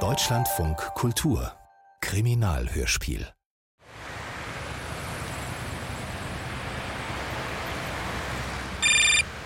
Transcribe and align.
Deutschlandfunk 0.00 0.76
Kultur 0.94 1.50
Kriminalhörspiel 2.02 3.26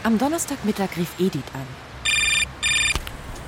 Am 0.03 0.19
Donnerstagmittag 0.19 0.97
rief 0.97 1.15
Edith 1.21 1.45
an. 1.55 1.65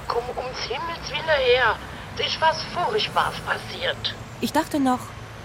Komm 0.07 0.23
ums 0.37 0.59
Himmels 0.69 1.11
Willen 1.11 1.41
her. 1.47 1.77
Es 2.17 2.27
ist 2.29 2.41
was 2.41 2.63
Furchtbares 2.73 3.41
passiert. 3.41 4.15
Ich 4.41 4.53
dachte 4.53 4.79
noch, 4.79 5.01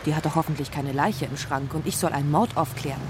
die 0.06 0.14
hat 0.14 0.28
doch 0.28 0.36
hoffentlich 0.36 0.70
keine 0.70 0.92
Leiche 0.92 1.26
im 1.26 1.36
Schrank 1.36 1.74
und 1.74 1.88
ich 1.88 1.98
soll 1.98 2.14
einen 2.14 2.30
Mord 2.30 2.56
aufklären. 2.56 3.02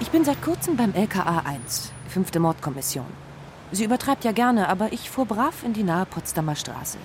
Ich 0.00 0.10
bin 0.10 0.24
seit 0.24 0.42
kurzem 0.42 0.76
beim 0.76 0.94
LKA 0.94 1.44
1, 1.44 1.92
fünfte 2.08 2.40
Mordkommission. 2.40 3.25
Sie 3.72 3.84
übertreibt 3.84 4.24
ja 4.24 4.32
gerne, 4.32 4.68
aber 4.68 4.92
ich 4.92 5.10
fuhr 5.10 5.26
brav 5.26 5.64
in 5.64 5.72
die 5.72 5.82
nahe 5.82 6.06
Potsdamer 6.06 6.54
Straße. 6.54 6.98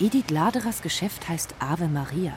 Edith 0.00 0.30
Laderers 0.30 0.80
Geschäft 0.80 1.28
heißt 1.28 1.54
Ave 1.58 1.88
Maria. 1.88 2.32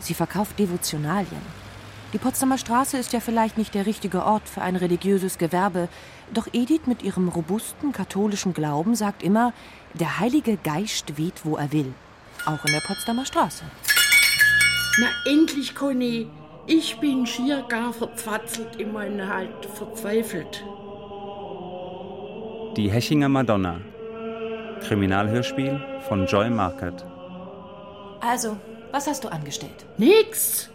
Sie 0.00 0.14
verkauft 0.14 0.58
Devotionalien. 0.58 1.64
Die 2.12 2.18
Potsdamer 2.18 2.58
Straße 2.58 2.96
ist 2.96 3.12
ja 3.12 3.20
vielleicht 3.20 3.58
nicht 3.58 3.74
der 3.74 3.86
richtige 3.86 4.24
Ort 4.24 4.48
für 4.48 4.62
ein 4.62 4.76
religiöses 4.76 5.38
Gewerbe, 5.38 5.88
doch 6.32 6.46
Edith 6.52 6.86
mit 6.86 7.02
ihrem 7.02 7.28
robusten 7.28 7.92
katholischen 7.92 8.54
Glauben 8.54 8.94
sagt 8.94 9.22
immer, 9.22 9.52
der 9.94 10.18
Heilige 10.20 10.56
Geist 10.56 11.16
weht, 11.16 11.44
wo 11.44 11.56
er 11.56 11.72
will. 11.72 11.92
Auch 12.46 12.64
in 12.64 12.72
der 12.72 12.80
Potsdamer 12.80 13.24
Straße. 13.24 13.64
Na 14.98 15.08
endlich, 15.30 15.74
Conny. 15.74 16.28
Ich 16.66 16.98
bin 16.98 17.26
schier 17.26 17.62
gar 17.68 17.92
verzwatzelt, 17.92 18.76
in 18.76 18.92
meiner 18.92 19.28
halt 19.28 19.66
verzweifelt. 19.66 20.64
Die 22.76 22.90
Hechinger 22.90 23.28
Madonna. 23.28 23.80
Kriminalhörspiel 24.80 25.80
von 26.08 26.26
Joy 26.26 26.50
Markert. 26.50 27.04
Also, 28.20 28.56
was 28.90 29.06
hast 29.06 29.22
du 29.22 29.28
angestellt? 29.28 29.86
Nix. 29.96 30.70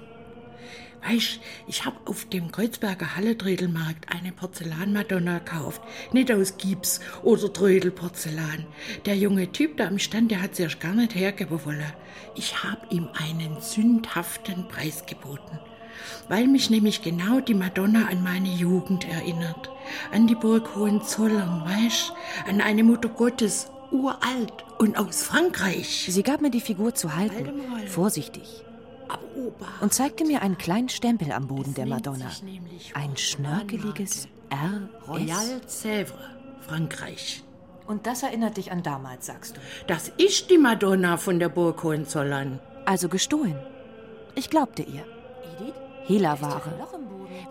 Weißt, 1.05 1.41
ich 1.67 1.85
hab 1.85 2.09
auf 2.09 2.23
dem 2.29 2.53
Kreuzberger 2.53 3.17
Halle-Trödelmarkt 3.17 4.05
eine 4.15 4.31
Porzellanmadonna 4.31 5.39
gekauft. 5.39 5.81
Nicht 6.13 6.31
aus 6.31 6.55
Gips 6.55 7.01
oder 7.21 7.51
Trödelporzellan. 7.51 8.65
Der 9.05 9.17
junge 9.17 9.51
Typ 9.51 9.75
da 9.75 9.87
am 9.87 9.99
Stand, 9.99 10.31
der 10.31 10.41
hat 10.41 10.55
sie 10.55 10.63
erst 10.63 10.79
gar 10.79 10.93
nicht 10.93 11.15
hergeben 11.15 11.65
wollen. 11.65 11.93
Ich 12.35 12.63
hab 12.63 12.93
ihm 12.93 13.09
einen 13.13 13.59
sündhaften 13.59 14.69
Preis 14.69 15.05
geboten. 15.05 15.59
Weil 16.27 16.47
mich 16.47 16.69
nämlich 16.69 17.01
genau 17.01 17.39
die 17.39 17.53
Madonna 17.53 18.07
an 18.07 18.23
meine 18.23 18.49
Jugend 18.49 19.07
erinnert. 19.07 19.69
An 20.11 20.27
die 20.27 20.35
Burg 20.35 20.75
Hohenzollern, 20.75 21.63
weißt, 21.65 22.13
an 22.47 22.61
eine 22.61 22.83
Mutter 22.83 23.09
Gottes, 23.09 23.69
uralt 23.91 24.53
und 24.77 24.97
aus 24.97 25.23
Frankreich. 25.23 26.07
Sie 26.09 26.23
gab 26.23 26.41
mir 26.41 26.51
die 26.51 26.61
Figur 26.61 26.93
zu 26.93 27.15
halten, 27.15 27.61
vorsichtig 27.87 28.63
und 29.81 29.93
zeigte 29.93 30.25
mir 30.25 30.41
einen 30.41 30.57
kleinen 30.57 30.89
Stempel 30.89 31.31
am 31.31 31.47
Boden 31.47 31.73
der 31.73 31.85
Madonna. 31.85 32.29
Ein 32.93 33.17
schnörkeliges 33.17 34.27
R. 34.49 34.89
Royal 35.07 35.61
Sèvres, 35.67 36.13
Frankreich. 36.61 37.43
Und 37.87 38.05
das 38.05 38.21
erinnert 38.21 38.57
dich 38.57 38.71
an 38.71 38.83
damals, 38.83 39.25
sagst 39.25 39.57
du? 39.57 39.61
Das 39.87 40.09
ist 40.17 40.51
die 40.51 40.57
Madonna 40.57 41.17
von 41.17 41.39
der 41.39 41.49
Burg 41.49 41.81
Hohenzollern. 41.83 42.59
Also 42.85 43.09
gestohlen. 43.09 43.55
Ich 44.35 44.49
glaubte 44.49 44.83
ihr. 44.83 45.03
Hehlerware. 46.09 46.87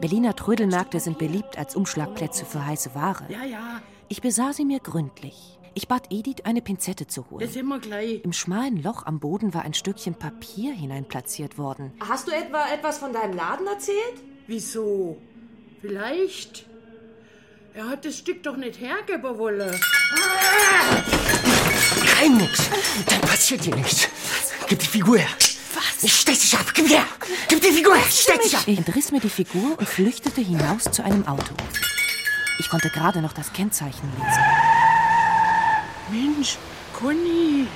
Berliner 0.01 0.35
Trödelmärkte 0.35 0.99
sind 0.99 1.17
beliebt 1.17 1.57
als 1.57 1.77
Umschlagplätze 1.77 2.45
für 2.45 2.67
heiße 2.67 2.93
Ware. 2.93 3.25
Ja, 3.29 3.45
ja. 3.45 3.81
Ich 4.09 4.21
besah 4.21 4.53
sie 4.53 4.65
mir 4.65 4.81
gründlich. 4.81 5.61
Ich 5.75 5.87
bat 5.87 6.09
Edith, 6.11 6.43
eine 6.43 6.61
Pinzette 6.61 7.07
zu 7.07 7.31
holen. 7.31 7.45
Das 7.45 7.53
sind 7.53 7.67
wir 7.67 7.79
gleich. 7.79 8.25
Im 8.25 8.33
schmalen 8.33 8.83
Loch 8.83 9.07
am 9.07 9.21
Boden 9.21 9.55
war 9.55 9.63
ein 9.63 9.75
Stückchen 9.75 10.17
Papier 10.17 10.73
hineinplatziert 10.73 11.57
worden. 11.57 11.93
Hast 12.01 12.27
du 12.27 12.33
etwa 12.33 12.67
etwas 12.67 12.99
von 12.99 13.13
deinem 13.13 13.37
Laden 13.37 13.69
erzählt? 13.69 13.97
Wieso? 14.49 15.19
Vielleicht. 15.81 16.67
Er 17.75 17.89
hat 17.89 18.05
das 18.05 18.19
Stück 18.19 18.43
doch 18.43 18.57
nicht 18.57 18.81
hergeben 18.81 19.39
wollen. 19.39 19.81
Kein 22.07 22.37
nix. 22.39 22.69
Dann 23.09 23.21
passiert 23.21 23.65
dir 23.65 23.77
nichts. 23.77 24.09
Gib 24.67 24.81
die 24.81 24.87
Figur 24.87 25.19
her. 25.19 25.29
Was? 25.79 26.03
Ich 26.03 26.13
stech 26.13 26.41
dich 26.41 26.59
ab. 26.59 26.67
Gib 26.75 26.89
her. 26.89 27.05
Gib 27.49 27.61
die 27.61 27.71
Figur 27.71 27.95
her. 27.95 28.11
Stech 28.11 28.41
dich 28.41 28.57
ab. 28.57 28.65
Ich 28.67 28.79
entriss 28.79 29.13
mir 29.13 29.21
die 29.21 29.31
Figur 29.31 29.79
und 29.79 29.89
flüchtete 29.89 30.41
hinaus 30.41 30.85
zu 30.85 31.05
einem 31.05 31.25
Auto. 31.29 31.55
Ich 32.59 32.69
konnte 32.69 32.91
gerade 32.91 33.23
noch 33.23 33.33
das 33.33 33.53
Kennzeichen 33.53 34.11
lesen. 34.17 34.43
Mensch, 36.11 36.59
Conny. 36.93 37.69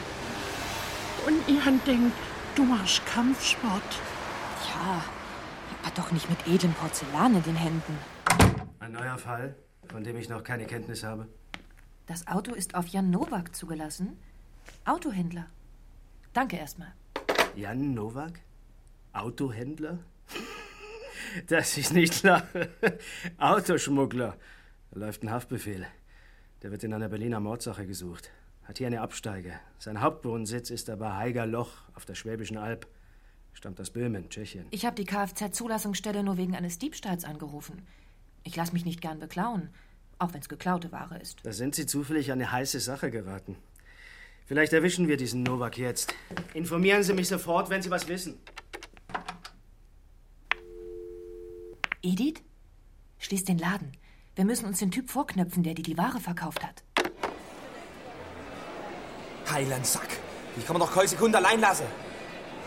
Und 1.27 1.49
ich 1.49 1.65
han 1.65 1.81
denkt, 1.87 2.17
du 2.57 2.65
machst 2.65 3.07
Kampfsport. 3.07 3.91
Ja, 4.69 5.05
aber 5.81 5.95
doch 5.95 6.11
nicht 6.11 6.29
mit 6.29 6.45
edlem 6.49 6.75
Porzellan 6.75 7.37
in 7.37 7.43
den 7.45 7.57
Händen. 7.57 7.99
Ein 8.81 8.93
neuer 8.93 9.19
Fall, 9.19 9.55
von 9.89 10.03
dem 10.03 10.17
ich 10.17 10.29
noch 10.29 10.43
keine 10.43 10.67
Kenntnis 10.67 11.05
habe. 11.05 11.29
Das 12.07 12.27
Auto 12.27 12.53
ist 12.53 12.75
auf 12.75 12.89
Jan 12.89 13.11
Nowak 13.11 13.55
zugelassen. 13.55 14.19
Autohändler. 14.85 15.47
Danke 16.33 16.57
erstmal. 16.57 16.93
Jan 17.57 17.95
Nowak? 17.95 18.41
Autohändler? 19.13 19.99
Dass 21.49 21.77
ich 21.77 21.93
nicht 21.93 22.23
lache. 22.23 22.71
Autoschmuggler. 23.39 24.37
Da 24.91 25.01
läuft 25.01 25.23
ein 25.23 25.31
Haftbefehl. 25.31 25.87
Der 26.63 26.71
wird 26.71 26.85
in 26.85 26.95
einer 26.95 27.09
Berliner 27.09 27.41
Mordsache 27.41 27.87
gesucht. 27.87 28.31
Hat 28.65 28.79
hier 28.79 28.87
eine 28.87 29.01
Absteige. 29.01 29.53
Sein 29.79 30.01
Hauptwohnsitz 30.01 30.71
ist 30.71 30.89
aber 30.89 31.17
Heiger 31.17 31.47
Loch 31.47 31.73
auf 31.95 32.05
der 32.05 32.15
Schwäbischen 32.15 32.57
Alb. 32.57 32.87
Stammt 33.55 33.81
aus 33.81 33.91
Böhmen, 33.91 34.31
Tschechien. 34.31 34.67
Ich 34.71 34.87
habe 34.87 34.97
die 34.97 35.05
Kfz-Zulassungsstelle 35.05 36.23
nur 36.23 36.37
wegen 36.39 36.57
eines 36.57 36.79
Diebstahls 36.79 37.25
angerufen. 37.25 37.83
Ich 38.45 38.57
lasse 38.57 38.73
mich 38.73 38.85
nicht 38.85 39.01
gern 39.01 39.19
beklauen, 39.19 39.69
auch 40.19 40.33
wenn 40.33 40.41
es 40.41 40.49
geklaute 40.49 40.91
Ware 40.91 41.19
ist. 41.19 41.45
Da 41.45 41.53
sind 41.53 41.75
Sie 41.75 41.87
zufällig 41.87 42.33
an 42.33 42.41
eine 42.41 42.51
heiße 42.51 42.81
Sache 42.81 43.11
geraten. 43.11 43.57
Vielleicht 44.47 44.73
erwischen 44.73 45.09
wir 45.09 45.17
diesen 45.17 45.43
Nowak 45.43 45.79
jetzt. 45.79 46.15
Informieren 46.55 47.03
Sie 47.03 47.13
mich 47.15 47.29
sofort, 47.29 47.71
wenn 47.71 47.83
Sie 47.83 47.91
was 47.91 48.09
wissen. 48.09 48.39
Edith? 52.03 52.43
Schließ 53.19 53.45
den 53.45 53.59
Laden. 53.59 53.93
Wir 54.35 54.45
müssen 54.45 54.67
uns 54.67 54.79
den 54.81 54.91
Typ 54.91 55.11
vorknöpfen, 55.11 55.63
der 55.63 55.75
dir 55.75 55.83
die 55.83 55.97
Ware 55.97 56.19
verkauft 56.19 56.63
hat. 56.65 56.83
Heiland 59.51 59.87
Sack. 59.87 60.09
Die 60.57 60.63
kann 60.63 60.79
man 60.79 60.87
doch 60.87 60.95
keine 60.95 61.09
Sekunde 61.09 61.39
allein 61.39 61.61
lassen. 61.61 61.85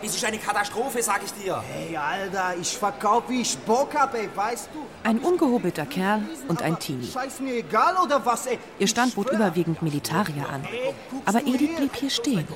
Es 0.02 0.14
ist 0.14 0.24
eine 0.24 0.38
Katastrophe, 0.38 1.02
sag 1.02 1.22
ich 1.24 1.32
dir. 1.32 1.62
Hey, 1.72 1.96
Alter, 1.96 2.54
ich 2.60 2.76
verkauf, 2.76 3.24
wie 3.28 3.40
ich 3.40 3.56
Bock 3.58 3.94
hab, 3.94 4.14
ey, 4.14 4.28
weißt 4.34 4.68
du? 4.74 4.86
Ein 5.02 5.18
ungehobelter 5.18 5.86
Kerl 5.86 6.22
und 6.48 6.62
ein 6.62 6.78
Teenie. 6.78 7.06
Scheiß 7.10 7.40
mir 7.40 7.54
egal, 7.54 7.96
oder 8.04 8.24
was, 8.24 8.46
ey? 8.46 8.58
Ihr 8.78 8.88
Stand 8.88 9.14
bot 9.14 9.30
überwiegend 9.30 9.82
Militarier 9.82 10.48
an. 10.48 10.66
Aber 11.24 11.40
Edith 11.40 11.76
blieb 11.76 11.96
hier 11.96 12.10
stehen. 12.10 12.46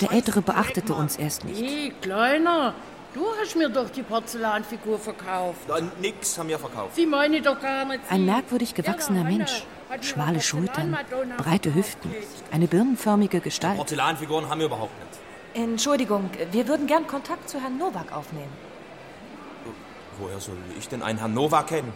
Der 0.00 0.12
Ältere 0.12 0.42
beachtete 0.42 0.94
uns 0.94 1.16
erst 1.16 1.44
nicht. 1.44 1.60
Hey, 1.60 1.92
Kleiner, 2.02 2.74
du 3.14 3.24
hast 3.40 3.56
mir 3.56 3.68
doch 3.70 3.88
die 3.90 4.02
Porzellanfigur 4.02 4.98
verkauft. 4.98 5.60
Na, 5.68 5.76
nix 6.00 6.38
haben 6.38 6.48
wir 6.48 6.58
verkauft. 6.58 6.94
Sie 6.94 7.06
meine 7.06 7.40
doch 7.40 7.60
gar 7.60 7.84
nicht. 7.86 8.00
Ein 8.10 8.26
merkwürdig 8.26 8.74
gewachsener 8.74 9.24
Mensch. 9.24 9.64
Schmale 10.02 10.40
Schultern, 10.40 10.96
breite 11.38 11.72
Hüften, 11.72 12.12
eine 12.50 12.66
birnenförmige 12.66 13.40
Gestalt. 13.40 13.76
Porzellanfiguren 13.76 14.48
haben 14.50 14.58
wir 14.58 14.66
überhaupt 14.66 14.98
nicht. 14.98 15.25
Entschuldigung, 15.56 16.28
wir 16.52 16.68
würden 16.68 16.86
gern 16.86 17.06
Kontakt 17.06 17.48
zu 17.48 17.58
Herrn 17.58 17.78
Nowak 17.78 18.12
aufnehmen. 18.12 18.52
Woher 20.18 20.38
soll 20.38 20.58
ich 20.78 20.86
denn 20.86 21.02
einen 21.02 21.18
Herrn 21.18 21.32
Nowak 21.32 21.68
kennen? 21.68 21.92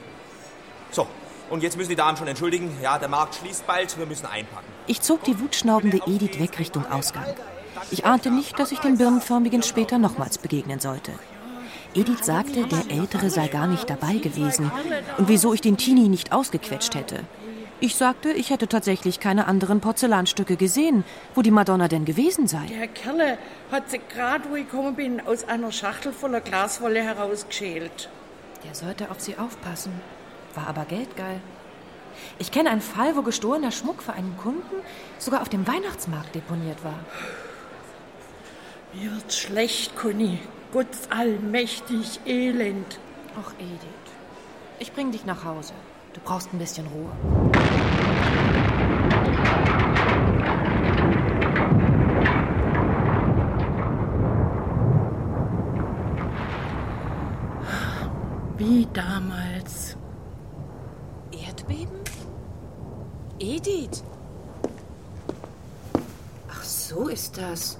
So, 0.90 1.06
und 1.50 1.62
jetzt 1.62 1.76
müssen 1.76 1.90
die 1.90 1.96
Damen 1.96 2.16
schon 2.16 2.26
entschuldigen. 2.26 2.72
Ja, 2.82 2.98
der 2.98 3.08
Markt 3.08 3.34
schließt 3.34 3.66
bald, 3.66 3.98
wir 3.98 4.06
müssen 4.06 4.24
einpacken. 4.24 4.66
Ich 4.86 5.02
zog 5.02 5.24
die 5.24 5.38
wutschnaubende 5.38 6.00
Edith 6.06 6.40
weg 6.40 6.58
Richtung 6.58 6.90
Ausgang. 6.90 7.26
Ich 7.90 8.06
ahnte 8.06 8.30
nicht, 8.30 8.58
dass 8.58 8.72
ich 8.72 8.78
dem 8.78 8.96
Birnenförmigen 8.96 9.62
später 9.62 9.98
nochmals 9.98 10.38
begegnen 10.38 10.80
sollte. 10.80 11.12
Edith 11.94 12.24
sagte, 12.24 12.66
der 12.66 12.90
Ältere 12.90 13.28
sei 13.28 13.48
gar 13.48 13.66
nicht 13.66 13.90
dabei 13.90 14.14
gewesen 14.14 14.72
und 15.18 15.28
wieso 15.28 15.52
ich 15.52 15.60
den 15.60 15.76
Teenie 15.76 16.08
nicht 16.08 16.32
ausgequetscht 16.32 16.94
hätte. 16.94 17.24
Ich 17.82 17.94
sagte, 17.94 18.30
ich 18.30 18.50
hätte 18.50 18.68
tatsächlich 18.68 19.20
keine 19.20 19.46
anderen 19.46 19.80
Porzellanstücke 19.80 20.56
gesehen, 20.56 21.02
wo 21.34 21.40
die 21.40 21.50
Madonna 21.50 21.88
denn 21.88 22.04
gewesen 22.04 22.46
sei. 22.46 22.66
Der 22.66 22.88
Kerle 22.88 23.38
hat 23.72 23.88
sie 23.88 24.00
gerade, 24.12 24.50
wo 24.50 24.56
ich 24.56 24.70
gekommen 24.70 24.96
bin, 24.96 25.26
aus 25.26 25.48
einer 25.48 25.72
Schachtel 25.72 26.12
voller 26.12 26.42
Glaswolle 26.42 27.02
herausgeschält. 27.02 28.10
Der 28.64 28.74
sollte 28.74 29.10
auf 29.10 29.20
sie 29.20 29.38
aufpassen, 29.38 29.98
war 30.54 30.66
aber 30.66 30.84
geldgeil. 30.84 31.40
Ich 32.38 32.52
kenne 32.52 32.68
einen 32.68 32.82
Fall, 32.82 33.16
wo 33.16 33.22
gestohlener 33.22 33.72
Schmuck 33.72 34.02
für 34.02 34.12
einen 34.12 34.36
Kunden 34.36 34.76
sogar 35.18 35.40
auf 35.40 35.48
dem 35.48 35.66
Weihnachtsmarkt 35.66 36.34
deponiert 36.34 36.84
war. 36.84 36.98
Mir 38.92 39.10
wird's 39.12 39.38
schlecht, 39.38 39.96
Conny. 39.96 40.38
Gott 40.72 40.86
allmächtig 41.08 42.20
elend. 42.26 42.98
Ach, 43.40 43.52
Edith, 43.58 44.12
ich 44.80 44.92
bring 44.92 45.12
dich 45.12 45.24
nach 45.24 45.44
Hause. 45.44 45.72
Du 46.12 46.20
brauchst 46.24 46.52
ein 46.52 46.58
bisschen 46.58 46.86
Ruhe. 46.88 47.10
Wie 58.58 58.86
damals. 58.92 59.96
Erdbeben? 61.32 61.96
Edith! 63.38 64.02
Ach, 66.50 66.62
so 66.62 67.08
ist 67.08 67.38
das. 67.38 67.78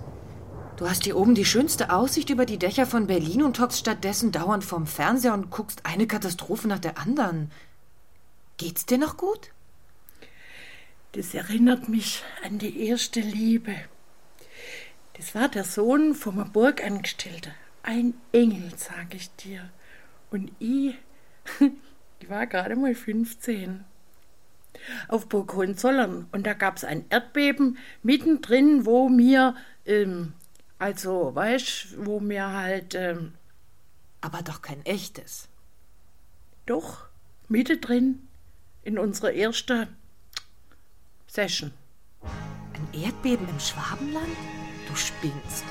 Du 0.76 0.88
hast 0.88 1.04
hier 1.04 1.16
oben 1.18 1.34
die 1.34 1.44
schönste 1.44 1.90
Aussicht 1.90 2.30
über 2.30 2.46
die 2.46 2.58
Dächer 2.58 2.86
von 2.86 3.06
Berlin 3.06 3.42
und 3.42 3.60
hockst 3.60 3.80
stattdessen 3.80 4.32
dauernd 4.32 4.64
vorm 4.64 4.86
Fernseher 4.86 5.34
und 5.34 5.50
guckst 5.50 5.84
eine 5.84 6.06
Katastrophe 6.06 6.68
nach 6.68 6.78
der 6.78 6.96
anderen. 6.96 7.50
Geht's 8.60 8.84
dir 8.84 8.98
noch 8.98 9.16
gut? 9.16 9.52
Das 11.12 11.32
erinnert 11.32 11.88
mich 11.88 12.22
an 12.44 12.58
die 12.58 12.88
erste 12.88 13.20
Liebe. 13.20 13.74
Das 15.14 15.34
war 15.34 15.48
der 15.48 15.64
Sohn 15.64 16.14
vom 16.14 16.52
Burgangestellten. 16.52 17.54
Ein 17.82 18.12
Engel, 18.32 18.70
sag 18.76 19.14
ich 19.14 19.34
dir. 19.36 19.70
Und 20.30 20.52
ich, 20.58 20.94
ich 22.20 22.28
war 22.28 22.46
gerade 22.46 22.76
mal 22.76 22.94
15. 22.94 23.82
Auf 25.08 25.26
Burg 25.30 25.54
Hohenzollern. 25.54 26.28
Und 26.30 26.46
da 26.46 26.52
gab's 26.52 26.84
ein 26.84 27.06
Erdbeben 27.08 27.78
mittendrin, 28.02 28.84
wo 28.84 29.08
mir, 29.08 29.56
ähm, 29.86 30.34
also, 30.78 31.34
weißt 31.34 32.04
wo 32.04 32.20
mir 32.20 32.48
halt, 32.48 32.94
ähm, 32.94 33.32
Aber 34.20 34.42
doch 34.42 34.60
kein 34.60 34.84
echtes. 34.84 35.48
doch, 36.66 37.06
mittendrin 37.48 38.26
in 38.82 38.98
unserer 38.98 39.32
ersten 39.32 39.86
Session. 41.26 41.72
Ein 42.22 43.02
Erdbeben 43.02 43.48
im 43.48 43.60
Schwabenland? 43.60 44.36
Du 44.88 44.96
spinnst. 44.96 45.64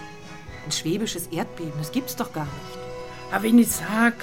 Ein 0.65 0.71
schwäbisches 0.71 1.27
Erdbeben, 1.27 1.73
das 1.77 1.91
gibt's 1.91 2.15
doch 2.15 2.31
gar 2.31 2.45
nicht. 2.45 2.79
Aber 3.31 3.43
wenn 3.43 3.59
ich 3.59 3.69
sag, 3.69 4.13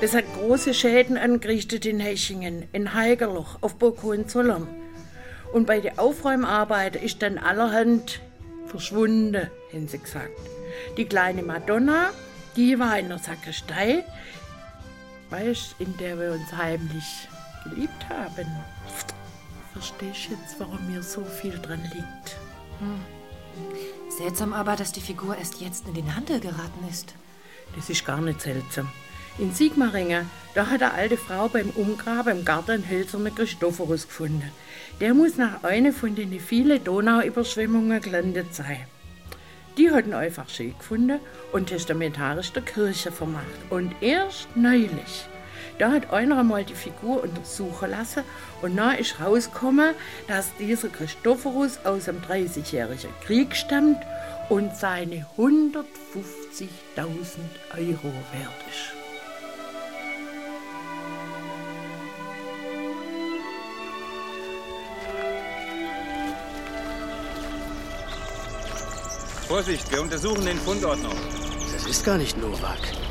das 0.00 0.14
hat 0.14 0.24
große 0.34 0.74
Schäden 0.74 1.16
angerichtet 1.16 1.86
in 1.86 2.00
Hechingen, 2.00 2.68
in 2.72 2.94
Heigerloch, 2.94 3.58
auf 3.60 3.76
Burg 3.76 4.02
Hohenzollern. 4.02 4.66
Und 5.52 5.66
bei 5.66 5.80
den 5.80 5.98
Aufräumarbeiten 5.98 7.00
ist 7.00 7.22
dann 7.22 7.38
allerhand 7.38 8.20
verschwunden, 8.66 9.50
haben 9.72 9.88
sie 9.88 9.98
gesagt. 9.98 10.38
Die 10.96 11.04
kleine 11.04 11.42
Madonna, 11.42 12.10
die 12.56 12.78
war 12.78 12.98
in 12.98 13.08
der 13.08 13.18
Sakristei, 13.18 14.04
weißt, 15.30 15.76
in 15.78 15.96
der 15.98 16.18
wir 16.18 16.32
uns 16.32 16.52
heimlich 16.52 17.28
geliebt 17.70 18.08
haben. 18.08 18.46
Verstehst 19.72 20.30
jetzt, 20.30 20.58
warum 20.58 20.86
mir 20.90 21.02
so 21.02 21.24
viel 21.24 21.58
dran 21.58 21.82
liegt? 21.82 22.36
Seltsam 24.08 24.52
aber, 24.52 24.76
dass 24.76 24.92
die 24.92 25.00
Figur 25.00 25.36
erst 25.36 25.60
jetzt 25.60 25.86
in 25.86 25.94
den 25.94 26.14
Handel 26.14 26.40
geraten 26.40 26.86
ist. 26.90 27.14
Das 27.74 27.90
ist 27.90 28.04
gar 28.04 28.20
nicht 28.20 28.40
seltsam. 28.40 28.88
In 29.38 29.52
Sigmaringen, 29.52 30.30
da 30.54 30.70
hat 30.70 30.82
eine 30.82 30.94
alte 30.94 31.18
Frau 31.18 31.48
beim 31.48 31.68
Umgraben 31.70 32.38
im 32.38 32.44
Garten 32.44 32.70
einen 32.70 32.88
hölzernen 32.88 33.34
Christophorus 33.34 34.06
gefunden. 34.06 34.50
Der 35.00 35.12
muss 35.12 35.36
nach 35.36 35.62
einer 35.62 35.92
von 35.92 36.14
den 36.14 36.40
vielen 36.40 36.82
Donauüberschwemmungen 36.82 38.00
gelandet 38.00 38.54
sein. 38.54 38.86
Die 39.76 39.90
hat 39.90 40.06
ihn 40.06 40.14
einfach 40.14 40.48
schön 40.48 40.76
gefunden 40.78 41.20
und 41.52 41.66
testamentarisch 41.66 42.52
der 42.52 42.62
Kirche 42.62 43.12
vermacht. 43.12 43.44
Und 43.68 43.94
erst 44.00 44.48
neulich, 44.56 45.26
da 45.78 45.92
hat 45.92 46.12
einer 46.12 46.38
einmal 46.38 46.64
die 46.64 46.74
Figur 46.74 47.22
untersuchen 47.22 47.90
lassen 47.90 48.22
und 48.62 48.76
da 48.76 48.92
ist 48.92 49.20
rausgekommen, 49.20 49.94
dass 50.26 50.54
dieser 50.58 50.88
Christophorus 50.88 51.78
aus 51.84 52.04
dem 52.04 52.20
30-jährigen 52.22 53.10
Krieg 53.24 53.54
stammt 53.54 54.02
und 54.48 54.74
seine 54.76 55.26
150.000 55.36 55.84
Euro 57.76 58.12
wert 58.32 58.64
ist. 58.70 58.96
Vorsicht, 69.48 69.90
wir 69.92 70.02
untersuchen 70.02 70.44
den 70.44 70.58
Fundort 70.58 71.00
noch. 71.02 71.14
Das 71.72 71.86
ist 71.86 72.04
gar 72.04 72.18
nicht 72.18 72.36
Novak. 72.36 73.05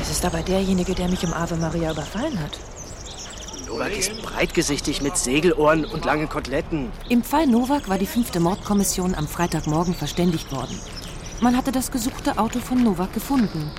Es 0.00 0.10
ist 0.10 0.24
aber 0.24 0.42
derjenige, 0.42 0.94
der 0.94 1.08
mich 1.08 1.22
im 1.22 1.32
Ave 1.32 1.56
Maria 1.56 1.92
überfallen 1.92 2.38
hat. 2.40 2.58
Novak 3.66 3.96
ist 3.96 4.20
breitgesichtig 4.22 5.00
mit 5.00 5.16
Segelohren 5.16 5.84
und 5.84 6.04
langen 6.04 6.28
Koteletten. 6.28 6.92
Im 7.08 7.22
Fall 7.22 7.46
Nowak 7.46 7.88
war 7.88 7.98
die 7.98 8.06
fünfte 8.06 8.38
Mordkommission 8.38 9.14
am 9.14 9.26
Freitagmorgen 9.26 9.94
verständigt 9.94 10.52
worden. 10.52 10.78
Man 11.40 11.56
hatte 11.56 11.72
das 11.72 11.90
gesuchte 11.90 12.38
Auto 12.38 12.60
von 12.60 12.82
Nowak 12.84 13.12
gefunden. 13.14 13.70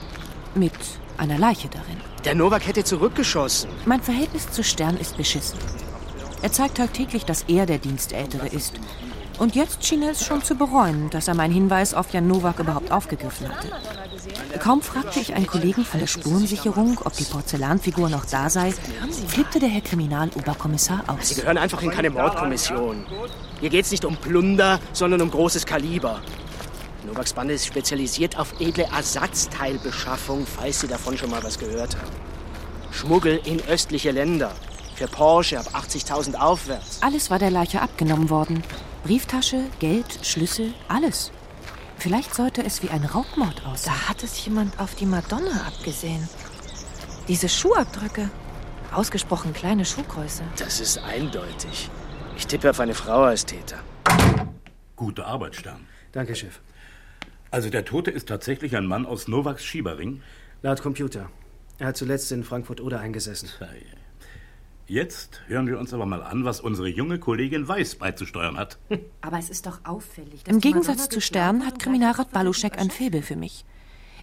Mit 0.56 0.74
einer 1.18 1.38
Leiche 1.38 1.70
darin. 1.70 1.98
Der 2.26 2.36
Novak 2.36 2.66
hätte 2.68 2.84
zurückgeschossen. 2.84 3.70
Mein 3.86 4.02
Verhältnis 4.02 4.50
zu 4.50 4.64
Stern 4.64 4.98
ist 4.98 5.16
beschissen. 5.18 5.60
Er 6.42 6.52
zeigt 6.52 6.78
tagtäglich, 6.78 7.26
dass 7.26 7.44
er 7.48 7.66
der 7.66 7.78
Dienstältere 7.78 8.48
ist. 8.48 8.74
Und 9.40 9.56
jetzt 9.56 9.84
schien 9.84 10.04
er 10.04 10.12
es 10.12 10.24
schon 10.24 10.44
zu 10.44 10.56
bereuen, 10.56 11.10
dass 11.10 11.28
er 11.28 11.34
meinen 11.34 11.54
Hinweis 11.54 11.94
auf 11.94 12.14
Jan 12.14 12.28
Nowak 12.28 12.60
überhaupt 12.60 12.92
aufgegriffen 12.92 13.50
hatte. 13.50 13.70
Kaum 14.60 14.82
fragte 14.82 15.20
ich 15.20 15.34
einen 15.34 15.48
Kollegen 15.48 15.84
von 15.84 16.00
der 16.00 16.08
Spurensicherung, 16.08 17.00
ob 17.04 17.14
die 17.14 17.24
Porzellanfigur 17.24 18.10
noch 18.10 18.26
da 18.26 18.50
sei, 18.50 18.74
flippte 19.28 19.60
der 19.60 19.70
Herr 19.70 19.82
Kriminaloberkommissar 19.82 21.04
Sie 21.06 21.12
aus. 21.12 21.36
gehören 21.36 21.58
einfach 21.58 21.82
in 21.82 21.90
keine 21.90 22.10
Mordkommission. 22.12 23.06
Hier 23.60 23.70
geht's 23.70 23.92
nicht 23.92 24.06
um 24.06 24.16
Plunder, 24.18 24.80
sondern 24.94 25.22
um 25.22 25.32
großes 25.32 25.66
Kaliber. 25.66 26.22
Novaks 27.06 27.34
Bande 27.34 27.56
ist 27.56 27.66
spezialisiert 27.66 28.38
auf 28.38 28.60
edle 28.62 28.86
Ersatzteilbeschaffung, 28.96 30.46
falls 30.46 30.80
Sie 30.80 30.88
davon 30.88 31.18
schon 31.18 31.32
mal 31.32 31.44
was 31.44 31.60
gehört 31.60 31.96
haben. 31.98 32.12
Schmuggel 32.92 33.42
in 33.44 33.60
östliche 33.66 34.12
Länder. 34.12 34.52
Für 34.96 35.08
Porsche 35.08 35.60
ab 35.60 35.66
80.000 35.74 36.36
aufwärts. 36.36 37.00
Alles 37.02 37.30
war 37.32 37.40
der 37.40 37.50
Leiche 37.50 37.82
abgenommen 37.82 38.30
worden. 38.30 38.64
Brieftasche, 39.04 39.66
Geld, 39.80 40.26
Schlüssel, 40.26 40.74
alles. 40.88 41.34
Vielleicht 41.98 42.34
sollte 42.34 42.64
es 42.64 42.82
wie 42.84 42.90
ein 42.90 43.04
Raubmord 43.04 43.66
aussehen. 43.66 43.94
Da 43.94 44.10
hat 44.10 44.24
es 44.24 44.46
jemand 44.46 44.80
auf 44.80 44.96
die 44.96 45.06
Madonna 45.06 45.68
abgesehen. 45.68 46.28
Diese 47.28 47.50
Schuhabdrücke. 47.50 48.30
Ausgesprochen 48.94 49.52
kleine 49.52 49.84
Schuhgröße. 49.84 50.44
Das 50.58 50.80
ist 50.80 51.00
eindeutig. 51.00 51.90
Ich 52.38 52.48
tippe 52.48 52.70
auf 52.70 52.80
eine 52.80 52.94
Frau 52.94 53.24
als 53.24 53.46
Täter. 53.46 53.80
Gute 54.96 55.26
Arbeit, 55.26 55.58
Stern. 55.58 55.86
Danke, 56.14 56.34
Chef. 56.34 56.62
Also 57.52 57.70
der 57.70 57.84
Tote 57.84 58.10
ist 58.10 58.30
tatsächlich 58.30 58.78
ein 58.78 58.86
Mann 58.86 59.06
aus 59.06 59.28
Novaks 59.28 59.66
Schiebering. 59.66 60.22
Laut 60.62 60.82
Computer. 60.82 61.30
Er 61.78 61.88
hat 61.88 61.98
zuletzt 61.98 62.32
in 62.32 62.46
Frankfurt-Oder 62.46 63.02
eingesessen. 63.02 63.50
Jetzt 64.88 65.42
hören 65.48 65.68
wir 65.68 65.80
uns 65.80 65.94
aber 65.94 66.06
mal 66.06 66.22
an, 66.22 66.44
was 66.44 66.60
unsere 66.60 66.90
junge 66.90 67.18
Kollegin 67.18 67.68
Weiß 67.68 67.96
beizusteuern 67.96 68.58
hat. 68.58 68.78
Aber 69.22 69.40
es 69.40 69.50
ist 69.50 69.66
doch 69.66 69.80
auffällig. 69.86 70.42
Im 70.46 70.60
Gegensatz 70.60 71.08
zu 71.08 71.22
Stern 71.22 71.66
hat 71.66 71.80
Kriminalrat 71.80 72.32
Baluschek 72.32 72.78
ein 72.78 72.92
Faible 72.92 73.22
für 73.22 73.38
mich. 73.38 73.64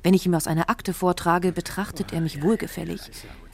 Wenn 0.03 0.15
ich 0.15 0.25
ihm 0.27 0.35
aus 0.35 0.47
einer 0.47 0.71
Akte 0.71 0.95
vortrage, 0.95 1.53
betrachtet 1.53 2.13
er 2.13 2.21
mich 2.21 2.43
wohlgefällig. 2.43 3.01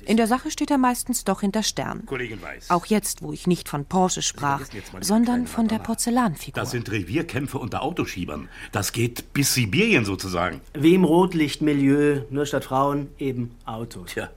In 0.04 0.16
der 0.16 0.28
Sache 0.28 0.52
steht 0.52 0.70
er 0.70 0.78
meistens 0.78 1.24
doch 1.24 1.40
hinter 1.40 1.64
Stern. 1.64 2.06
Kollegin 2.06 2.40
Weiß. 2.40 2.70
Auch 2.70 2.86
jetzt, 2.86 3.22
wo 3.22 3.32
ich 3.32 3.48
nicht 3.48 3.68
von 3.68 3.84
Porsche 3.84 4.22
sprach, 4.22 4.60
mal 4.60 5.00
die 5.00 5.04
sondern 5.04 5.46
von 5.48 5.66
der. 5.66 5.80
Porzellanfigur. 5.80 6.60
Das 6.60 6.70
sind 6.70 6.90
Revierkämpfe 6.90 7.58
unter 7.58 7.82
Autoschiebern. 7.82 8.48
Das 8.70 8.92
geht 8.92 9.32
bis 9.32 9.54
Sibirien 9.54 10.04
sozusagen. 10.04 10.60
Wie 10.74 10.94
im 10.94 11.04
Rotlichtmilieu, 11.04 12.22
nur 12.30 12.46
statt 12.46 12.64
Frauen 12.64 13.08
eben 13.18 13.54
Autos. 13.64 14.12
Tja, 14.12 14.30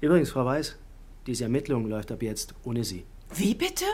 Übrigens, 0.00 0.30
Frau 0.30 0.44
Weiß, 0.44 0.76
diese 1.26 1.44
Ermittlung 1.44 1.88
läuft 1.88 2.12
ab 2.12 2.22
jetzt 2.22 2.54
ohne 2.64 2.84
Sie. 2.84 3.04
Wie 3.34 3.54
bitte? 3.54 3.84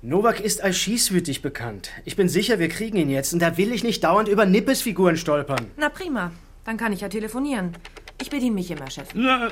Novak 0.00 0.40
ist 0.40 0.62
als 0.62 0.76
schießwütig 0.76 1.42
bekannt. 1.42 1.90
Ich 2.04 2.16
bin 2.16 2.28
sicher, 2.28 2.58
wir 2.58 2.68
kriegen 2.68 2.96
ihn 2.98 3.10
jetzt. 3.10 3.32
Und 3.32 3.40
da 3.40 3.56
will 3.56 3.72
ich 3.72 3.82
nicht 3.82 4.04
dauernd 4.04 4.28
über 4.28 4.46
Nippesfiguren 4.46 5.16
stolpern. 5.16 5.70
Na 5.76 5.88
prima, 5.88 6.30
dann 6.64 6.76
kann 6.76 6.92
ich 6.92 7.00
ja 7.00 7.08
telefonieren. 7.08 7.76
Ich 8.20 8.30
bediene 8.30 8.54
mich 8.54 8.70
immer, 8.70 8.88
Chef. 8.90 9.08
na, 9.14 9.50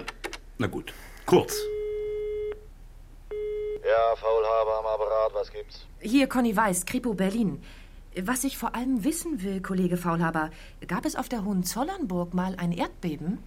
na 0.59 0.67
gut. 0.69 0.93
Kurz. 1.26 1.55
Ja, 3.85 4.17
Faulhaber 4.17 4.79
am 4.81 4.87
Apparat, 4.87 5.35
was 5.35 5.53
gibt's? 5.53 5.85
Hier 6.00 6.29
Conny 6.29 6.57
Weiß, 6.57 6.87
Kripo 6.87 7.15
Berlin. 7.15 7.62
Was 8.23 8.45
ich 8.45 8.57
vor 8.57 8.75
allem 8.75 9.05
wissen 9.05 9.43
will, 9.43 9.61
Kollege 9.61 9.97
Faulhaber, 9.97 10.50
gab 10.88 11.05
es 11.05 11.17
auf 11.17 11.29
der 11.29 11.45
Hohenzollernburg 11.45 12.35
mal 12.35 12.55
ein 12.57 12.73
Erdbeben? 12.73 13.38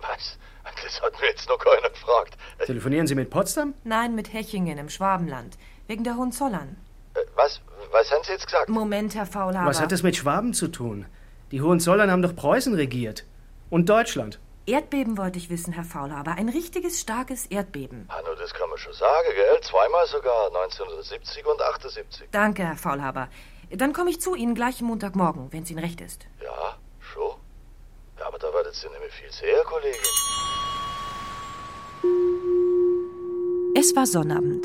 Was? 0.00 0.38
Das 0.82 1.00
hat 1.02 1.20
mir 1.20 1.28
jetzt 1.28 1.48
noch 1.48 1.58
keiner 1.58 1.90
gefragt. 1.90 2.36
Telefonieren 2.66 3.06
Sie 3.06 3.14
mit 3.14 3.30
Potsdam? 3.30 3.74
Nein, 3.84 4.14
mit 4.14 4.32
Hechingen 4.32 4.78
im 4.78 4.88
Schwabenland. 4.88 5.56
Wegen 5.86 6.04
der 6.04 6.16
Hohenzollern. 6.16 6.76
Äh, 7.14 7.20
Was? 7.36 7.60
Was 7.90 8.10
haben 8.10 8.24
Sie 8.24 8.32
jetzt 8.32 8.46
gesagt? 8.46 8.68
Moment, 8.68 9.14
Herr 9.14 9.26
Faulhaber. 9.26 9.68
Was 9.68 9.80
hat 9.80 9.92
das 9.92 10.02
mit 10.02 10.16
Schwaben 10.16 10.54
zu 10.54 10.68
tun? 10.68 11.06
Die 11.50 11.60
Hohenzollern 11.60 12.10
haben 12.10 12.22
doch 12.22 12.34
Preußen 12.34 12.74
regiert. 12.74 13.24
Und 13.70 13.88
Deutschland. 13.88 14.38
Erdbeben 14.64 15.18
wollte 15.18 15.38
ich 15.38 15.50
wissen, 15.50 15.72
Herr 15.72 15.84
Faulhaber. 15.84 16.32
Ein 16.32 16.48
richtiges, 16.48 17.00
starkes 17.00 17.46
Erdbeben. 17.46 18.06
Hanno, 18.08 18.34
das 18.36 18.54
kann 18.54 18.68
man 18.68 18.78
schon 18.78 18.92
sagen, 18.92 19.28
gell? 19.34 19.60
Zweimal 19.60 20.06
sogar, 20.06 20.46
1970 20.46 21.44
und 21.46 21.60
78. 21.60 22.28
Danke, 22.30 22.62
Herr 22.64 22.76
Faulhaber. 22.76 23.28
Dann 23.70 23.92
komme 23.92 24.10
ich 24.10 24.20
zu 24.20 24.34
Ihnen 24.34 24.54
gleich 24.54 24.80
Montagmorgen, 24.80 25.52
wenn 25.52 25.64
es 25.64 25.70
Ihnen 25.70 25.80
recht 25.80 26.00
ist. 26.00 26.26
Ja, 26.42 26.76
schon. 27.00 27.32
Ja, 28.18 28.26
aber 28.28 28.38
da 28.38 28.52
werdet 28.54 28.80
ihr 28.84 28.90
nämlich 28.90 29.12
viel 29.12 29.32
sehen, 29.32 29.64
Kollegin. 29.64 29.98
Es 33.82 33.96
war 33.96 34.06
Sonnabend. 34.06 34.64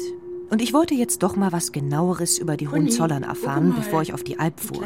Und 0.52 0.62
ich 0.62 0.74
wollte 0.74 0.94
jetzt 0.94 1.24
doch 1.24 1.36
mal 1.36 1.52
was 1.52 1.72
genaueres 1.72 2.38
über 2.38 2.56
die 2.56 2.68
Hohenzollern 2.68 3.24
erfahren, 3.24 3.74
bevor 3.76 4.04
ich 4.04 4.14
auf 4.14 4.24
die 4.24 4.38
Alp 4.38 4.60
fuhr. 4.60 4.86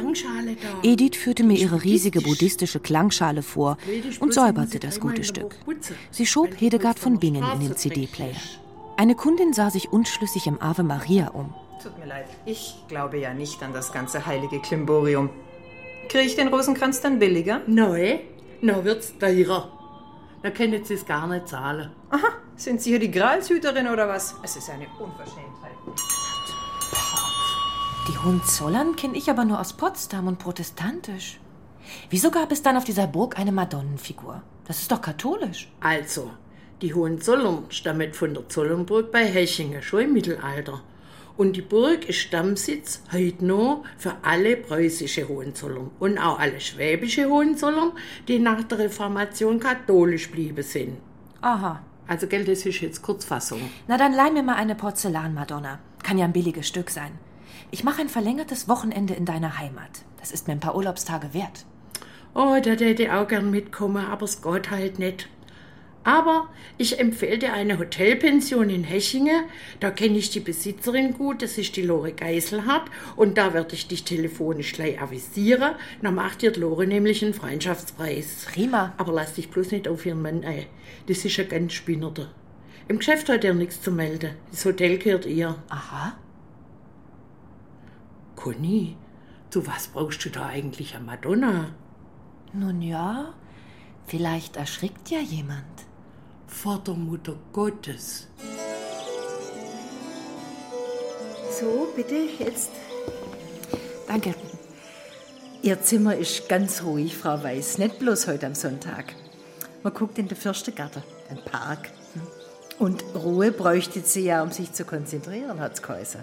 Edith 0.83 1.17
führte 1.17 1.43
mir 1.43 1.57
ihre 1.57 1.83
riesige 1.83 2.21
buddhistische 2.21 2.79
Klangschale 2.79 3.41
vor 3.41 3.77
und 4.21 4.33
säuberte 4.33 4.79
das 4.79 5.01
gute 5.01 5.25
Stück. 5.25 5.57
Sie 6.11 6.25
schob 6.25 6.49
Hedegard 6.61 6.97
von 6.97 7.19
Bingen 7.19 7.43
in 7.55 7.59
den 7.59 7.75
CD-Player. 7.75 8.37
Eine 8.95 9.15
Kundin 9.15 9.51
sah 9.51 9.69
sich 9.69 9.91
unschlüssig 9.91 10.47
im 10.47 10.61
Ave 10.61 10.83
Maria 10.83 11.27
um. 11.31 11.53
Tut 11.83 11.99
mir 11.99 12.05
leid, 12.05 12.27
ich 12.45 12.75
glaube 12.87 13.17
ja 13.17 13.33
nicht 13.33 13.61
an 13.61 13.73
das 13.73 13.91
ganze 13.91 14.25
heilige 14.25 14.61
Klimborium. 14.61 15.29
Kriege 16.07 16.23
ich 16.23 16.37
den 16.37 16.47
Rosenkranz 16.47 17.01
dann 17.01 17.19
billiger? 17.19 17.59
Neu? 17.67 18.19
Na 18.61 18.85
wird's 18.85 19.13
teurer. 19.19 19.80
Da 20.43 20.49
können 20.49 20.83
Sie 20.83 20.95
es 20.95 21.05
gar 21.05 21.27
nicht 21.27 21.47
zahlen. 21.47 21.91
Aha, 22.09 22.29
sind 22.55 22.81
Sie 22.81 22.89
hier 22.89 22.99
die 22.99 23.11
Gralshüterin 23.11 23.87
oder 23.87 24.07
was? 24.07 24.35
Es 24.41 24.55
ist 24.55 24.69
eine 24.69 24.87
Unverschämtheit. 24.99 25.71
Die 28.07 28.17
Hohenzollern 28.17 28.95
kenne 28.95 29.17
ich 29.17 29.29
aber 29.29 29.45
nur 29.45 29.59
aus 29.59 29.73
Potsdam 29.73 30.27
und 30.27 30.39
protestantisch. 30.39 31.39
Wieso 32.09 32.31
gab 32.31 32.51
es 32.51 32.63
dann 32.63 32.77
auf 32.77 32.83
dieser 32.83 33.05
Burg 33.07 33.37
eine 33.37 33.51
Madonnenfigur? 33.51 34.41
Das 34.65 34.79
ist 34.79 34.91
doch 34.91 35.01
katholisch. 35.01 35.71
Also, 35.79 36.31
die 36.81 36.93
Hohenzollern 36.93 37.65
stammen 37.69 38.13
von 38.13 38.33
der 38.33 38.49
Zollernburg 38.49 39.11
bei 39.11 39.25
Hechingen, 39.25 39.83
schon 39.83 40.01
im 40.01 40.13
Mittelalter. 40.13 40.81
Und 41.37 41.55
die 41.55 41.61
Burg 41.61 42.07
ist 42.07 42.19
Stammsitz 42.19 43.01
heute 43.11 43.45
noch 43.45 43.83
für 43.97 44.15
alle 44.21 44.57
preußische 44.57 45.27
Hohenzollern 45.27 45.91
und 45.99 46.17
auch 46.17 46.39
alle 46.39 46.59
schwäbische 46.59 47.29
Hohenzollern, 47.29 47.93
die 48.27 48.39
nach 48.39 48.63
der 48.63 48.79
Reformation 48.79 49.59
katholisch 49.59 50.29
blieben 50.29 50.63
sind. 50.63 50.97
Aha. 51.41 51.81
Also, 52.07 52.27
gell, 52.27 52.43
das 52.43 52.65
ist 52.65 52.81
jetzt 52.81 53.01
Kurzfassung. 53.01 53.61
Na 53.87 53.97
dann 53.97 54.13
leih 54.13 54.31
mir 54.31 54.43
mal 54.43 54.55
eine 54.55 54.75
Porzellanmadonna. 54.75 55.79
Kann 56.03 56.17
ja 56.17 56.25
ein 56.25 56.33
billiges 56.33 56.67
Stück 56.67 56.89
sein. 56.89 57.11
Ich 57.71 57.83
mache 57.83 58.01
ein 58.01 58.09
verlängertes 58.09 58.67
Wochenende 58.67 59.13
in 59.13 59.25
deiner 59.25 59.57
Heimat. 59.57 60.03
Das 60.19 60.31
ist 60.31 60.47
mir 60.47 60.53
ein 60.53 60.59
paar 60.59 60.75
Urlaubstage 60.75 61.33
wert. 61.33 61.65
Oh, 62.33 62.57
da 62.61 62.71
hätte 62.71 63.03
ich 63.03 63.11
auch 63.11 63.27
gern 63.27 63.49
mitkommen, 63.51 64.05
aber 64.05 64.23
es 64.23 64.41
geht 64.41 64.71
halt 64.71 64.99
nicht. 64.99 65.29
Aber 66.03 66.49
ich 66.79 66.99
empfehle 66.99 67.37
dir 67.37 67.53
eine 67.53 67.77
Hotelpension 67.77 68.69
in 68.69 68.83
Hechingen. 68.83 69.45
Da 69.79 69.91
kenne 69.91 70.17
ich 70.17 70.31
die 70.31 70.39
Besitzerin 70.39 71.13
gut, 71.13 71.43
das 71.43 71.57
ist 71.59 71.75
die 71.75 71.83
Lore 71.83 72.11
Geiselhardt. 72.11 72.89
Und 73.15 73.37
da 73.37 73.53
werde 73.53 73.75
ich 73.75 73.87
dich 73.87 74.03
telefonisch 74.03 74.73
gleich 74.73 74.99
avisieren. 74.99 75.75
Dann 76.01 76.15
macht 76.15 76.41
dir 76.41 76.51
die 76.51 76.59
Lore 76.59 76.87
nämlich 76.87 77.23
einen 77.23 77.35
Freundschaftspreis. 77.35 78.47
Prima. 78.51 78.93
Aber 78.97 79.13
lass 79.13 79.33
dich 79.33 79.49
bloß 79.49 79.71
nicht 79.71 79.87
auf 79.87 80.05
ihren 80.05 80.21
Mann 80.21 80.43
ein. 80.43 80.65
Das 81.07 81.23
ist 81.23 81.39
ein 81.39 81.49
ganz 81.49 81.73
Spinnerter. 81.73 82.31
Im 82.87 82.97
Geschäft 82.97 83.29
hat 83.29 83.43
er 83.43 83.53
nichts 83.53 83.81
zu 83.81 83.91
melden. 83.91 84.31
Das 84.49 84.65
Hotel 84.65 84.97
gehört 84.97 85.27
ihr. 85.27 85.55
Aha. 85.69 86.17
Conny, 88.35 88.97
zu 89.51 89.67
was 89.67 89.87
brauchst 89.89 90.25
du 90.25 90.29
da 90.29 90.47
eigentlich 90.47 90.95
eine 90.95 91.05
Madonna? 91.05 91.75
Nun 92.53 92.81
ja, 92.81 93.35
vielleicht 94.07 94.55
erschrickt 94.55 95.11
ja 95.11 95.19
jemand. 95.19 95.90
Vor 96.51 96.79
der 96.85 96.93
Mutter 96.93 97.35
Gottes. 97.53 98.27
So, 101.59 101.87
bitte, 101.95 102.15
jetzt. 102.37 102.69
Danke. 104.07 104.35
Ihr 105.63 105.81
Zimmer 105.81 106.15
ist 106.15 106.47
ganz 106.49 106.83
ruhig, 106.83 107.17
Frau 107.17 107.41
Weiß. 107.41 107.79
Nicht 107.79 107.97
bloß 107.97 108.27
heute 108.27 108.45
am 108.45 108.53
Sonntag. 108.53 109.15
Man 109.81 109.93
guckt 109.93 110.19
in 110.19 110.27
den 110.27 110.37
Fürstengarten, 110.37 111.01
den 111.31 111.43
Park. 111.45 111.89
Und 112.77 113.03
Ruhe 113.15 113.51
bräuchte 113.51 114.01
sie 114.01 114.25
ja, 114.25 114.43
um 114.43 114.51
sich 114.51 114.73
zu 114.73 114.85
konzentrieren, 114.85 115.59
hat's 115.59 115.81
geheißen. 115.81 116.21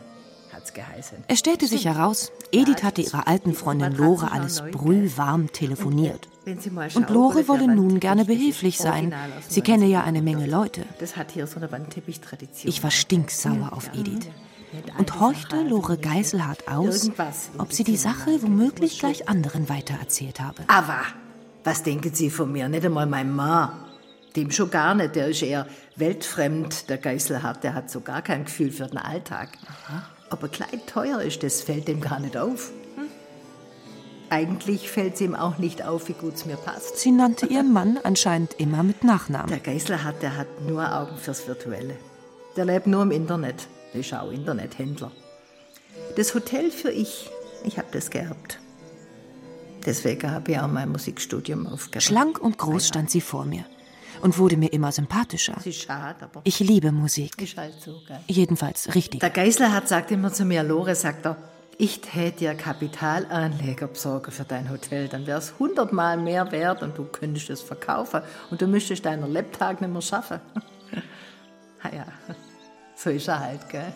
Hat's 0.68 0.74
geheißen. 0.74 1.18
Es 1.28 1.38
stellte 1.38 1.66
sich 1.66 1.84
heraus, 1.84 2.32
Edith 2.52 2.82
hatte 2.82 3.02
ihrer 3.02 3.26
alten 3.26 3.54
Freundin 3.54 3.92
Lore 3.92 4.30
alles 4.32 4.62
brühwarm 4.72 5.52
telefoniert. 5.52 6.28
Und 6.94 7.10
Lore 7.10 7.46
wolle 7.48 7.68
nun 7.68 8.00
gerne 8.00 8.24
behilflich 8.24 8.78
sein. 8.78 9.14
Sie 9.48 9.60
kenne 9.60 9.84
ja 9.86 9.98
19. 9.98 10.08
eine 10.08 10.22
Menge 10.22 10.46
Leute. 10.46 10.84
Ich 12.64 12.82
war 12.82 12.90
stinksauer 12.90 13.72
auf 13.72 13.90
Edith 13.94 14.28
und 14.98 15.20
horchte 15.20 15.62
Lore 15.62 15.98
Geiselhardt 15.98 16.68
aus, 16.68 17.10
ob 17.58 17.72
sie 17.72 17.84
die 17.84 17.96
Sache 17.96 18.42
womöglich 18.42 18.98
gleich 18.98 19.28
anderen 19.28 19.68
weitererzählt 19.68 20.40
habe. 20.40 20.62
Aber, 20.68 21.00
was 21.64 21.82
denken 21.82 22.14
Sie 22.14 22.30
von 22.30 22.50
mir? 22.50 22.68
Nicht 22.68 22.84
einmal 22.84 23.06
mein 23.06 23.34
Mann. 23.34 23.70
Dem 24.36 24.50
schon 24.50 24.70
gar 24.70 24.94
nicht. 24.94 25.16
Der 25.16 25.28
ist 25.28 25.42
eher 25.42 25.66
weltfremd, 25.96 26.88
der 26.88 26.98
Geiselhardt. 26.98 27.64
Der 27.64 27.74
hat 27.74 27.90
so 27.90 28.00
gar 28.00 28.22
kein 28.22 28.44
Gefühl 28.44 28.70
für 28.70 28.86
den 28.86 28.98
Alltag. 28.98 29.50
Aber 30.30 30.48
klein 30.48 30.80
teuer 30.86 31.20
ist 31.22 31.42
das, 31.42 31.62
fällt 31.62 31.88
dem 31.88 32.00
gar 32.00 32.20
nicht 32.20 32.36
auf. 32.36 32.72
Eigentlich 34.30 34.90
fällt 34.90 35.14
es 35.14 35.22
ihm 35.22 35.34
auch 35.34 35.56
nicht 35.56 35.82
auf, 35.86 36.08
wie 36.08 36.12
gut 36.12 36.34
es 36.34 36.44
mir 36.44 36.56
passt. 36.56 36.98
Sie 36.98 37.10
nannte 37.10 37.46
ihren 37.46 37.72
Mann 37.72 37.98
anscheinend 38.02 38.54
immer 38.60 38.82
mit 38.82 39.02
Nachnamen. 39.02 39.48
Der 39.48 39.60
Geiselhardt, 39.60 40.22
der 40.22 40.36
hat 40.36 40.48
nur 40.66 40.94
Augen 40.94 41.16
fürs 41.16 41.48
Virtuelle. 41.48 41.96
Der 42.56 42.66
lebt 42.66 42.86
nur 42.86 43.02
im 43.02 43.10
Internet. 43.10 43.68
Der 43.94 44.00
ist 44.00 44.12
auch 44.12 44.30
Internethändler. 44.30 45.10
Das 46.16 46.34
Hotel 46.34 46.70
für 46.70 46.90
ich, 46.90 47.30
ich 47.64 47.78
habe 47.78 47.88
das 47.90 48.10
geerbt. 48.10 48.60
Deswegen 49.86 50.30
habe 50.30 50.52
ich 50.52 50.58
auch 50.58 50.68
mein 50.68 50.90
Musikstudium 50.90 51.66
aufgehört. 51.66 52.02
Schlank 52.02 52.38
und 52.38 52.58
groß 52.58 52.88
stand 52.88 53.10
sie 53.10 53.22
vor 53.22 53.46
mir 53.46 53.64
und 54.20 54.38
wurde 54.38 54.56
mir 54.56 54.72
immer 54.72 54.92
sympathischer. 54.92 55.56
Ich 56.44 56.60
liebe 56.60 56.92
Musik. 56.92 57.34
halt? 57.56 57.74
Jedenfalls 58.26 58.94
richtig. 58.94 59.20
Der 59.20 59.30
Geiselhardt 59.30 59.88
sagt 59.88 60.10
immer 60.10 60.32
zu 60.32 60.44
mir, 60.44 60.62
Lore, 60.62 60.94
sagt 60.94 61.26
er, 61.26 61.36
ich 61.80 62.00
täte 62.00 62.38
dir 62.38 62.54
Kapitalanleger 62.54 63.86
besorgen 63.86 64.32
für 64.32 64.44
dein 64.44 64.68
Hotel, 64.68 65.06
dann 65.06 65.26
wäre 65.28 65.38
es 65.38 65.58
hundertmal 65.60 66.16
mehr 66.16 66.50
wert 66.50 66.82
und 66.82 66.98
du 66.98 67.04
könntest 67.04 67.50
es 67.50 67.62
verkaufen 67.62 68.22
und 68.50 68.60
du 68.60 68.66
müsstest 68.66 69.04
deinen 69.06 69.32
Lebtag 69.32 69.80
nicht 69.80 69.92
mehr 69.92 70.02
schaffen. 70.02 70.40
ja, 71.84 72.06
so 72.96 73.10
ist 73.10 73.28
er 73.28 73.38
halt, 73.38 73.68
gell? 73.68 73.92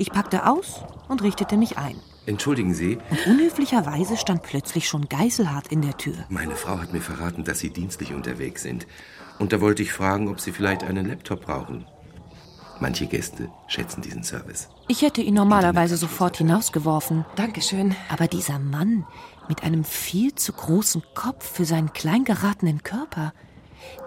Ich 0.00 0.12
packte 0.12 0.46
aus 0.46 0.80
und 1.08 1.22
richtete 1.22 1.58
mich 1.58 1.76
ein. 1.76 1.94
Entschuldigen 2.24 2.72
Sie, 2.72 2.96
Und 3.10 3.26
unhöflicherweise 3.26 4.16
stand 4.16 4.42
plötzlich 4.42 4.88
schon 4.88 5.10
Geiselhardt 5.10 5.66
in 5.66 5.82
der 5.82 5.94
Tür. 5.98 6.14
meine 6.30 6.56
Frau 6.56 6.78
hat 6.78 6.94
mir 6.94 7.02
verraten, 7.02 7.44
dass 7.44 7.58
Sie 7.58 7.68
dienstlich 7.68 8.14
unterwegs 8.14 8.62
sind. 8.62 8.86
Und 9.38 9.52
da 9.52 9.60
wollte 9.60 9.82
ich 9.82 9.92
fragen, 9.92 10.28
ob 10.28 10.40
Sie 10.40 10.52
vielleicht 10.52 10.84
einen 10.84 11.04
Laptop 11.06 11.42
brauchen. 11.42 11.84
Manche 12.80 13.08
Gäste 13.08 13.50
schätzen 13.66 14.00
diesen 14.00 14.24
Service. 14.24 14.70
Ich 14.88 15.02
hätte 15.02 15.20
ihn 15.20 15.34
normalerweise 15.34 15.98
sofort 15.98 16.38
hinausgeworfen. 16.38 17.26
Dankeschön. 17.36 17.94
Aber 18.08 18.26
dieser 18.26 18.58
Mann 18.58 19.06
mit 19.50 19.64
einem 19.64 19.84
viel 19.84 20.34
zu 20.34 20.54
großen 20.54 21.02
Kopf 21.14 21.46
für 21.46 21.66
seinen 21.66 21.92
klein 21.92 22.24
geratenen 22.24 22.82
Körper, 22.82 23.34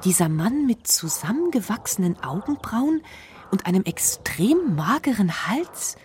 dieser 0.03 0.27
Mann 0.27 0.65
mit 0.65 0.88
zusammengewachsenen 0.88 2.17
Augenbrauen 2.23 3.03
und 3.53 3.67
einem 3.67 3.83
extrem 3.83 4.75
mageren 4.75 5.48
Hals, 5.48 5.95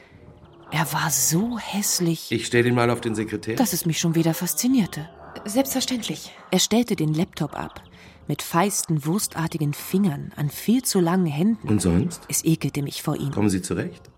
er 0.70 0.92
war 0.92 1.10
so 1.10 1.58
hässlich, 1.58 2.30
Ich 2.30 2.44
stelle 2.44 2.68
ihn 2.68 2.74
mal 2.74 2.90
auf 2.90 3.00
den 3.00 3.14
Sekretär. 3.14 3.56
dass 3.56 3.72
es 3.72 3.86
mich 3.86 3.98
schon 3.98 4.14
wieder 4.14 4.34
faszinierte. 4.34 5.08
Selbstverständlich. 5.46 6.30
Er 6.50 6.58
stellte 6.58 6.94
den 6.94 7.14
Laptop 7.14 7.58
ab, 7.58 7.82
mit 8.26 8.42
feisten, 8.42 9.06
wurstartigen 9.06 9.72
Fingern 9.72 10.30
an 10.36 10.50
viel 10.50 10.82
zu 10.82 11.00
langen 11.00 11.24
Händen. 11.24 11.66
Und 11.66 11.80
sonst? 11.80 12.20
Es 12.28 12.44
ekelte 12.44 12.82
mich 12.82 13.02
vor 13.02 13.16
ihm. 13.16 13.30
Kommen 13.30 13.48
Sie 13.48 13.62
zurecht? 13.62 14.10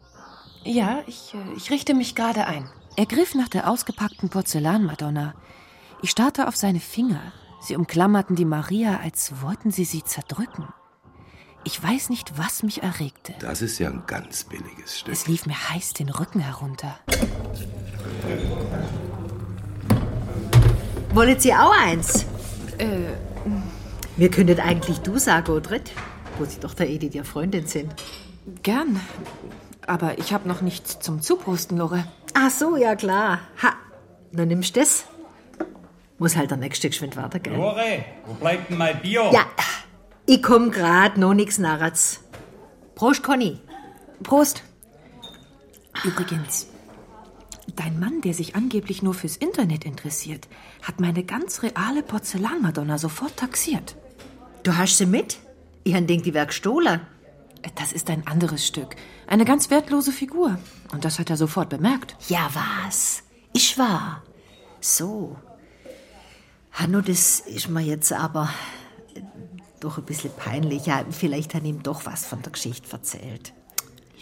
Ja, 0.64 1.02
ich, 1.06 1.32
äh, 1.32 1.56
ich 1.56 1.70
richte 1.70 1.94
mich 1.94 2.16
gerade 2.16 2.48
ein. 2.48 2.68
Er 2.96 3.06
griff 3.06 3.36
nach 3.36 3.48
der 3.48 3.70
ausgepackten 3.70 4.28
Porzellanmadonna. 4.28 5.34
Ich 6.02 6.10
starrte 6.10 6.48
auf 6.48 6.56
seine 6.56 6.80
Finger. 6.80 7.32
Sie 7.60 7.76
umklammerten 7.76 8.34
die 8.34 8.44
Maria, 8.44 8.98
als 9.04 9.40
wollten 9.40 9.70
sie 9.70 9.84
sie 9.84 10.02
zerdrücken. 10.02 10.66
Ich 11.64 11.82
weiß 11.82 12.08
nicht, 12.10 12.38
was 12.38 12.62
mich 12.62 12.82
erregte. 12.82 13.34
Das 13.40 13.60
ist 13.62 13.78
ja 13.78 13.88
ein 13.90 14.02
ganz 14.06 14.44
billiges 14.44 14.98
Stück. 15.00 15.12
Es 15.12 15.26
lief 15.26 15.46
mir 15.46 15.54
heiß 15.70 15.92
den 15.92 16.08
Rücken 16.08 16.40
herunter. 16.40 16.98
Wollet 21.12 21.42
Sie 21.42 21.52
auch 21.54 21.72
eins? 21.76 22.24
Äh, 22.78 22.86
Wir 24.16 24.30
könntet 24.30 24.60
eigentlich 24.60 24.98
du 25.00 25.18
sagen, 25.18 25.52
Odret, 25.52 25.90
wo 26.38 26.44
Sie 26.44 26.60
doch 26.60 26.74
der 26.74 26.88
Edith 26.88 27.14
ihr 27.14 27.24
Freundin 27.24 27.66
sind. 27.66 27.92
gern. 28.62 29.00
Aber 29.86 30.18
ich 30.18 30.32
habe 30.32 30.48
noch 30.48 30.60
nichts 30.60 31.00
zum 31.00 31.20
Zuprosten, 31.20 31.76
Lore. 31.76 32.04
Ach 32.34 32.50
so, 32.50 32.76
ja 32.76 32.94
klar. 32.94 33.40
Ha, 33.62 33.72
dann 34.32 34.48
nimmst 34.48 34.76
du 34.76 34.80
das. 34.80 35.04
Muss 36.18 36.36
halt 36.36 36.50
der 36.50 36.58
nächste 36.58 36.88
geschwind 36.90 37.16
weiter, 37.16 37.38
gell? 37.40 37.54
Lore, 37.54 38.04
wo 38.26 38.34
bleibt 38.34 38.70
denn 38.70 38.78
mein 38.78 39.00
Bier? 39.00 39.30
Ja, 39.32 39.46
ich 40.32 40.42
komm 40.42 40.70
grad, 40.70 41.16
noch 41.16 41.34
nix 41.34 41.58
Narratz. 41.58 42.20
Prost, 42.94 43.22
Conny. 43.24 43.58
Prost. 44.22 44.62
Übrigens, 46.04 46.68
Dein 47.76 47.98
Mann, 47.98 48.20
der 48.20 48.34
sich 48.34 48.56
angeblich 48.56 49.02
nur 49.02 49.14
fürs 49.14 49.36
Internet 49.36 49.84
interessiert, 49.84 50.48
hat 50.82 51.00
meine 51.00 51.24
ganz 51.24 51.62
reale 51.62 52.02
Porzellanmadonna 52.02 52.98
sofort 52.98 53.36
taxiert. 53.36 53.96
Du 54.62 54.76
hast 54.76 54.98
sie 54.98 55.06
mit? 55.06 55.38
Ich 55.84 55.94
han 55.94 56.06
denkt, 56.06 56.26
die 56.26 56.34
wär 56.34 56.46
gestohlen. 56.46 57.00
Das 57.76 57.92
ist 57.92 58.10
ein 58.10 58.26
anderes 58.26 58.66
Stück. 58.66 58.96
Eine 59.26 59.44
ganz 59.44 59.70
wertlose 59.70 60.12
Figur. 60.12 60.58
Und 60.92 61.04
das 61.04 61.18
hat 61.18 61.30
er 61.30 61.36
sofort 61.36 61.68
bemerkt. 61.68 62.16
Ja, 62.28 62.50
was? 62.54 63.22
Ich 63.52 63.78
war. 63.78 64.22
So. 64.80 65.36
Hanno, 66.72 67.00
das 67.00 67.40
ist 67.40 67.68
mir 67.68 67.82
jetzt 67.82 68.12
aber 68.12 68.50
doch 69.80 69.98
ein 69.98 70.04
bisschen 70.04 70.32
peinlich. 70.36 70.86
Ja, 70.86 71.04
vielleicht 71.10 71.54
hat 71.54 71.64
ihm 71.64 71.82
doch 71.82 72.06
was 72.06 72.26
von 72.26 72.42
der 72.42 72.52
Geschichte 72.52 72.90
erzählt. 72.92 73.52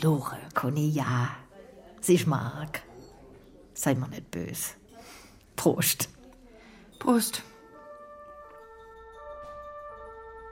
Lore. 0.01 0.39
Conny, 0.55 0.89
ja. 0.89 1.31
Sie 2.01 2.15
ist 2.15 2.27
Mark. 2.27 2.83
Sei 3.75 3.95
mir 3.95 4.09
nicht 4.09 4.31
böse. 4.31 4.75
Prost. 5.57 6.09
Prost. 6.99 7.43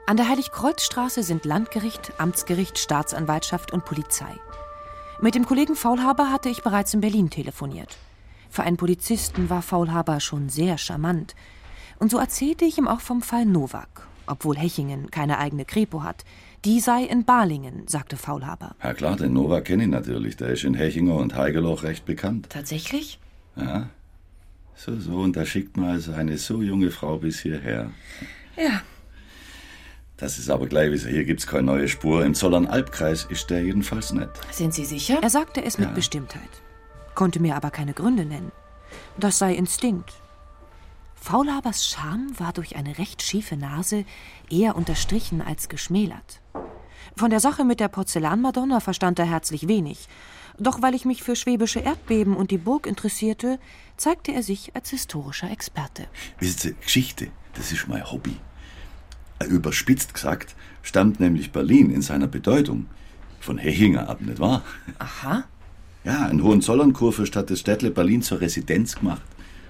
An 0.05 0.15
der 0.15 0.29
Heiligkreuzstraße 0.29 1.23
sind 1.23 1.43
Landgericht, 1.43 2.13
Amtsgericht, 2.17 2.77
Staatsanwaltschaft 2.77 3.73
und 3.73 3.83
Polizei. 3.83 4.33
Mit 5.19 5.35
dem 5.35 5.45
Kollegen 5.45 5.75
Faulhaber 5.75 6.31
hatte 6.31 6.47
ich 6.47 6.63
bereits 6.63 6.93
in 6.93 7.01
Berlin 7.01 7.29
telefoniert. 7.29 7.97
Für 8.49 8.63
einen 8.63 8.77
Polizisten 8.77 9.49
war 9.49 9.61
Faulhaber 9.61 10.19
schon 10.19 10.47
sehr 10.47 10.77
charmant. 10.77 11.35
Und 11.99 12.11
so 12.11 12.17
erzählte 12.19 12.65
ich 12.65 12.77
ihm 12.77 12.87
auch 12.87 13.01
vom 13.01 13.21
Fall 13.21 13.45
Nowak, 13.45 14.07
obwohl 14.27 14.57
Hechingen 14.57 15.09
keine 15.11 15.39
eigene 15.39 15.65
Kripo 15.65 16.03
hat. 16.03 16.23
Die 16.65 16.79
sei 16.79 17.03
in 17.03 17.23
Balingen, 17.25 17.87
sagte 17.87 18.17
Faulhaber. 18.17 18.75
Ja 18.83 18.93
klar, 18.93 19.15
den 19.15 19.33
Nowak 19.33 19.65
kenne 19.65 19.83
ich 19.83 19.89
natürlich. 19.89 20.37
Der 20.37 20.49
ist 20.49 20.63
in 20.63 20.73
Hechinger 20.73 21.15
und 21.15 21.35
Heigeloch 21.35 21.83
recht 21.83 22.05
bekannt. 22.05 22.47
Tatsächlich? 22.49 23.19
Ja. 23.55 23.89
So, 24.75 24.95
so, 24.99 25.17
und 25.19 25.35
da 25.35 25.45
schickt 25.45 25.75
man 25.77 25.89
also 25.91 26.13
eine 26.13 26.37
so 26.37 26.61
junge 26.61 26.91
Frau 26.91 27.17
bis 27.17 27.39
hierher. 27.39 27.91
Ja. 28.55 28.81
Das 30.17 30.39
ist 30.39 30.49
aber 30.49 30.65
gleich 30.67 30.91
wie 30.91 31.09
hier 31.11 31.25
gibt's 31.25 31.45
keine 31.47 31.63
neue 31.63 31.87
Spur. 31.87 32.25
Im 32.25 32.33
Zollern-Albkreis 32.33 33.25
ist 33.29 33.49
der 33.49 33.63
jedenfalls 33.63 34.13
nicht. 34.13 34.29
Sind 34.51 34.73
Sie 34.73 34.85
sicher? 34.85 35.19
Er 35.21 35.29
sagte 35.29 35.63
es 35.63 35.77
mit 35.77 35.89
Ja. 35.89 35.93
Bestimmtheit, 35.93 36.49
konnte 37.15 37.39
mir 37.39 37.55
aber 37.55 37.69
keine 37.69 37.93
Gründe 37.93 38.25
nennen. 38.25 38.51
Das 39.19 39.37
sei 39.37 39.53
Instinkt. 39.53 40.13
Faulhabers 41.19 41.85
Charme 41.85 42.39
war 42.39 42.53
durch 42.53 42.75
eine 42.75 42.97
recht 42.97 43.21
schiefe 43.21 43.57
Nase 43.57 44.05
eher 44.49 44.75
unterstrichen 44.75 45.41
als 45.41 45.67
geschmälert. 45.67 46.41
Von 47.15 47.31
der 47.31 47.39
Sache 47.39 47.65
mit 47.65 47.79
der 47.79 47.87
Porzellanmadonna 47.89 48.79
verstand 48.79 49.19
er 49.19 49.25
herzlich 49.25 49.67
wenig. 49.67 50.07
Doch 50.59 50.81
weil 50.81 50.95
ich 50.95 51.05
mich 51.05 51.23
für 51.23 51.35
schwäbische 51.35 51.79
Erdbeben 51.79 52.35
und 52.35 52.51
die 52.51 52.57
Burg 52.57 52.87
interessierte, 52.87 53.59
zeigte 53.97 54.31
er 54.31 54.41
sich 54.41 54.75
als 54.75 54.89
historischer 54.89 55.51
Experte. 55.51 56.07
Wissen 56.39 56.59
Sie, 56.59 56.75
Geschichte, 56.81 57.27
das 57.55 57.71
ist 57.71 57.87
mein 57.87 58.09
Hobby. 58.09 58.37
Äh, 59.39 59.45
Überspitzt 59.45 60.13
gesagt, 60.13 60.55
stammt 60.81 61.19
nämlich 61.19 61.51
Berlin 61.51 61.91
in 61.91 62.01
seiner 62.01 62.27
Bedeutung 62.27 62.87
von 63.39 63.57
Hechinger 63.57 64.09
ab, 64.09 64.21
nicht 64.21 64.39
wahr? 64.39 64.63
Aha. 64.99 65.43
Ja, 66.03 66.25
ein 66.25 66.41
Hohenzollern-Kurfürst 66.41 67.35
hat 67.35 67.49
das 67.49 67.59
Städtle 67.59 67.91
Berlin 67.91 68.21
zur 68.21 68.41
Residenz 68.41 68.95
gemacht. 68.95 69.21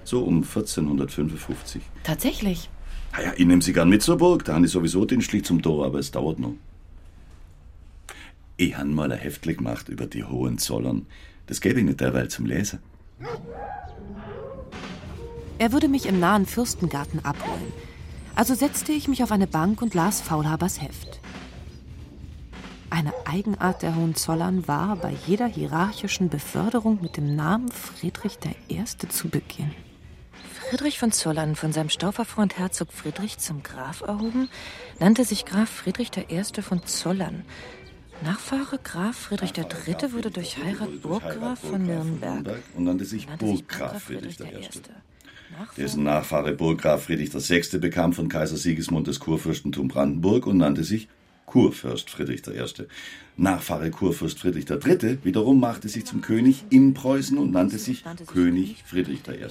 So 0.08 0.24
um 0.24 0.38
1455. 0.38 1.82
Tatsächlich. 2.04 2.70
Na 3.12 3.24
ja, 3.24 3.34
ich 3.36 3.46
nehme 3.46 3.62
Sie 3.62 3.74
gern 3.74 3.90
mit 3.90 4.02
zur 4.02 4.16
Burg, 4.16 4.46
da 4.46 4.54
habe 4.54 4.66
ich 4.66 4.72
sowieso 4.72 5.04
den 5.04 5.22
Schlich 5.22 5.44
zum 5.44 5.62
Tor, 5.62 5.86
aber 5.86 6.00
es 6.00 6.12
dauert 6.12 6.40
noch. 6.40 6.54
Ich 8.56 8.78
habe 8.78 8.88
mal 8.88 9.12
ein 9.12 9.20
Heftle 9.20 9.54
gemacht 9.54 9.90
über 9.90 10.06
die 10.06 10.24
Hohenzollern. 10.24 11.08
Das 11.48 11.60
gebe 11.60 11.82
ich 11.82 11.86
nicht 11.86 12.00
derweil 12.00 12.30
zum 12.30 12.46
Lesen. 12.46 12.80
Er 15.58 15.74
würde 15.74 15.90
mich 15.90 16.06
im 16.06 16.22
nahen 16.22 16.46
Fürstengarten 16.46 17.26
abholen. 17.26 17.74
Also 18.34 18.56
setzte 18.56 18.94
ich 18.94 19.10
mich 19.10 19.24
auf 19.24 19.34
eine 19.34 19.48
Bank 19.48 19.82
und 19.82 19.94
las 19.94 20.22
Faulhabers 20.22 20.82
Heft. 20.82 21.20
Eine 22.90 23.12
Eigenart 23.26 23.82
der 23.82 23.94
Hohenzollern 23.98 24.70
war, 24.70 24.96
bei 24.96 25.14
jeder 25.26 25.48
hierarchischen 25.48 26.30
Beförderung 26.30 27.00
mit 27.02 27.18
dem 27.18 27.36
Namen 27.36 27.70
Friedrich 27.70 28.38
I. 28.70 28.86
zu 29.10 29.28
beginnen. 29.28 29.87
Friedrich 30.70 31.00
von 31.00 31.14
Zollern, 31.14 31.56
von 31.56 31.72
seinem 31.72 31.90
Stauferfreund 31.90 32.58
Herzog 32.58 32.92
Friedrich 32.92 33.38
zum 33.38 33.64
Graf 33.64 34.02
erhoben, 34.02 34.50
nannte 35.00 35.24
sich 35.24 35.46
Graf 35.46 35.70
Friedrich 35.70 36.12
I. 36.18 36.62
von 36.62 36.86
Zollern. 36.86 37.44
Nachfahre 38.22 38.78
Graf 38.84 39.16
Friedrich 39.16 39.54
III. 39.58 40.12
wurde 40.12 40.30
durch 40.30 40.58
Heirat 40.62 41.02
Burggraf 41.02 41.60
von 41.60 41.86
Nürnberg. 41.86 42.62
Und 42.76 42.84
nannte 42.84 43.06
sich 43.06 43.28
Burggraf 43.28 44.04
Friedrich 44.04 44.42
I. 44.42 44.68
Dessen 45.78 46.04
Nachfahre 46.04 46.52
Burggraf 46.52 47.06
Friedrich 47.06 47.34
VI. 47.34 47.78
bekam 47.78 48.12
von 48.12 48.28
Kaiser 48.28 48.58
Sigismund 48.58 49.08
das 49.08 49.20
Kurfürstentum 49.22 49.88
Brandenburg 49.88 50.48
und 50.48 50.58
nannte 50.58 50.84
sich 50.84 51.08
Kurfürst 51.46 52.10
Friedrich 52.10 52.42
I. 52.46 52.62
Nachfahre 53.38 53.90
Kurfürst 53.90 54.40
Friedrich 54.40 54.70
III. 54.70 55.20
wiederum 55.24 55.62
machte 55.62 55.88
sich 55.88 56.06
zum 56.06 56.20
König 56.20 56.66
in 56.70 56.94
Preußen 56.94 57.38
und 57.38 57.52
nannte 57.52 57.78
sich 57.78 58.04
König 58.26 58.84
Friedrich 58.86 59.22
I. 59.30 59.48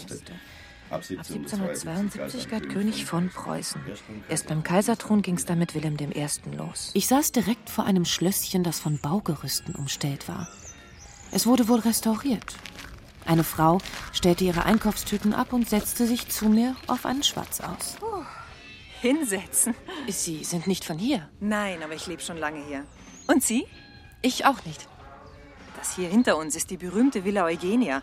Ab 0.88 1.02
1772 1.08 2.48
galt 2.48 2.68
König 2.68 3.04
von 3.04 3.28
Preußen. 3.28 3.80
Erst 4.28 4.46
beim 4.46 4.62
Kaiserthron 4.62 5.22
ging 5.22 5.36
es 5.36 5.44
dann 5.44 5.58
mit 5.58 5.74
Wilhelm 5.74 5.96
I. 5.98 6.26
los. 6.56 6.90
Ich 6.94 7.08
saß 7.08 7.32
direkt 7.32 7.70
vor 7.70 7.84
einem 7.84 8.04
Schlösschen, 8.04 8.62
das 8.62 8.78
von 8.78 8.98
Baugerüsten 8.98 9.74
umstellt 9.74 10.28
war. 10.28 10.48
Es 11.32 11.46
wurde 11.46 11.68
wohl 11.68 11.80
restauriert. 11.80 12.56
Eine 13.24 13.42
Frau 13.42 13.78
stellte 14.12 14.44
ihre 14.44 14.64
Einkaufstüten 14.64 15.34
ab 15.34 15.52
und 15.52 15.68
setzte 15.68 16.06
sich 16.06 16.28
zu 16.28 16.48
mir 16.48 16.76
auf 16.86 17.04
einen 17.04 17.24
Schwatz 17.24 17.60
aus. 17.60 17.96
Hinsetzen. 19.00 19.74
Sie 20.08 20.44
sind 20.44 20.68
nicht 20.68 20.84
von 20.84 20.98
hier? 20.98 21.28
Nein, 21.40 21.82
aber 21.82 21.94
ich 21.94 22.06
lebe 22.06 22.22
schon 22.22 22.36
lange 22.36 22.64
hier. 22.64 22.84
Und 23.26 23.42
Sie? 23.42 23.66
Ich 24.22 24.46
auch 24.46 24.64
nicht. 24.64 24.88
Das 25.76 25.96
hier 25.96 26.08
hinter 26.08 26.36
uns 26.36 26.54
ist 26.56 26.70
die 26.70 26.76
berühmte 26.76 27.24
Villa 27.24 27.44
Eugenia. 27.44 28.02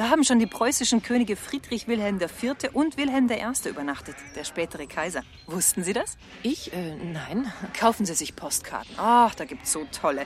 Da 0.00 0.08
haben 0.08 0.24
schon 0.24 0.38
die 0.38 0.46
preußischen 0.46 1.02
Könige 1.02 1.36
Friedrich 1.36 1.86
Wilhelm 1.86 2.18
IV. 2.18 2.72
und 2.72 2.96
Wilhelm 2.96 3.28
I. 3.30 3.68
übernachtet, 3.68 4.16
der 4.34 4.44
spätere 4.44 4.86
Kaiser. 4.86 5.24
Wussten 5.46 5.84
Sie 5.84 5.92
das? 5.92 6.16
Ich? 6.42 6.72
Äh, 6.72 6.94
nein. 6.96 7.52
Kaufen 7.78 8.06
Sie 8.06 8.14
sich 8.14 8.34
Postkarten. 8.34 8.94
Ach, 8.96 9.34
da 9.34 9.44
gibt's 9.44 9.72
so 9.72 9.86
tolle. 9.92 10.24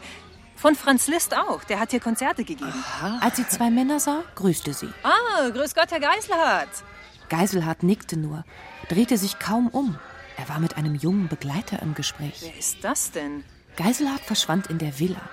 Von 0.54 0.76
Franz 0.76 1.08
Liszt 1.08 1.36
auch, 1.36 1.64
der 1.64 1.80
hat 1.80 1.90
hier 1.90 1.98
Konzerte 1.98 2.44
gegeben. 2.44 2.84
Als 3.20 3.36
sie 3.36 3.48
zwei 3.48 3.68
Männer 3.68 3.98
sah, 3.98 4.22
grüßte 4.36 4.72
sie. 4.74 4.90
Ah, 5.02 5.48
grüß 5.48 5.74
Gott, 5.74 5.90
Herr 5.90 5.98
Geiselhardt. 5.98 6.84
Geiselhardt 7.28 7.82
nickte 7.82 8.16
nur, 8.16 8.44
drehte 8.88 9.18
sich 9.18 9.40
kaum 9.40 9.66
um. 9.66 9.98
Er 10.36 10.48
war 10.48 10.60
mit 10.60 10.76
einem 10.76 10.94
jungen 10.94 11.26
Begleiter 11.26 11.82
im 11.82 11.94
Gespräch. 11.94 12.42
Wer 12.42 12.56
ist 12.56 12.84
das 12.84 13.10
denn? 13.10 13.42
Geiselhardt 13.74 14.22
verschwand 14.22 14.68
in 14.68 14.78
der 14.78 15.00
Villa. 15.00 15.28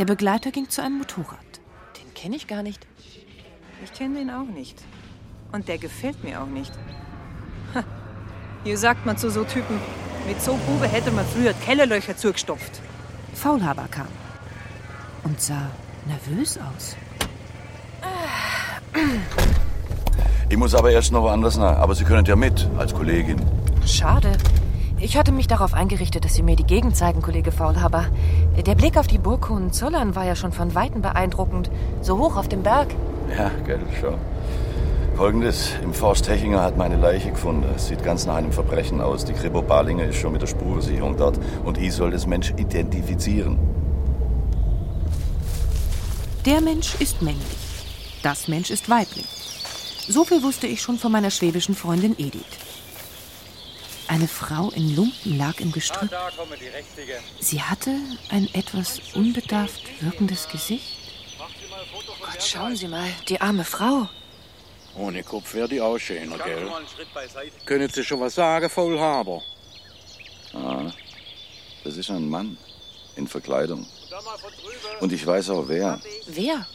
Der 0.00 0.04
Begleiter 0.04 0.50
ging 0.50 0.68
zu 0.68 0.82
einem 0.82 0.98
Motorrad. 0.98 1.60
Den 1.96 2.12
kenne 2.14 2.34
ich 2.34 2.48
gar 2.48 2.64
nicht. 2.64 2.84
Ich 3.84 3.92
kenne 3.92 4.18
den 4.18 4.30
auch 4.30 4.46
nicht. 4.46 4.76
Und 5.52 5.68
der 5.68 5.78
gefällt 5.78 6.22
mir 6.24 6.40
auch 6.42 6.46
nicht. 6.46 6.72
Ha. 7.74 7.84
Hier 8.64 8.76
sagt 8.76 9.06
man 9.06 9.16
zu 9.16 9.30
so 9.30 9.44
Typen, 9.44 9.78
mit 10.26 10.42
so 10.42 10.56
Bube 10.66 10.88
hätte 10.88 11.10
man 11.10 11.24
früher 11.24 11.52
Kellerlöcher 11.52 12.16
zugestopft. 12.16 12.80
Faulhaber 13.34 13.86
kam 13.90 14.08
und 15.24 15.40
sah 15.40 15.70
nervös 16.06 16.58
aus. 16.58 16.96
Ich 20.48 20.56
muss 20.56 20.74
aber 20.74 20.90
erst 20.90 21.12
noch 21.12 21.22
woanders 21.22 21.56
nach. 21.56 21.76
Aber 21.76 21.94
Sie 21.94 22.04
können 22.04 22.24
ja 22.24 22.36
mit, 22.36 22.68
als 22.78 22.94
Kollegin. 22.94 23.40
Schade. 23.86 24.32
Ich 25.00 25.16
hatte 25.16 25.30
mich 25.30 25.46
darauf 25.46 25.74
eingerichtet, 25.74 26.24
dass 26.24 26.34
Sie 26.34 26.42
mir 26.42 26.56
die 26.56 26.64
Gegend 26.64 26.96
zeigen, 26.96 27.22
Kollege 27.22 27.52
Faulhaber. 27.52 28.06
Der 28.66 28.74
Blick 28.74 28.96
auf 28.96 29.06
die 29.06 29.18
Burg 29.18 29.48
Hohenzollern 29.48 30.16
war 30.16 30.24
ja 30.24 30.34
schon 30.34 30.50
von 30.50 30.74
Weitem 30.74 31.02
beeindruckend. 31.02 31.70
So 32.02 32.18
hoch 32.18 32.36
auf 32.36 32.48
dem 32.48 32.64
Berg. 32.64 32.88
Ja, 33.36 33.50
gell, 33.64 33.80
schon. 34.00 34.14
Folgendes, 35.16 35.72
im 35.84 35.94
Forst 35.94 36.28
Hechinger 36.28 36.62
hat 36.62 36.76
meine 36.76 36.96
Leiche 36.96 37.30
gefunden. 37.30 37.64
Es 37.76 37.86
sieht 37.86 38.02
ganz 38.02 38.26
nach 38.26 38.36
einem 38.36 38.50
Verbrechen 38.50 39.00
aus. 39.00 39.24
Die 39.24 39.34
Kripo 39.34 39.62
Balinger 39.62 40.04
ist 40.04 40.16
schon 40.16 40.32
mit 40.32 40.42
der 40.42 40.48
Spurensicherung 40.48 41.16
dort 41.16 41.38
und 41.64 41.78
ich 41.78 41.92
soll 41.92 42.10
das 42.10 42.26
Mensch 42.26 42.52
identifizieren. 42.56 43.58
Der 46.44 46.60
Mensch 46.60 46.96
ist 47.00 47.22
männlich. 47.22 47.46
Das 48.24 48.48
Mensch 48.48 48.70
ist 48.70 48.88
weiblich. 48.88 49.26
So 50.08 50.24
viel 50.24 50.42
wusste 50.42 50.66
ich 50.66 50.82
schon 50.82 50.98
von 50.98 51.12
meiner 51.12 51.30
schwäbischen 51.30 51.74
Freundin 51.74 52.14
Edith. 52.18 52.42
Eine 54.08 54.26
Frau 54.26 54.70
in 54.70 54.96
Lumpen 54.96 55.36
lag 55.36 55.60
im 55.60 55.70
Gestrüpp. 55.70 56.10
Richtige. 56.10 57.18
Sie 57.40 57.62
hatte 57.62 57.94
ein 58.30 58.48
etwas 58.54 59.00
unbedarft 59.14 59.82
wirkendes 60.00 60.48
Gesicht. 60.48 60.96
Gott, 62.20 62.42
schauen 62.42 62.74
Sie 62.74 62.88
mal, 62.88 63.08
die 63.28 63.38
arme 63.40 63.64
Frau. 63.64 64.08
Ohne 64.96 65.22
Kopf 65.22 65.52
wäre 65.54 65.68
die 65.68 65.80
auch 65.80 65.98
schöner, 65.98 66.38
gell? 66.38 66.70
Können 67.66 67.88
Sie 67.90 68.02
schon 68.02 68.20
was 68.20 68.34
sagen, 68.34 68.68
Faulhaber? 68.70 69.42
Ah, 70.54 70.90
das 71.84 71.96
ist 71.96 72.10
ein 72.10 72.28
Mann 72.28 72.56
in 73.16 73.28
Verkleidung. 73.28 73.86
Und 75.00 75.12
ich 75.12 75.24
weiß 75.24 75.50
auch 75.50 75.68
wer. 75.68 76.00
Wer? 76.26 76.66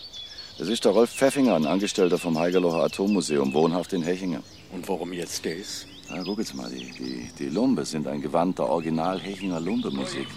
Das 0.59 0.67
ist 0.67 0.85
der 0.85 0.91
Rolf 0.91 1.11
Pfeffinger, 1.11 1.55
ein 1.55 1.65
Angestellter 1.65 2.19
vom 2.19 2.37
Heigerlocher 2.37 2.83
Atommuseum, 2.83 3.53
wohnhaft 3.53 3.91
in 3.93 4.03
Hechingen. 4.03 4.43
Und 4.71 4.87
warum 4.87 5.11
jetzt 5.13 5.43
das? 5.45 5.87
Na, 6.15 6.21
guck 6.23 6.37
jetzt 6.37 6.53
mal, 6.53 6.69
die, 6.69 6.91
die, 6.91 7.29
die 7.39 7.49
Lumbe 7.49 7.85
sind 7.85 8.07
ein 8.07 8.21
Gewand 8.21 8.59
der 8.59 8.67
Original-Hechinger 8.67 9.59
Lumbe-Musik. 9.59 10.27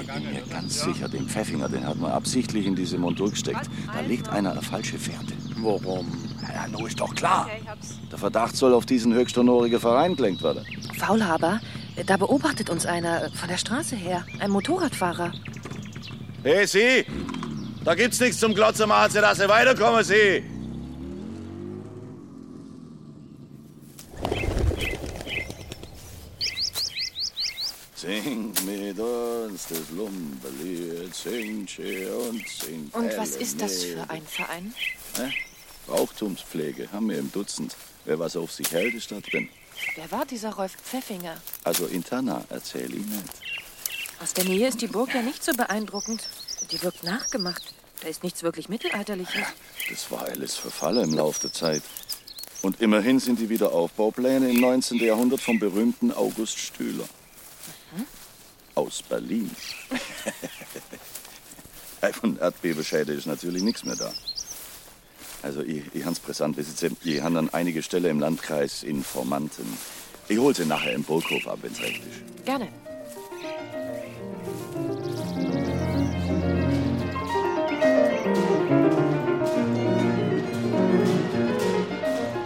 Ich 0.00 0.06
bin 0.06 0.32
mir 0.32 0.42
ganz 0.50 0.82
sicher, 0.82 1.08
den 1.08 1.26
Pfeffinger, 1.26 1.68
den 1.68 1.86
hat 1.86 1.96
man 1.96 2.10
absichtlich 2.10 2.66
in 2.66 2.74
diese 2.74 2.98
Montur 2.98 3.30
gesteckt. 3.30 3.70
Da 3.92 4.00
legt 4.00 4.28
einer 4.28 4.52
eine 4.52 4.60
falsche 4.60 4.98
Fährte. 4.98 5.32
Warum? 5.56 6.06
Ja, 6.52 6.68
nur 6.68 6.86
ist 6.86 7.00
doch 7.00 7.14
klar. 7.14 7.48
Der 8.10 8.18
Verdacht 8.18 8.54
soll 8.56 8.74
auf 8.74 8.84
diesen 8.84 9.14
höchsthonorigen 9.14 9.80
Verein 9.80 10.14
gelenkt 10.14 10.42
werden. 10.42 10.66
Faulhaber, 10.98 11.60
da 12.04 12.16
beobachtet 12.18 12.68
uns 12.68 12.84
einer 12.84 13.30
von 13.30 13.48
der 13.48 13.56
Straße 13.56 13.96
her, 13.96 14.26
ein 14.40 14.50
Motorradfahrer. 14.50 15.32
Hey, 16.42 16.66
Sie! 16.66 17.06
Da 17.82 17.94
gibt's 17.94 18.20
nichts 18.20 18.40
zum 18.40 18.52
Glotzen 18.54 18.88
machen, 18.88 19.10
Sie, 19.10 19.20
dass 19.20 19.38
Sie 19.38 19.48
weiterkommen, 19.48 20.04
Sie! 20.04 20.55
Sing 28.06 28.52
mit 28.64 29.00
uns 29.00 29.66
das 29.68 29.90
Lumberlied, 29.90 31.12
sing 31.12 31.66
schön 31.66 32.12
und 32.12 32.48
sing 32.48 32.88
Und 32.92 33.16
was 33.16 33.30
ist 33.30 33.60
das 33.60 33.82
für 33.82 34.08
ein 34.08 34.22
Verein? 34.24 34.72
Hä? 35.16 35.32
Brauchtumspflege 35.88 36.92
haben 36.92 37.10
wir 37.10 37.18
im 37.18 37.32
Dutzend. 37.32 37.74
Wer 38.04 38.20
was 38.20 38.36
auf 38.36 38.52
sich 38.52 38.70
hält, 38.70 38.94
ist 38.94 39.10
da 39.10 39.18
drin. 39.18 39.48
Wer 39.96 40.08
war 40.12 40.24
dieser 40.24 40.54
Rolf 40.54 40.76
Pfeffinger? 40.76 41.36
Also 41.64 41.86
Interna 41.86 42.44
erzähl 42.48 42.94
ich 42.94 43.04
nicht. 43.06 43.24
Aus 44.22 44.34
der 44.34 44.44
Nähe 44.44 44.68
ist 44.68 44.80
die 44.80 44.86
Burg 44.86 45.12
ja 45.12 45.22
nicht 45.22 45.42
so 45.42 45.52
beeindruckend. 45.54 46.28
Die 46.70 46.80
wirkt 46.84 47.02
nachgemacht. 47.02 47.74
Da 48.02 48.08
ist 48.08 48.22
nichts 48.22 48.44
wirklich 48.44 48.68
Mittelalterliches. 48.68 49.42
Das 49.90 50.10
war 50.12 50.22
alles 50.22 50.54
verfallen 50.54 51.10
im 51.10 51.14
Laufe 51.14 51.40
der 51.40 51.52
Zeit. 51.52 51.82
Und 52.62 52.80
immerhin 52.80 53.18
sind 53.18 53.40
die 53.40 53.48
Wiederaufbaupläne 53.48 54.48
im 54.48 54.60
19. 54.60 54.98
Jahrhundert 54.98 55.40
vom 55.40 55.58
berühmten 55.58 56.12
August 56.12 56.58
Stühler. 56.58 57.08
Aus 58.76 59.02
Berlin. 59.02 59.50
Von 62.12 62.38
Erdbebenschäde 62.38 63.12
ist 63.12 63.26
natürlich 63.26 63.62
nichts 63.62 63.84
mehr 63.84 63.96
da. 63.96 64.12
Also, 65.42 65.62
ich, 65.62 65.82
ich 65.92 66.02
habe 66.02 66.12
es 66.12 66.20
brisant. 66.20 66.56
wissen 66.56 66.76
Sie, 66.76 66.96
Ich 67.10 67.20
habe 67.22 67.38
an 67.38 67.50
einige 67.50 67.82
Stellen 67.82 68.10
im 68.12 68.20
Landkreis 68.20 68.84
Informanten. 68.84 69.66
Ich 70.28 70.38
hol 70.38 70.54
sie 70.54 70.66
nachher 70.66 70.92
im 70.92 71.02
Burghof 71.02 71.48
ab, 71.48 71.58
wenn's 71.62 71.80
recht 71.80 72.02
ist. 72.04 72.44
Gerne. 72.44 72.68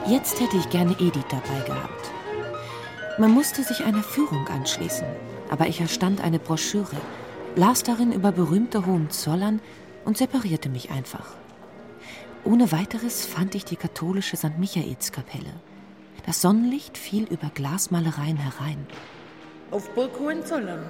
Jetzt 0.06 0.40
hätte 0.40 0.56
ich 0.56 0.68
gerne 0.70 0.92
Edith 1.00 1.24
dabei 1.30 1.60
gehabt. 1.66 2.10
Man 3.18 3.30
musste 3.30 3.62
sich 3.62 3.84
einer 3.84 4.02
Führung 4.02 4.46
anschließen, 4.48 5.06
aber 5.50 5.66
ich 5.66 5.80
erstand 5.80 6.22
eine 6.22 6.38
Broschüre, 6.38 6.96
las 7.56 7.82
darin 7.82 8.12
über 8.12 8.32
berühmte 8.32 8.86
Hohenzollern 8.86 9.60
und 10.04 10.16
separierte 10.16 10.68
mich 10.68 10.90
einfach. 10.90 11.34
Ohne 12.44 12.72
weiteres 12.72 13.26
fand 13.26 13.54
ich 13.54 13.64
die 13.64 13.76
katholische 13.76 14.36
St. 14.36 14.58
Michaelskapelle. 14.58 15.52
Das 16.24 16.40
Sonnenlicht 16.40 16.96
fiel 16.96 17.24
über 17.24 17.50
Glasmalereien 17.52 18.36
herein. 18.36 18.86
Auf 19.70 19.90
Burg 19.94 20.18
Hohenzollern. 20.18 20.88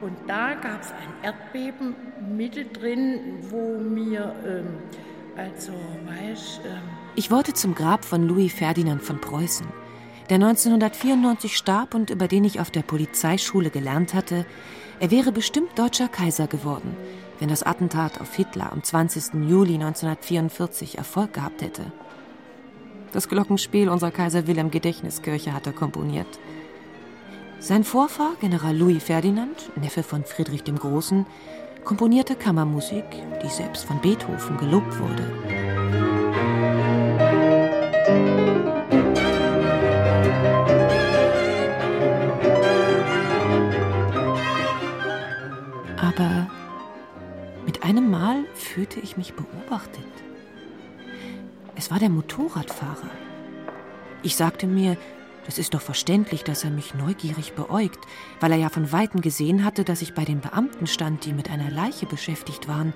Und 0.00 0.16
da 0.26 0.54
gab 0.54 0.80
es 0.82 0.88
ein 0.90 1.24
Erdbeben 1.24 1.94
mittendrin, 2.36 3.38
wo 3.50 3.78
mir, 3.78 4.34
ähm, 4.44 4.66
also, 5.36 5.72
weißt, 6.06 6.60
ähm, 6.64 6.82
Ich 7.14 7.30
wollte 7.30 7.52
zum 7.52 7.74
Grab 7.74 8.04
von 8.04 8.26
Louis 8.26 8.52
Ferdinand 8.52 9.02
von 9.02 9.20
Preußen, 9.20 9.66
der 10.32 10.46
1994 10.46 11.58
starb 11.58 11.94
und 11.94 12.08
über 12.08 12.26
den 12.26 12.44
ich 12.44 12.58
auf 12.58 12.70
der 12.70 12.80
Polizeischule 12.80 13.68
gelernt 13.68 14.14
hatte, 14.14 14.46
er 14.98 15.10
wäre 15.10 15.30
bestimmt 15.30 15.78
deutscher 15.78 16.08
Kaiser 16.08 16.46
geworden, 16.46 16.96
wenn 17.38 17.50
das 17.50 17.62
Attentat 17.62 18.18
auf 18.18 18.34
Hitler 18.34 18.72
am 18.72 18.82
20. 18.82 19.34
Juli 19.46 19.74
1944 19.74 20.96
Erfolg 20.96 21.34
gehabt 21.34 21.60
hätte. 21.60 21.92
Das 23.12 23.28
Glockenspiel 23.28 23.90
unserer 23.90 24.10
Kaiser 24.10 24.46
Wilhelm 24.46 24.70
Gedächtniskirche 24.70 25.52
hat 25.52 25.66
er 25.66 25.74
komponiert. 25.74 26.38
Sein 27.58 27.84
Vorfahr, 27.84 28.32
General 28.40 28.74
Louis 28.74 29.04
Ferdinand, 29.04 29.70
Neffe 29.76 30.02
von 30.02 30.24
Friedrich 30.24 30.62
dem 30.62 30.78
Großen, 30.78 31.26
komponierte 31.84 32.36
Kammermusik, 32.36 33.04
die 33.44 33.50
selbst 33.50 33.84
von 33.84 34.00
Beethoven 34.00 34.56
gelobt 34.56 34.98
wurde. 34.98 36.11
Aber 46.14 46.50
mit 47.64 47.84
einem 47.84 48.10
Mal 48.10 48.44
fühlte 48.54 49.00
ich 49.00 49.16
mich 49.16 49.32
beobachtet. 49.34 50.04
Es 51.74 51.90
war 51.90 51.98
der 51.98 52.10
Motorradfahrer. 52.10 53.10
Ich 54.22 54.36
sagte 54.36 54.66
mir, 54.66 54.96
das 55.46 55.58
ist 55.58 55.74
doch 55.74 55.80
verständlich, 55.80 56.44
dass 56.44 56.64
er 56.64 56.70
mich 56.70 56.94
neugierig 56.94 57.54
beäugt, 57.54 57.98
weil 58.40 58.52
er 58.52 58.58
ja 58.58 58.68
von 58.68 58.92
Weitem 58.92 59.20
gesehen 59.22 59.64
hatte, 59.64 59.84
dass 59.84 60.02
ich 60.02 60.14
bei 60.14 60.24
den 60.24 60.40
Beamten 60.40 60.86
stand, 60.86 61.24
die 61.24 61.32
mit 61.32 61.50
einer 61.50 61.70
Leiche 61.70 62.06
beschäftigt 62.06 62.68
waren. 62.68 62.92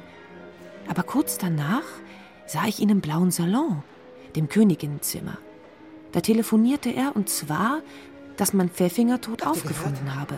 Aber 0.89 1.03
kurz 1.03 1.39
danach 1.39 1.83
sah 2.47 2.67
ich 2.67 2.81
ihn 2.81 2.91
im 2.91 3.01
blauen 3.01 3.31
Salon, 3.31 3.83
dem 4.37 4.49
Königinnenzimmer. 4.49 5.39
Da 6.13 6.21
telefonierte 6.21 6.91
er 6.91 7.17
und 7.17 7.29
zwar, 7.29 7.81
dass 8.37 8.53
man 8.53 8.69
Pfeffinger 8.69 9.21
tot 9.21 9.47
aufgefunden 9.47 10.15
habe. 10.15 10.37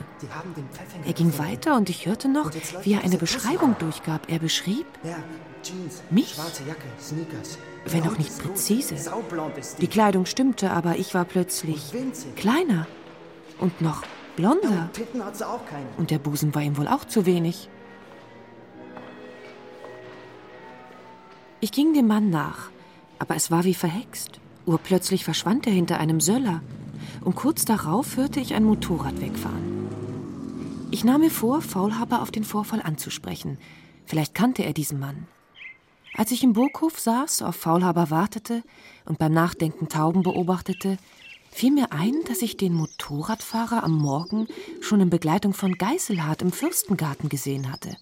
Er 1.05 1.13
ging 1.13 1.37
weiter 1.39 1.77
und 1.77 1.91
ich 1.91 2.07
hörte 2.07 2.29
noch, 2.29 2.51
wie 2.83 2.95
er 2.95 3.05
eine 3.05 3.17
Beschreibung 3.17 3.77
durchgab. 3.79 4.31
Er 4.31 4.39
beschrieb, 4.39 4.87
Mich? 6.11 6.37
wenn 7.87 8.03
auch 8.03 8.19
nicht 8.19 8.31
Blondes 8.31 8.39
Hut, 8.39 8.45
präzise. 8.45 8.95
Die. 9.81 9.87
Kleidung 9.87 10.27
stimmte, 10.27 10.71
aber 10.71 10.97
ich 10.97 11.15
war 11.15 11.25
plötzlich 11.25 11.93
kleiner 12.37 12.87
und 13.59 13.81
noch 13.81 14.03
blonder. 14.37 14.91
Und 15.97 16.11
der 16.11 16.19
Busen 16.19 16.55
war 16.55 16.63
ihm 16.63 16.77
wohl 16.77 16.89
auch 16.89 17.05
zu 17.05 17.27
wenig. 17.27 17.69
Ich 21.61 21.73
ging 21.73 21.93
dem 21.93 22.07
Mann 22.07 22.31
nach, 22.31 22.71
aber 23.19 23.35
es 23.35 23.51
war 23.51 23.65
wie 23.65 23.75
verhext. 23.75 24.39
Urplötzlich 24.65 25.25
verschwand 25.25 25.67
er 25.67 25.73
hinter 25.73 25.99
einem 25.99 26.21
Söller. 26.21 26.63
Und 27.29 27.35
kurz 27.35 27.67
darauf 27.67 28.17
hörte 28.17 28.41
ich 28.41 28.55
ein 28.55 28.65
Motorrad 28.65 29.21
wegfahren. 29.21 29.91
Ich 30.91 31.05
nahm 31.05 31.21
mir 31.21 31.31
vor, 31.31 31.61
Faulhaber 31.61 32.23
auf 32.23 32.31
den 32.31 32.43
Vorfall 32.43 32.81
anzusprechen. 32.81 33.59
Vielleicht 34.07 34.35
kannte 34.35 34.65
er 34.65 34.73
diesen 34.73 34.99
Mann. 34.99 35.27
Als 36.15 36.31
ich 36.31 36.43
im 36.43 36.55
Burghof 36.55 36.99
saß, 36.99 37.43
auf 37.43 37.55
Faulhaber 37.55 38.09
wartete 38.09 38.63
und 39.05 39.19
beim 39.19 39.35
Nachdenken 39.35 39.91
Tauben 39.91 40.23
beobachtete, 40.23 40.97
fiel 41.51 41.71
mir 41.71 41.93
ein, 41.93 42.15
dass 42.29 42.41
ich 42.41 42.57
den 42.57 42.73
Motorradfahrer 42.73 43.85
am 43.85 43.99
Morgen 43.99 44.49
schon 44.81 45.03
in 45.03 45.11
Begleitung 45.11 45.53
von 45.53 45.77
Geißelhardt 45.77 46.41
im 46.41 46.51
Fürstengarten 46.51 47.29
gesehen 47.29 47.71
hatte. 47.71 47.95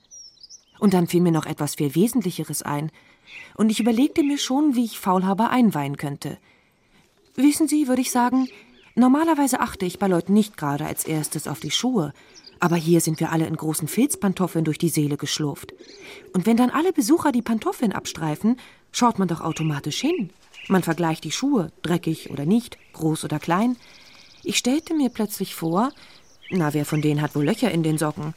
Und 0.79 0.95
dann 0.95 1.09
fiel 1.09 1.21
mir 1.21 1.33
noch 1.33 1.47
etwas 1.47 1.75
viel 1.75 1.97
Wesentlicheres 1.97 2.63
ein, 2.63 2.93
und 3.57 3.71
ich 3.71 3.81
überlegte 3.81 4.23
mir 4.23 4.39
schon, 4.39 4.77
wie 4.77 4.85
ich 4.85 5.01
Faulhaber 5.01 5.51
einweihen 5.51 5.97
könnte. 5.97 6.39
Wissen 7.35 7.69
Sie, 7.69 7.87
würde 7.87 8.01
ich 8.01 8.11
sagen, 8.11 8.49
normalerweise 8.97 9.61
achte 9.61 9.87
ich 9.87 9.99
bei 9.99 10.09
Leuten 10.09 10.33
nicht 10.33 10.57
gerade 10.57 10.87
als 10.87 11.05
erstes 11.05 11.47
auf 11.47 11.61
die 11.61 11.71
Schuhe, 11.71 12.13
aber 12.59 12.77
hier 12.77 13.01
sind 13.01 13.21
wir 13.21 13.33
alle 13.33 13.47
in 13.47 13.57
großen 13.57 13.89
Filzpantoffeln 13.89 14.65
durch 14.65 14.79
die 14.79 14.89
Seele 14.89 15.17
geschlurft. 15.17 15.75
Und 16.33 16.47
wenn 16.47 16.57
dann 16.57 16.71
alle 16.71 16.93
Besucher 16.93 17.33
die 17.33 17.43
Pantoffeln 17.43 17.93
abstreifen, 17.93 18.59
schaut 18.93 19.19
man 19.19 19.29
doch 19.29 19.41
automatisch 19.41 20.01
hin. 20.01 20.31
Man 20.69 20.83
vergleicht 20.83 21.25
die 21.25 21.33
Schuhe, 21.33 21.71
dreckig 21.83 22.31
oder 22.31 22.47
nicht, 22.47 22.79
groß 22.95 23.25
oder 23.25 23.39
klein. 23.39 23.77
Ich 24.43 24.57
stellte 24.57 24.95
mir 24.95 25.11
plötzlich 25.11 25.55
vor, 25.55 25.93
na, 26.51 26.75
wer 26.75 26.85
von 26.85 27.03
denen 27.03 27.21
hat 27.21 27.35
wohl 27.35 27.45
Löcher 27.45 27.71
in 27.71 27.83
den 27.83 27.99
Socken? 27.99 28.35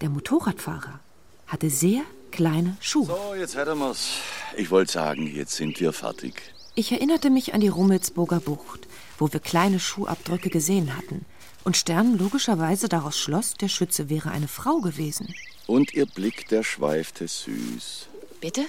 Der 0.00 0.08
Motorradfahrer 0.08 1.00
hatte 1.46 1.70
sehr 1.70 2.02
kleine 2.30 2.76
Schuhe. 2.80 3.06
So, 3.06 3.34
jetzt 3.34 3.56
hätten 3.56 3.78
wir's. 3.78 4.14
Ich 4.56 4.70
wollte 4.70 4.92
sagen, 4.92 5.26
jetzt 5.34 5.54
sind 5.54 5.78
wir 5.80 5.92
fertig. 5.92 6.42
Ich 6.74 6.92
erinnerte 6.92 7.28
mich 7.28 7.54
an 7.54 7.60
die 7.60 7.68
Rummelsburger 7.68 8.40
Bucht, 8.40 8.88
wo 9.22 9.32
wir 9.32 9.38
kleine 9.38 9.78
Schuhabdrücke 9.78 10.50
gesehen 10.50 10.96
hatten. 10.96 11.24
Und 11.62 11.76
Stern 11.76 12.18
logischerweise 12.18 12.88
daraus 12.88 13.16
schloss, 13.16 13.54
der 13.54 13.68
Schütze 13.68 14.10
wäre 14.10 14.32
eine 14.32 14.48
Frau 14.48 14.80
gewesen. 14.80 15.32
Und 15.68 15.94
ihr 15.94 16.06
Blick, 16.06 16.48
der 16.48 16.64
schweifte 16.64 17.28
süß. 17.28 18.08
Bitte? 18.40 18.62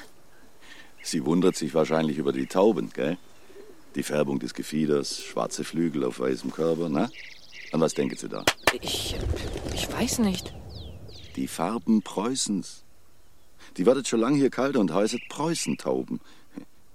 Sie 1.02 1.26
wundert 1.26 1.56
sich 1.56 1.74
wahrscheinlich 1.74 2.20
über 2.20 2.32
die 2.32 2.46
Tauben, 2.46 2.92
gell? 2.94 3.18
Die 3.96 4.04
Färbung 4.04 4.38
des 4.38 4.54
Gefieders, 4.54 5.24
schwarze 5.24 5.64
Flügel 5.64 6.04
auf 6.04 6.20
weißem 6.20 6.52
Körper, 6.52 6.88
na? 6.88 7.10
An 7.72 7.82
was 7.82 7.96
denken 7.96 8.16
Sie 8.16 8.30
da? 8.30 8.46
Ich. 8.80 9.16
ich 9.74 9.92
weiß 9.92 10.20
nicht. 10.20 10.54
Die 11.36 11.48
Farben 11.48 12.04
Preußens. 12.04 12.84
Die 13.78 13.88
wartet 13.88 14.08
schon 14.08 14.20
lange 14.20 14.38
hier 14.38 14.52
kalt 14.52 14.78
und 14.78 14.94
heißt 14.94 15.18
Preußentauben. 15.30 16.22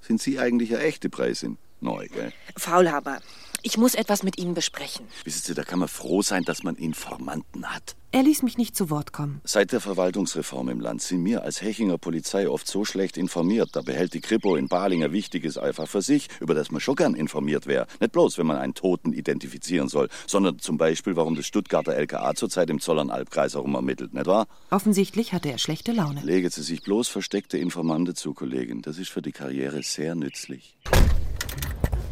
Sind 0.00 0.22
Sie 0.22 0.38
eigentlich 0.38 0.72
eine 0.76 0.84
echte 0.84 1.10
Preisin? 1.10 1.58
Neu, 1.80 2.06
gell? 2.08 2.32
Faulhaber, 2.56 3.20
ich 3.62 3.76
muss 3.76 3.94
etwas 3.94 4.22
mit 4.22 4.38
Ihnen 4.38 4.54
besprechen. 4.54 5.06
Wissen 5.24 5.42
Sie, 5.44 5.54
da 5.54 5.64
kann 5.64 5.78
man 5.78 5.88
froh 5.88 6.22
sein, 6.22 6.44
dass 6.44 6.62
man 6.62 6.76
Informanten 6.76 7.66
hat. 7.66 7.96
Er 8.10 8.22
ließ 8.22 8.42
mich 8.42 8.56
nicht 8.56 8.74
zu 8.74 8.88
Wort 8.88 9.12
kommen. 9.12 9.42
Seit 9.44 9.70
der 9.72 9.82
Verwaltungsreform 9.82 10.70
im 10.70 10.80
Land 10.80 11.02
sind 11.02 11.22
wir 11.26 11.42
als 11.42 11.60
Hechinger 11.60 11.98
Polizei 11.98 12.48
oft 12.48 12.66
so 12.66 12.86
schlecht 12.86 13.18
informiert. 13.18 13.70
Da 13.74 13.82
behält 13.82 14.14
die 14.14 14.22
Kripo 14.22 14.56
in 14.56 14.68
Balinger 14.68 15.12
Wichtiges 15.12 15.58
einfach 15.58 15.86
für 15.86 16.00
sich, 16.00 16.28
über 16.40 16.54
das 16.54 16.70
man 16.70 16.80
schon 16.80 16.96
gern 16.96 17.14
informiert 17.14 17.66
wäre. 17.66 17.86
Nicht 18.00 18.12
bloß, 18.12 18.38
wenn 18.38 18.46
man 18.46 18.56
einen 18.56 18.72
Toten 18.72 19.12
identifizieren 19.12 19.88
soll, 19.88 20.08
sondern 20.26 20.58
zum 20.58 20.78
Beispiel, 20.78 21.16
warum 21.16 21.34
das 21.34 21.46
Stuttgarter 21.46 21.94
LKA 21.94 22.34
zurzeit 22.34 22.70
im 22.70 22.80
Zollernalbkreis 22.80 23.54
herum 23.54 23.74
ermittelt, 23.74 24.14
nicht 24.14 24.26
wahr? 24.26 24.46
Offensichtlich 24.70 25.34
hatte 25.34 25.50
er 25.50 25.58
schlechte 25.58 25.92
Laune. 25.92 26.22
Legen 26.22 26.48
Sie 26.48 26.62
sich 26.62 26.80
bloß 26.82 27.08
versteckte 27.08 27.58
Informante 27.58 28.14
zu, 28.14 28.32
Kollegin. 28.32 28.80
Das 28.80 28.96
ist 28.96 29.10
für 29.10 29.20
die 29.20 29.32
Karriere 29.32 29.82
sehr 29.82 30.14
nützlich. 30.14 30.78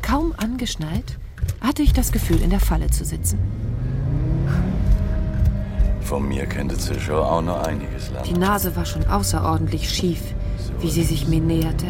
Kaum 0.03 0.35
angeschnallt, 0.37 1.19
hatte 1.61 1.83
ich 1.83 1.93
das 1.93 2.13
Gefühl, 2.13 2.41
in 2.43 2.51
der 2.51 2.61
Falle 2.61 2.89
zu 2.91 3.05
sitzen. 3.05 3.39
Von 6.01 6.29
mir 6.29 6.47
könnte 6.47 6.77
sie 6.77 7.01
schon 7.01 7.17
auch 7.17 7.43
noch 7.43 7.67
einiges 7.67 8.11
lernen. 8.11 8.29
Die 8.29 8.39
Nase 8.39 8.77
war 8.77 8.85
schon 8.85 9.05
außerordentlich 9.07 9.89
schief, 9.91 10.21
wie 10.81 10.91
sie 10.91 11.03
sich 11.03 11.27
mir 11.27 11.41
näherte, 11.41 11.87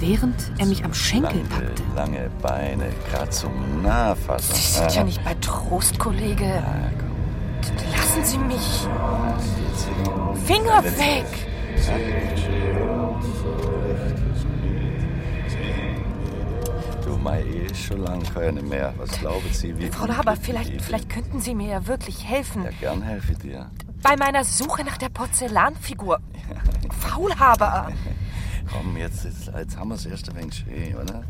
während 0.00 0.34
er 0.58 0.66
mich 0.66 0.84
am 0.84 0.94
Schenkel 0.94 1.42
packte. 1.50 1.82
Lange 1.94 2.30
Beine, 2.40 2.86
grad 3.10 3.34
zum 3.34 3.82
Nahfassen. 3.82 4.54
Sie 4.54 4.78
sind 4.78 4.94
ja 4.94 5.04
nicht 5.04 5.22
bei 5.24 5.34
Trost, 5.42 5.98
Kollege. 5.98 6.62
Lassen 7.92 8.24
Sie 8.24 8.38
mich. 8.38 8.86
Finger 10.46 10.82
weg! 10.84 11.26
Du, 17.04 17.18
ist 17.70 17.82
schon 17.82 18.02
lange 18.02 18.24
keine 18.24 18.62
mehr. 18.62 18.94
Was 18.96 19.10
glauben 19.18 19.52
Sie, 19.52 19.76
wie... 19.78 19.88
Frau 19.88 20.06
Laber, 20.06 20.36
vielleicht, 20.36 20.80
vielleicht 20.80 21.10
könnten 21.10 21.40
Sie 21.40 21.54
mir 21.54 21.68
ja 21.68 21.86
wirklich 21.86 22.24
helfen. 22.24 22.64
Ja, 22.64 22.70
gern 22.80 23.02
helfe 23.02 23.32
ich 23.32 23.38
dir. 23.38 23.70
Bei 24.02 24.16
meiner 24.16 24.44
Suche 24.44 24.84
nach 24.84 24.96
der 24.96 25.10
Porzellanfigur. 25.10 26.20
Faulhaber! 27.00 27.92
Komm, 28.72 28.96
jetzt, 28.96 29.24
jetzt, 29.24 29.50
jetzt 29.54 29.76
haben 29.76 29.88
wir 29.88 29.96
es 29.96 30.06
erst 30.06 30.30
ein 30.30 30.36
wenig 30.36 30.54
schön, 30.66 30.94
oder? 30.96 31.24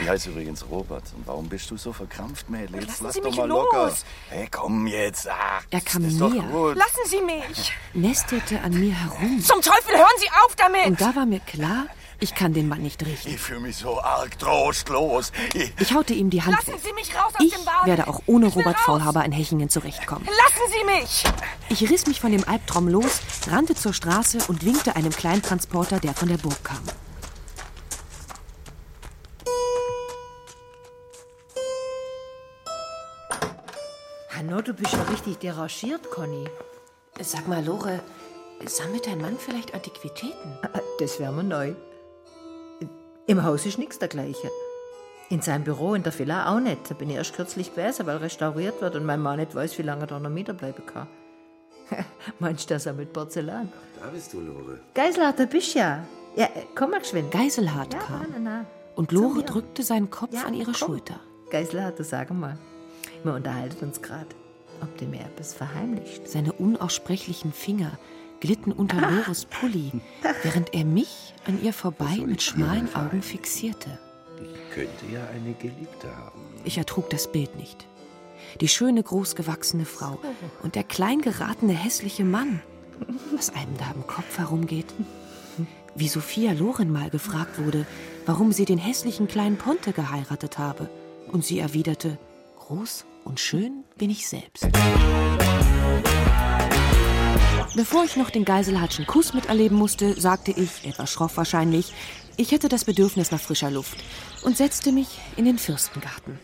Ich 0.00 0.08
heiße 0.08 0.30
übrigens 0.30 0.64
Robert. 0.70 1.02
Und 1.16 1.26
warum 1.26 1.48
bist 1.48 1.68
du 1.70 1.76
so 1.76 1.92
verkrampft, 1.92 2.48
Mädel? 2.48 2.76
Jetzt 2.76 3.00
Lassen 3.00 3.04
lass 3.04 3.14
Sie 3.14 3.20
doch 3.20 3.30
mich 3.30 3.36
mal 3.38 3.48
los. 3.48 3.64
locker. 3.72 3.92
Hey, 4.30 4.46
komm 4.50 4.86
jetzt. 4.86 5.28
Ach, 5.28 5.62
Er 5.70 5.80
kam 5.80 6.04
ist 6.04 6.20
doch 6.20 6.30
näher. 6.32 6.42
gut. 6.44 6.76
Lassen 6.76 7.00
Sie 7.06 7.20
mich! 7.22 7.72
Nestelte 7.92 8.60
an 8.60 8.72
mir 8.78 8.92
herum. 8.94 9.40
Zum 9.40 9.60
Teufel, 9.60 9.96
hören 9.96 10.18
Sie 10.18 10.28
auf 10.44 10.54
damit! 10.56 10.86
Und 10.86 11.00
da 11.00 11.14
war 11.16 11.26
mir 11.26 11.40
klar, 11.40 11.86
ich 12.22 12.34
kann 12.36 12.54
den 12.54 12.68
Mann 12.68 12.82
nicht 12.82 13.04
riechen. 13.04 13.34
Ich 13.34 13.40
fühle 13.40 13.60
mich 13.60 13.76
so 13.76 14.00
arg 14.00 14.38
trostlos. 14.38 15.32
Ich, 15.54 15.72
Ich 15.80 15.92
haute 15.92 16.14
ihm 16.14 16.30
die 16.30 16.40
Hand 16.42 16.54
Lassen 16.54 16.74
weg. 16.74 16.80
Sie 16.84 16.92
mich 16.92 17.14
raus 17.16 17.32
aus 17.36 17.44
Ich 17.44 17.52
dem 17.52 17.66
Wagen! 17.66 17.86
werde 17.86 18.06
auch 18.06 18.20
ohne 18.26 18.46
Robert 18.46 18.78
Faulhaber 18.78 19.24
in 19.24 19.32
Hechingen 19.32 19.68
zurechtkommen. 19.68 20.24
Lassen 20.26 20.72
Sie 20.72 20.84
mich! 20.84 21.24
Ich 21.68 21.90
riss 21.90 22.06
mich 22.06 22.20
von 22.20 22.30
dem 22.30 22.46
Albtraum 22.48 22.86
los, 22.86 23.20
rannte 23.50 23.74
zur 23.74 23.92
Straße 23.92 24.38
und 24.46 24.64
winkte 24.64 24.94
einem 24.94 25.10
Kleintransporter, 25.10 25.98
der 25.98 26.14
von 26.14 26.28
der 26.28 26.38
Burg 26.38 26.62
kam. 26.62 26.80
Hanno, 34.30 34.60
du 34.62 34.72
bist 34.74 34.92
ja 34.92 35.02
richtig 35.02 35.38
derangiert, 35.38 36.10
Conny. 36.10 36.48
Sag 37.20 37.46
mal, 37.48 37.64
Lore, 37.64 38.00
sammelt 38.64 39.06
dein 39.06 39.20
Mann 39.20 39.36
vielleicht 39.38 39.74
Antiquitäten? 39.74 40.58
Das 40.98 41.18
wäre 41.20 41.32
mir 41.32 41.42
neu. 41.42 41.74
Im 43.26 43.44
Haus 43.44 43.66
ist 43.66 43.78
nichts 43.78 43.98
dergleichen. 43.98 44.50
In 45.30 45.40
seinem 45.40 45.64
Büro 45.64 45.94
in 45.94 46.02
der 46.02 46.16
Villa 46.18 46.52
auch 46.54 46.60
nicht. 46.60 46.90
Da 46.90 46.94
bin 46.94 47.08
ich 47.08 47.16
erst 47.16 47.34
kürzlich 47.34 47.74
gewesen, 47.74 48.06
weil 48.06 48.18
restauriert 48.18 48.80
wird 48.80 48.96
und 48.96 49.04
mein 49.06 49.20
Mann 49.20 49.38
nicht 49.38 49.54
weiß, 49.54 49.78
wie 49.78 49.82
lange 49.82 50.02
er 50.02 50.06
da 50.08 50.18
noch 50.20 50.30
bleiben 50.30 50.84
kann. 50.86 51.06
Meinst 52.38 52.68
du, 52.68 52.74
das 52.74 52.86
er 52.86 52.92
mit 52.92 53.12
Porzellan? 53.12 53.72
Da 54.00 54.08
bist 54.08 54.32
du, 54.32 54.40
Lore. 54.40 54.80
Geiselhardt, 54.94 55.38
da 55.38 55.44
bist 55.46 55.74
du 55.74 55.78
ja. 55.78 56.04
Ja, 56.36 56.46
äh, 56.46 56.64
komm 56.74 56.90
mal 56.90 57.00
geschwind. 57.00 57.30
Geiselhardt 57.30 57.94
Ja, 57.94 58.00
kam. 58.00 58.26
na, 58.32 58.38
na. 58.38 58.66
Und 58.94 59.10
Zu 59.10 59.16
Lore 59.16 59.42
drückte 59.42 59.82
seinen 59.82 60.10
Kopf 60.10 60.32
Ja, 60.34 60.44
an 60.44 60.54
ihre 60.54 60.72
komm. 60.72 60.74
Schulter. 60.74 61.20
Geiselhardt, 61.50 61.98
du 61.98 62.04
sag 62.04 62.30
mal. 62.30 62.58
Wir 63.22 63.34
unterhalten 63.34 63.84
uns 63.86 64.02
gerade. 64.02 64.26
Ob 64.82 64.96
du 64.98 65.04
mir 65.04 65.20
etwas 65.20 65.54
verheimlicht. 65.54 66.28
Seine 66.28 66.52
unaussprechlichen 66.52 67.52
Finger 67.52 67.92
glitten 68.40 68.72
unter 68.72 68.96
Lores 69.10 69.44
Pulli, 69.44 69.92
während 70.42 70.74
er 70.74 70.84
mich 70.84 71.31
an 71.44 71.62
ihr 71.62 71.72
vorbei 71.72 72.18
mit 72.24 72.42
schmalen 72.42 72.94
Augen 72.94 73.22
fixierte. 73.22 73.98
Ich 74.40 74.74
könnte 74.74 75.06
ja 75.12 75.26
eine 75.28 75.54
Geliebte 75.54 76.16
haben. 76.16 76.40
Ich 76.64 76.78
ertrug 76.78 77.10
das 77.10 77.30
Bild 77.30 77.56
nicht. 77.56 77.86
Die 78.60 78.68
schöne, 78.68 79.02
großgewachsene 79.02 79.84
Frau 79.84 80.18
und 80.62 80.74
der 80.74 80.84
klein 80.84 81.20
geratene, 81.20 81.72
hässliche 81.72 82.24
Mann. 82.24 82.60
Was 83.34 83.50
einem 83.50 83.76
da 83.78 83.90
im 83.94 84.06
Kopf 84.06 84.38
herumgeht. 84.38 84.86
Wie 85.94 86.08
Sophia 86.08 86.52
Loren 86.52 86.90
mal 86.90 87.10
gefragt 87.10 87.58
wurde, 87.58 87.86
warum 88.24 88.52
sie 88.52 88.64
den 88.64 88.78
hässlichen 88.78 89.28
kleinen 89.28 89.58
Ponte 89.58 89.92
geheiratet 89.92 90.58
habe. 90.58 90.88
Und 91.30 91.44
sie 91.44 91.58
erwiderte, 91.58 92.18
groß 92.58 93.04
und 93.24 93.40
schön 93.40 93.84
bin 93.96 94.10
ich 94.10 94.26
selbst. 94.26 94.68
Bevor 97.74 98.04
ich 98.04 98.16
noch 98.16 98.28
den 98.28 98.44
Geiselhardschen 98.44 99.06
Kuss 99.06 99.32
miterleben 99.32 99.78
musste, 99.78 100.20
sagte 100.20 100.50
ich, 100.50 100.86
etwas 100.86 101.10
schroff 101.10 101.38
wahrscheinlich, 101.38 101.94
ich 102.36 102.52
hätte 102.52 102.68
das 102.68 102.84
Bedürfnis 102.84 103.30
nach 103.30 103.40
frischer 103.40 103.70
Luft 103.70 103.96
und 104.42 104.58
setzte 104.58 104.92
mich 104.92 105.18
in 105.36 105.46
den 105.46 105.58
Fürstengarten. 105.58 106.38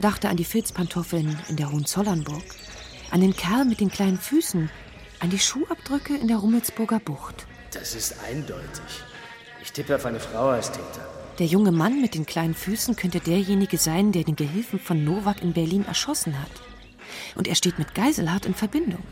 Dachte 0.00 0.28
an 0.28 0.36
die 0.36 0.44
Filzpantoffeln 0.44 1.36
in 1.48 1.56
der 1.56 1.72
Hohenzollernburg, 1.72 2.44
an 3.10 3.20
den 3.20 3.34
Kerl 3.34 3.64
mit 3.64 3.80
den 3.80 3.90
kleinen 3.90 4.18
Füßen, 4.18 4.70
an 5.18 5.30
die 5.30 5.40
Schuhabdrücke 5.40 6.16
in 6.16 6.28
der 6.28 6.36
Rummelsburger 6.36 7.00
Bucht. 7.00 7.46
Das 7.72 7.96
ist 7.96 8.14
eindeutig. 8.24 9.02
Ich 9.60 9.72
tippe 9.72 9.96
auf 9.96 10.06
eine 10.06 10.20
Frau 10.20 10.50
als 10.50 10.70
Täter. 10.70 11.08
Der 11.40 11.46
junge 11.46 11.72
Mann 11.72 12.00
mit 12.00 12.14
den 12.14 12.26
kleinen 12.26 12.54
Füßen 12.54 12.94
könnte 12.94 13.18
derjenige 13.18 13.76
sein, 13.76 14.12
der 14.12 14.22
den 14.22 14.36
Gehilfen 14.36 14.78
von 14.78 15.02
Nowak 15.02 15.42
in 15.42 15.52
Berlin 15.52 15.84
erschossen 15.84 16.40
hat. 16.40 16.50
Und 17.34 17.48
er 17.48 17.56
steht 17.56 17.80
mit 17.80 17.94
Geiselhardt 17.96 18.46
in 18.46 18.54
Verbindung. 18.54 19.02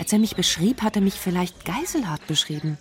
Als 0.00 0.14
er 0.14 0.18
mich 0.18 0.34
beschrieb, 0.34 0.80
hat 0.80 0.96
er 0.96 1.02
mich 1.02 1.20
vielleicht 1.20 1.66
Geiselhardt 1.66 2.26
beschrieben. 2.26 2.78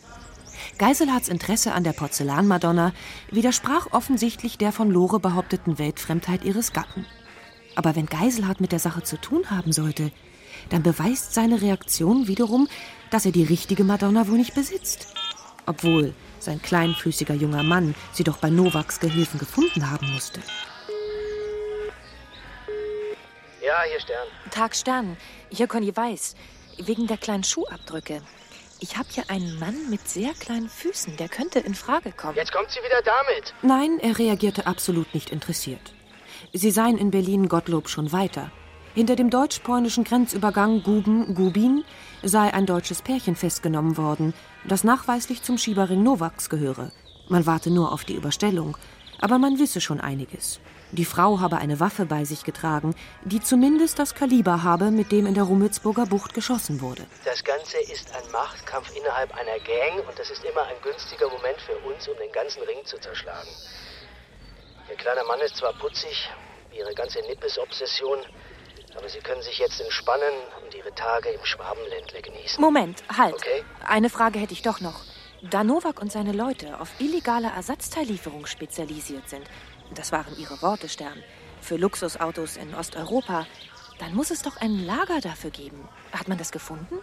Geiselhardts 0.78 1.28
Interesse 1.28 1.74
an 1.74 1.84
der 1.84 1.92
Porzellanmadonna 1.92 2.94
widersprach 3.30 3.88
offensichtlich 3.92 4.58
der 4.58 4.72
von 4.72 4.90
Lore 4.90 5.20
behaupteten 5.20 5.80
Weltfremdheit 5.80 6.46
ihres 6.46 6.72
Gatten. 6.72 7.06
Aber 7.76 7.98
wenn 7.98 8.06
Geiselhardt 8.06 8.62
mit 8.62 8.72
der 8.72 8.80
Sache 8.80 9.04
zu 9.04 9.18
tun 9.18 9.50
haben 9.50 9.74
sollte, 9.74 10.14
dann 10.70 10.82
beweist 10.82 11.34
seine 11.34 11.62
Reaktion 11.62 12.30
wiederum, 12.30 12.70
dass 13.10 13.26
er 13.26 13.34
die 13.34 13.44
richtige 13.44 13.84
Madonna 13.84 14.30
wohl 14.30 14.38
nicht 14.38 14.56
besitzt. 14.56 15.14
Obwohl 15.66 16.14
sein 16.40 16.62
kleinfüßiger 16.62 17.34
junger 17.34 17.64
Mann 17.64 17.96
sie 18.14 18.24
doch 18.24 18.38
bei 18.38 18.50
Novaks 18.50 19.02
Gehilfen 19.02 19.40
gefunden 19.40 19.92
haben 19.92 20.10
musste. 20.14 20.40
Ja, 23.62 23.82
hier 23.90 24.00
Stern. 24.00 24.28
Tag 24.52 24.74
Stern, 24.74 25.18
hier 25.50 25.68
Conny 25.68 25.94
Weiß. 25.94 26.36
Wegen 26.82 27.08
der 27.08 27.18
kleinen 27.18 27.44
Schuhabdrücke. 27.44 28.22
Ich 28.80 28.98
habe 28.98 29.10
hier 29.12 29.30
einen 29.30 29.60
Mann 29.60 29.90
mit 29.90 30.08
sehr 30.08 30.34
kleinen 30.34 30.70
Füßen, 30.70 31.18
der 31.18 31.28
könnte 31.28 31.60
in 31.60 31.76
Frage 31.76 32.14
kommen. 32.14 32.38
Jetzt 32.38 32.54
kommt 32.54 32.72
sie 32.72 32.80
wieder 32.80 33.02
damit. 33.04 33.54
Nein, 33.62 34.00
er 34.00 34.18
reagierte 34.18 34.66
absolut 34.66 35.14
nicht 35.14 35.30
interessiert. 35.30 35.94
Sie 36.54 36.72
seien 36.72 36.98
in 36.98 37.12
Berlin 37.12 37.50
Gottlob 37.50 37.90
schon 37.90 38.14
weiter. 38.14 38.52
Hinter 38.96 39.18
dem 39.18 39.30
deutsch-polnischen 39.30 40.06
Grenzübergang 40.06 40.82
Guben-Gubin 40.82 41.84
sei 42.24 42.54
ein 42.54 42.66
deutsches 42.66 43.02
Pärchen 43.02 43.36
festgenommen 43.36 43.98
worden, 43.98 44.34
das 44.66 44.86
nachweislich 44.86 45.44
zum 45.44 45.58
Schieberring 45.58 46.02
Nowaks 46.02 46.50
gehöre. 46.50 46.92
Man 47.28 47.46
warte 47.46 47.70
nur 47.70 47.92
auf 47.92 48.06
die 48.06 48.16
Überstellung, 48.16 48.78
aber 49.20 49.38
man 49.38 49.60
wisse 49.60 49.82
schon 49.82 50.00
einiges. 50.00 50.60
Die 50.92 51.06
Frau 51.06 51.40
habe 51.40 51.58
eine 51.58 51.80
Waffe 51.80 52.06
bei 52.06 52.26
sich 52.26 52.44
getragen, 52.44 52.96
die 53.24 53.40
zumindest 53.40 54.00
das 54.00 54.16
Kaliber 54.16 54.64
habe, 54.64 54.90
mit 54.90 55.12
dem 55.12 55.28
in 55.28 55.36
der 55.36 55.44
Rummelsburger 55.44 56.08
Bucht 56.08 56.34
geschossen 56.34 56.82
wurde. 56.82 57.06
Das 57.26 57.44
Ganze 57.44 57.78
ist 57.78 58.16
ein 58.16 58.32
Machtkampf 58.32 58.96
innerhalb 58.96 59.32
einer 59.36 59.60
Gang 59.60 60.08
und 60.08 60.18
das 60.18 60.32
ist 60.32 60.44
immer 60.44 60.64
ein 60.64 60.82
günstiger 60.82 61.30
Moment 61.30 61.62
für 61.62 61.78
uns, 61.88 62.08
um 62.08 62.18
den 62.18 62.32
ganzen 62.32 62.64
Ring 62.64 62.84
zu 62.86 62.98
zerschlagen. 63.00 63.50
Ihr 64.90 64.96
kleiner 64.96 65.24
Mann 65.26 65.40
ist 65.42 65.58
zwar 65.58 65.74
putzig, 65.74 66.28
wie 66.72 66.80
ihre 66.80 66.96
ganze 66.96 67.20
Nippes-Obsession, 67.22 68.18
aber 68.98 69.08
sie 69.10 69.20
können 69.20 69.44
sich 69.44 69.60
jetzt 69.60 69.80
entspannen 69.80 70.34
und 70.66 70.74
ihre 70.74 70.94
Tage 70.96 71.30
im 71.30 71.46
Schwabenländle 71.46 72.24
genießen. 72.24 72.60
Moment, 72.60 73.04
halt. 73.16 73.36
Okay. 73.36 73.64
Eine 73.88 74.10
Frage 74.10 74.40
hätte 74.40 74.54
ich 74.54 74.64
doch 74.64 74.82
noch. 74.82 75.04
Da 75.42 75.64
Nowak 75.64 76.02
und 76.02 76.12
seine 76.12 76.34
Leute 76.34 76.82
auf 76.82 76.90
illegale 77.00 77.48
Ersatzteillieferung 77.56 78.46
spezialisiert 78.46 79.30
sind, 79.30 79.46
das 79.96 80.12
waren 80.12 80.38
ihre 80.38 80.62
Worte, 80.62 80.90
Stern, 80.90 81.24
für 81.62 81.78
Luxusautos 81.78 82.58
in 82.58 82.74
Osteuropa, 82.76 83.46
dann 84.00 84.14
muss 84.16 84.32
es 84.32 84.42
doch 84.42 84.58
ein 84.58 84.86
Lager 84.86 85.20
dafür 85.22 85.52
geben. 85.52 85.88
Hat 86.12 86.28
man 86.28 86.38
das 86.38 86.52
gefunden? 86.52 87.00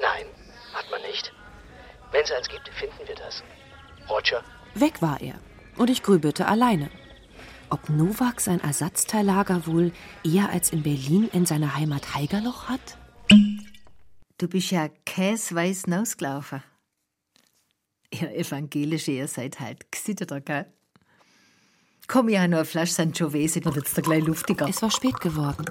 Nein, 0.00 0.26
hat 0.74 0.90
man 0.90 1.00
nicht. 1.02 1.32
Wenn 2.10 2.22
es 2.22 2.32
eins 2.32 2.48
gibt, 2.48 2.68
finden 2.68 3.06
wir 3.06 3.14
das. 3.14 3.42
Roger? 4.08 4.44
Weg 4.74 5.00
war 5.00 5.20
er. 5.20 5.38
Und 5.76 5.88
ich 5.88 6.02
grübelte 6.02 6.46
alleine. 6.46 6.90
Ob 7.70 7.88
Novak 7.88 8.40
sein 8.42 8.60
Ersatzteillager 8.60 9.66
wohl 9.66 9.92
eher 10.22 10.50
als 10.50 10.70
in 10.70 10.82
Berlin 10.82 11.30
in 11.32 11.46
seiner 11.46 11.74
Heimat 11.74 12.14
Heigerloch 12.14 12.68
hat? 12.68 12.98
Du 14.36 14.48
bist 14.48 14.70
ja 14.70 14.88
käsweiß 15.06 15.84
rausgelaufen. 15.90 16.62
Ihr 18.10 18.34
Evangelische, 18.34 19.12
ihr 19.12 19.26
seid 19.26 19.60
halt 19.60 19.90
gesitteter, 19.90 20.42
gell? 20.42 20.70
Komm, 22.12 22.28
ja, 22.28 22.46
nur 22.46 22.58
eine 22.58 22.66
Flasche 22.66 22.92
Sangiovese, 22.92 23.62
dann 23.62 23.74
wird's 23.74 23.94
da 23.94 24.02
gleich 24.02 24.22
luftiger. 24.22 24.68
Es 24.68 24.82
war 24.82 24.90
spät 24.90 25.18
geworden, 25.22 25.64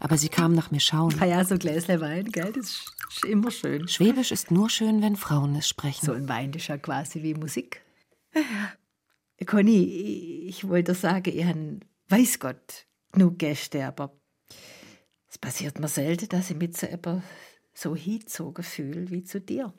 aber 0.00 0.18
sie 0.18 0.28
kam 0.28 0.52
nach 0.52 0.70
mir 0.70 0.80
schauen. 0.80 1.14
Na 1.18 1.24
ja, 1.24 1.42
so 1.42 1.56
Gläsle 1.56 1.98
Wein, 2.02 2.26
gell, 2.26 2.52
das 2.52 2.66
ist, 2.66 2.94
ist 3.08 3.24
immer 3.24 3.50
schön. 3.50 3.88
Schwäbisch 3.88 4.30
ist 4.30 4.50
nur 4.50 4.68
schön, 4.68 5.00
wenn 5.00 5.16
Frauen 5.16 5.56
es 5.56 5.66
sprechen. 5.66 6.04
So 6.04 6.12
ein 6.12 6.28
Wein 6.28 6.52
ist 6.52 6.68
ja 6.68 6.76
quasi 6.76 7.22
wie 7.22 7.32
Musik. 7.32 7.80
Ja. 8.34 9.46
Conny, 9.46 10.44
ich 10.46 10.68
wollte 10.68 10.94
sagen, 10.94 11.34
ich 11.34 11.46
habe, 11.46 11.80
weiß 12.10 12.38
Gott, 12.38 12.86
genug 13.12 13.38
Gäste, 13.38 13.86
aber 13.86 14.12
es 15.30 15.38
passiert 15.38 15.80
mir 15.80 15.88
selten, 15.88 16.28
dass 16.28 16.50
ich 16.50 16.58
mit 16.58 16.76
so 16.76 16.86
jemandem 16.86 17.22
so 17.72 17.96
hingezogen 17.96 18.62
fühle 18.62 19.08
wie 19.08 19.24
zu 19.24 19.40
dir. 19.40 19.72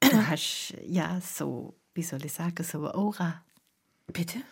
Du 0.00 0.26
hast 0.28 0.74
ja 0.84 1.18
so, 1.22 1.80
wie 1.94 2.02
soll 2.02 2.22
ich 2.26 2.34
sagen, 2.34 2.62
so 2.62 2.80
eine 2.80 2.94
Aura. 2.94 3.42
Bitte? 4.12 4.42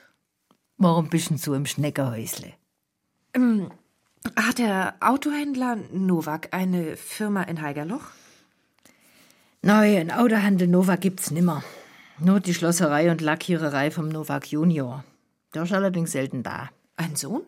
Warum 0.82 1.10
bist 1.10 1.28
du 1.28 1.36
so 1.36 1.52
im 1.52 1.66
Schneckerhäusle? 1.66 2.54
Ähm, 3.34 3.70
hat 4.34 4.56
der 4.56 4.94
Autohändler 5.00 5.76
Novak 5.92 6.54
eine 6.54 6.96
Firma 6.96 7.42
in 7.42 7.60
Heigerloch? 7.60 8.00
Nein, 9.60 9.98
ein 9.98 10.10
Autohandel 10.10 10.68
Novak 10.68 11.02
gibt's 11.02 11.30
nimmer. 11.30 11.62
Nur 12.18 12.40
die 12.40 12.54
Schlosserei 12.54 13.10
und 13.10 13.20
Lackiererei 13.20 13.90
vom 13.90 14.08
Novak 14.08 14.50
Junior. 14.50 15.04
Der 15.52 15.64
ist 15.64 15.72
allerdings 15.74 16.12
selten 16.12 16.42
da. 16.42 16.70
Ein 16.96 17.14
Sohn? 17.14 17.42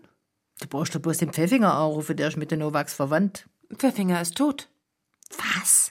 Du 0.61 0.68
brauchst 0.68 0.95
doch 0.95 1.01
bloß 1.01 1.16
den 1.16 1.33
Pfeffinger 1.33 1.73
anrufen, 1.73 2.18
der 2.18 2.29
ist 2.29 2.37
mit 2.37 2.51
den 2.51 2.59
Novaks 2.59 2.92
verwandt. 2.92 3.49
Pfeffinger 3.75 4.21
ist 4.21 4.37
tot. 4.37 4.68
Was? 5.38 5.90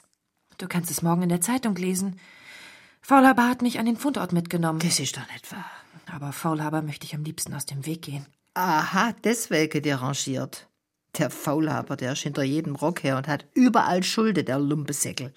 Du 0.58 0.68
kannst 0.68 0.92
es 0.92 1.02
morgen 1.02 1.22
in 1.22 1.28
der 1.28 1.40
Zeitung 1.40 1.74
lesen. 1.74 2.20
Faulhaber 3.02 3.48
hat 3.48 3.62
mich 3.62 3.78
an 3.78 3.86
den 3.86 3.96
Fundort 3.96 4.32
mitgenommen. 4.32 4.78
Das 4.78 5.00
ist 5.00 5.16
doch 5.16 5.28
nicht 5.32 5.50
wahr. 5.50 5.64
Aber 6.10 6.32
Faulhaber 6.32 6.82
möchte 6.82 7.04
ich 7.04 7.14
am 7.14 7.24
liebsten 7.24 7.52
aus 7.54 7.66
dem 7.66 7.84
Weg 7.84 8.02
gehen. 8.02 8.26
Aha, 8.54 9.12
deswegen 9.24 9.82
derangiert. 9.82 10.68
Der 11.18 11.30
Faulhaber, 11.30 11.96
der 11.96 12.12
ist 12.12 12.22
hinter 12.22 12.42
jedem 12.42 12.76
Rock 12.76 13.02
her 13.02 13.16
und 13.16 13.28
hat 13.28 13.46
überall 13.54 14.02
Schulde, 14.02 14.44
der 14.44 14.58
Lumpesäckel. 14.58 15.32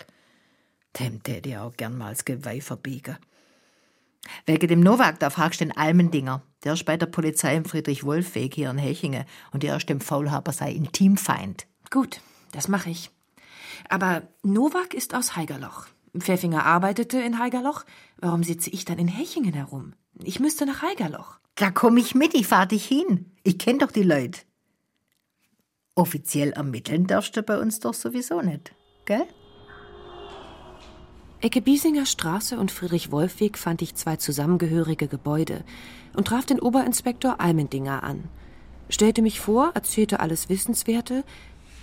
Dem 0.99 1.23
täte 1.23 1.49
ich 1.49 1.57
auch 1.57 1.75
gern 1.75 1.97
mal 1.97 2.11
das 2.11 2.23
Geweih 2.23 2.61
verbiegen. 2.61 3.17
Wegen 4.45 4.67
dem 4.67 4.79
Novak, 4.79 5.19
da 5.19 5.29
fragst 5.29 5.59
du 5.59 5.65
den 5.65 5.77
Almendinger. 5.77 6.41
Der 6.63 6.73
ist 6.73 6.85
bei 6.85 6.97
der 6.97 7.05
Polizei 7.07 7.55
im 7.55 7.65
Friedrich-Wolf-Weg 7.65 8.55
hier 8.55 8.69
in 8.69 8.77
Hechingen 8.77 9.25
und 9.51 9.63
der 9.63 9.75
ist 9.75 9.89
dem 9.89 10.01
Faulhaber 10.01 10.51
sei 10.51 10.71
Intimfeind. 10.71 11.67
Gut, 11.89 12.21
das 12.51 12.67
mache 12.67 12.89
ich. 12.89 13.11
Aber 13.89 14.23
Novak 14.43 14.93
ist 14.93 15.13
aus 15.13 15.35
Heigerloch. 15.35 15.87
Pfeffinger 16.19 16.65
arbeitete 16.65 17.19
in 17.19 17.39
Heigerloch. 17.39 17.83
Warum 18.17 18.43
sitze 18.43 18.69
ich 18.69 18.85
dann 18.85 18.97
in 18.97 19.07
Hechingen 19.07 19.53
herum? 19.53 19.93
Ich 20.23 20.39
müsste 20.39 20.65
nach 20.65 20.81
Heigerloch. 20.81 21.39
Da 21.55 21.71
komm 21.71 21.97
ich 21.97 22.15
mit, 22.15 22.33
ich 22.33 22.47
fahr 22.47 22.65
dich 22.65 22.85
hin. 22.85 23.31
Ich 23.43 23.57
kenn 23.57 23.79
doch 23.79 23.91
die 23.91 24.03
Leute. 24.03 24.41
Offiziell 25.95 26.51
ermitteln 26.51 27.07
darfst 27.07 27.37
du 27.37 27.43
bei 27.43 27.57
uns 27.57 27.79
doch 27.79 27.93
sowieso 27.93 28.41
nicht, 28.41 28.73
gell? 29.05 29.25
Ecke 31.41 31.61
Biesinger 31.61 32.05
Straße 32.05 32.57
und 32.57 32.71
Friedrich-Wolf-Weg 32.71 33.57
fand 33.57 33.81
ich 33.81 33.95
zwei 33.95 34.15
zusammengehörige 34.15 35.07
Gebäude 35.07 35.63
und 36.15 36.27
traf 36.27 36.45
den 36.45 36.59
Oberinspektor 36.59 37.39
Almendinger 37.39 38.03
an. 38.03 38.25
Stellte 38.89 39.21
mich 39.21 39.39
vor, 39.39 39.71
erzählte 39.73 40.19
alles 40.19 40.49
Wissenswerte, 40.49 41.23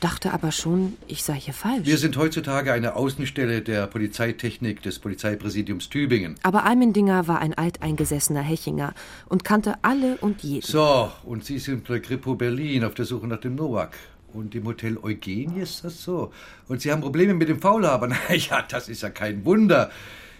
dachte 0.02 0.32
aber 0.32 0.52
schon, 0.52 0.94
ich 1.06 1.22
sei 1.22 1.34
hier 1.34 1.54
falsch. 1.54 1.86
Wir 1.86 1.98
sind 1.98 2.16
heutzutage 2.16 2.72
eine 2.72 2.96
Außenstelle 2.96 3.62
der 3.62 3.86
Polizeitechnik 3.86 4.82
des 4.82 4.98
Polizeipräsidiums 4.98 5.88
Tübingen. 5.88 6.34
Aber 6.42 6.64
Almendinger 6.64 7.28
war 7.28 7.38
ein 7.38 7.54
alteingesessener 7.54 8.42
Hechinger 8.42 8.94
und 9.28 9.44
kannte 9.44 9.76
alle 9.82 10.16
und 10.16 10.42
jeden. 10.42 10.66
So, 10.66 11.10
und 11.24 11.44
Sie 11.44 11.58
sind 11.58 11.86
bei 11.86 12.00
Kripo 12.00 12.34
Berlin 12.34 12.84
auf 12.84 12.94
der 12.94 13.04
Suche 13.04 13.26
nach 13.26 13.40
dem 13.40 13.54
Nowak. 13.54 13.96
Und 14.32 14.54
im 14.54 14.64
Hotel 14.64 14.96
Eugenie 15.02 15.60
ist 15.60 15.84
das 15.84 16.02
so. 16.02 16.32
Und 16.66 16.80
Sie 16.80 16.90
haben 16.90 17.02
Probleme 17.02 17.34
mit 17.34 17.48
dem 17.48 17.60
Faulhaber. 17.60 18.08
Na 18.28 18.34
ja, 18.34 18.62
das 18.62 18.88
ist 18.88 19.02
ja 19.02 19.10
kein 19.10 19.44
Wunder. 19.44 19.90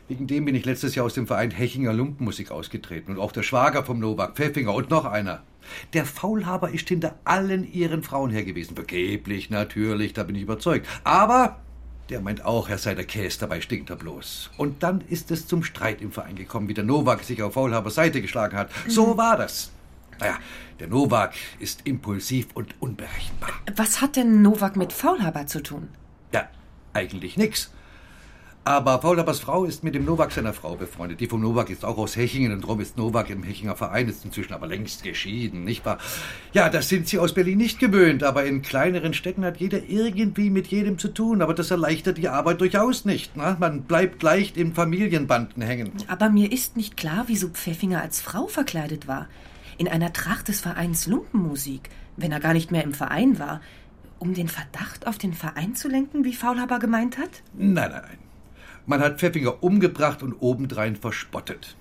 Wegen 0.09 0.27
dem 0.27 0.45
bin 0.45 0.55
ich 0.55 0.65
letztes 0.65 0.95
Jahr 0.95 1.07
aus 1.07 1.15
dem 1.15 1.27
Verein 1.27 1.51
Hechinger 1.51 1.93
Lumpenmusik 1.93 2.51
ausgetreten. 2.51 3.12
Und 3.12 3.19
auch 3.19 3.33
der 3.33 3.43
Schwager 3.43 3.85
vom 3.85 3.99
Nowak, 3.99 4.35
Pfeffinger 4.37 4.75
und 4.75 4.91
noch 4.91 5.05
einer. 5.05 5.43
Der 5.93 6.05
Faulhaber 6.05 6.71
ist 6.71 6.88
hinter 6.88 7.15
allen 7.25 7.71
ihren 7.73 8.03
Frauen 8.03 8.31
her 8.31 8.45
gewesen. 8.45 8.75
Vergeblich, 8.75 9.49
natürlich, 9.51 10.12
da 10.12 10.25
bin 10.25 10.37
ich 10.37 10.43
überzeugt. 10.43 10.87
Aber 11.05 11.61
der 12.11 12.21
meint 12.21 12.45
auch, 12.45 12.69
er 12.69 12.79
sei 12.79 12.95
der 12.95 13.05
Käse, 13.05 13.41
dabei 13.41 13.61
stinkt 13.61 13.88
er 13.91 13.97
bloß. 13.97 14.51
Und 14.59 14.83
dann 14.83 15.03
ist 15.09 15.31
es 15.31 15.47
zum 15.47 15.62
Streit 15.62 16.03
im 16.03 16.12
Verein 16.12 16.37
gekommen, 16.37 16.69
wie 16.69 16.75
der 16.75 16.85
Nowak 16.85 17.23
sich 17.23 17.43
auf 17.43 17.55
Faulhabers 17.55 17.95
Seite 17.95 18.21
geschlagen 18.21 18.57
hat. 18.57 18.71
So 18.88 19.17
war 19.17 19.37
das. 19.37 19.71
Naja, 20.19 20.38
der 20.79 20.88
Nowak 20.88 21.33
ist 21.59 21.87
impulsiv 21.87 22.49
und 22.55 22.75
unberechenbar. 22.81 23.51
Was 23.77 24.01
hat 24.01 24.17
denn 24.17 24.43
Novak 24.43 24.77
mit 24.77 24.93
Faulhaber 24.93 25.47
zu 25.47 25.62
tun? 25.62 25.88
Ja, 26.33 26.49
eigentlich 26.93 27.37
nix. 27.37 27.73
Aber 28.64 29.01
Faulhabers 29.01 29.40
Frau 29.40 29.64
ist 29.64 29.83
mit 29.83 29.96
dem 29.96 30.05
Nowak 30.05 30.31
seiner 30.31 30.53
Frau 30.53 30.77
befreundet. 30.77 31.18
Die 31.18 31.27
vom 31.27 31.40
Nowak 31.40 31.68
ist 31.68 31.85
auch 31.85 31.98
aus 31.98 32.14
Hechingen 32.14 32.53
und 32.53 32.62
darum 32.62 32.79
ist 32.79 32.96
Nowak 32.96 33.29
im 33.31 33.42
Hechinger 33.42 33.75
Verein, 33.75 34.09
ist 34.09 34.25
inzwischen 34.25 34.53
aber 34.53 34.68
längst 34.68 35.03
geschieden, 35.03 35.64
nicht 35.64 35.85
wahr? 35.85 35.98
Ja, 36.53 36.68
das 36.68 36.88
sind 36.88 37.09
sie 37.09 37.18
aus 37.18 37.35
Berlin 37.35 37.59
nicht 37.59 37.81
gewöhnt, 37.81 38.22
aber 38.22 38.44
in 38.44 38.62
kleineren 38.62 39.14
Städten 39.14 39.44
hat 39.44 39.57
jeder 39.57 39.83
irgendwie 39.88 40.48
mit 40.48 40.68
jedem 40.68 40.96
zu 40.96 41.09
tun. 41.09 41.42
Aber 41.42 41.55
das 41.55 41.72
erleichtert 41.72 42.18
die 42.18 42.29
Arbeit 42.29 42.61
durchaus 42.61 43.05
nicht. 43.05 43.33
Na? 43.35 43.57
Man 43.59 43.83
bleibt 43.83 44.22
leicht 44.22 44.57
in 44.57 44.75
Familienbanden 44.75 45.61
hängen. 45.61 45.90
Aber 46.07 46.31
mir 46.31 46.53
ist 46.53 46.77
nicht 46.77 46.96
klar, 46.96 47.25
wieso 47.27 47.48
Pfeffinger 47.48 48.01
als 48.01 48.20
Frau 48.20 48.46
verkleidet 48.46 49.09
war. 49.09 49.27
In 49.77 49.88
einer 49.88 50.12
Tracht 50.12 50.46
des 50.46 50.61
Vereins 50.61 51.09
Lumpenmusik, 51.09 51.90
wenn 52.16 52.31
er 52.31 52.38
gar 52.38 52.53
nicht 52.53 52.70
mehr 52.70 52.85
im 52.85 52.94
Verein 52.94 53.40
war. 53.40 53.61
Um 54.20 54.35
den 54.35 54.46
Verdacht 54.46 55.09
auf 55.09 55.18
den 55.18 55.33
Verein 55.33 55.75
zu 55.75 55.88
lenken, 55.88 56.25
wie 56.25 56.33
Faulhaber 56.33 56.79
gemeint 56.79 57.18
hat? 57.18 57.42
Nein, 57.55 57.90
nein, 57.90 57.90
nein. 57.90 58.18
Man 58.87 59.01
hat 59.01 59.21
Pfeffinger 59.21 59.62
umgebracht 59.62 60.23
und 60.23 60.35
obendrein 60.35 60.97
verspottet. 60.97 61.77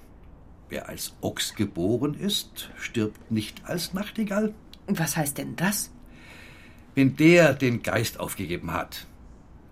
Wer 0.69 0.87
als 0.87 1.15
Ochs 1.21 1.55
geboren 1.55 2.13
ist, 2.13 2.69
stirbt 2.77 3.31
nicht 3.31 3.65
als 3.65 3.93
Nachtigall. 3.93 4.53
Was 4.87 5.17
heißt 5.17 5.37
denn 5.37 5.55
das? 5.55 5.91
Wenn 6.95 7.15
der 7.15 7.53
den 7.53 7.81
Geist 7.83 8.19
aufgegeben 8.19 8.71
hat, 8.71 9.07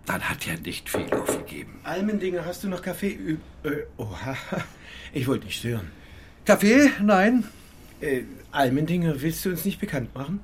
dann 0.06 0.28
hat 0.28 0.48
er 0.48 0.60
nicht 0.60 0.90
viel 0.90 1.12
aufgegeben. 1.14 1.80
Almendinger, 1.84 2.44
hast 2.46 2.64
du 2.64 2.68
noch 2.68 2.82
Kaffee? 2.82 3.14
Ü 3.14 3.38
äh, 3.64 3.84
oha, 3.98 4.36
ich 5.14 5.28
wollte 5.28 5.46
nicht 5.46 5.60
stören. 5.60 5.92
Kaffee? 6.46 6.90
Nein. 7.02 7.44
Äh, 8.02 8.24
Almendinger, 8.52 9.22
willst 9.22 9.46
du 9.46 9.50
uns 9.50 9.66
nicht 9.66 9.80
bekannt 9.80 10.16
machen? 10.16 10.40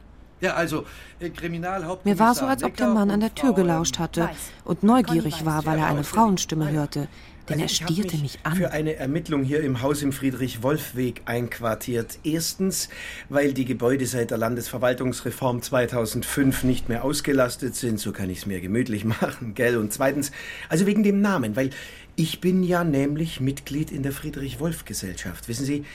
Ja, 0.45 0.53
also, 0.53 0.85
äh, 1.19 1.29
Kriminalhauptkommissar 1.29 2.13
Mir 2.13 2.19
war 2.19 2.35
so, 2.35 2.45
als 2.45 2.63
ob 2.63 2.77
der 2.77 2.87
Mann 2.87 3.09
an 3.09 3.19
der 3.19 3.33
Tür 3.33 3.53
gelauscht 3.53 3.97
hatte 3.97 4.29
und 4.63 4.83
neugierig 4.83 5.43
war, 5.43 5.65
weil 5.65 5.79
er 5.79 5.87
eine 5.87 6.03
Frauenstimme 6.03 6.69
hörte. 6.71 7.07
Denn 7.49 7.59
er 7.59 7.65
Also 7.65 7.83
hab 7.85 7.91
stierte 7.91 8.17
mich 8.17 8.39
an. 8.43 8.55
Für 8.55 8.71
eine 8.71 8.95
Ermittlung 8.95 9.43
hier 9.43 9.61
im 9.61 9.81
Haus 9.81 10.03
im 10.03 10.11
Friedrich-Wolf-Weg 10.11 11.23
einquartiert. 11.25 12.19
Erstens, 12.23 12.89
weil 13.29 13.53
die 13.53 13.65
Gebäude 13.65 14.05
seit 14.05 14.31
der 14.31 14.37
Landesverwaltungsreform 14.37 15.61
2005 15.63 16.63
nicht 16.63 16.89
mehr 16.89 17.03
ausgelastet 17.03 17.75
sind. 17.75 17.99
So 17.99 18.11
kann 18.11 18.29
ich 18.29 18.39
es 18.39 18.45
mir 18.45 18.61
gemütlich 18.61 19.03
machen, 19.21 19.55
gell? 19.55 19.77
Und 19.77 19.93
zweitens, 19.93 20.31
also 20.69 20.85
wegen 20.85 21.01
dem 21.01 21.21
Namen, 21.21 21.55
weil 21.55 21.71
ich 22.15 22.39
bin 22.39 22.63
ja 22.63 22.83
nämlich 22.83 23.41
Mitglied 23.41 23.91
in 23.91 24.01
der 24.01 24.11
Friedrich-Wolf-Gesellschaft. 24.11 25.47
Wissen 25.47 25.65
Sie, 25.65 25.85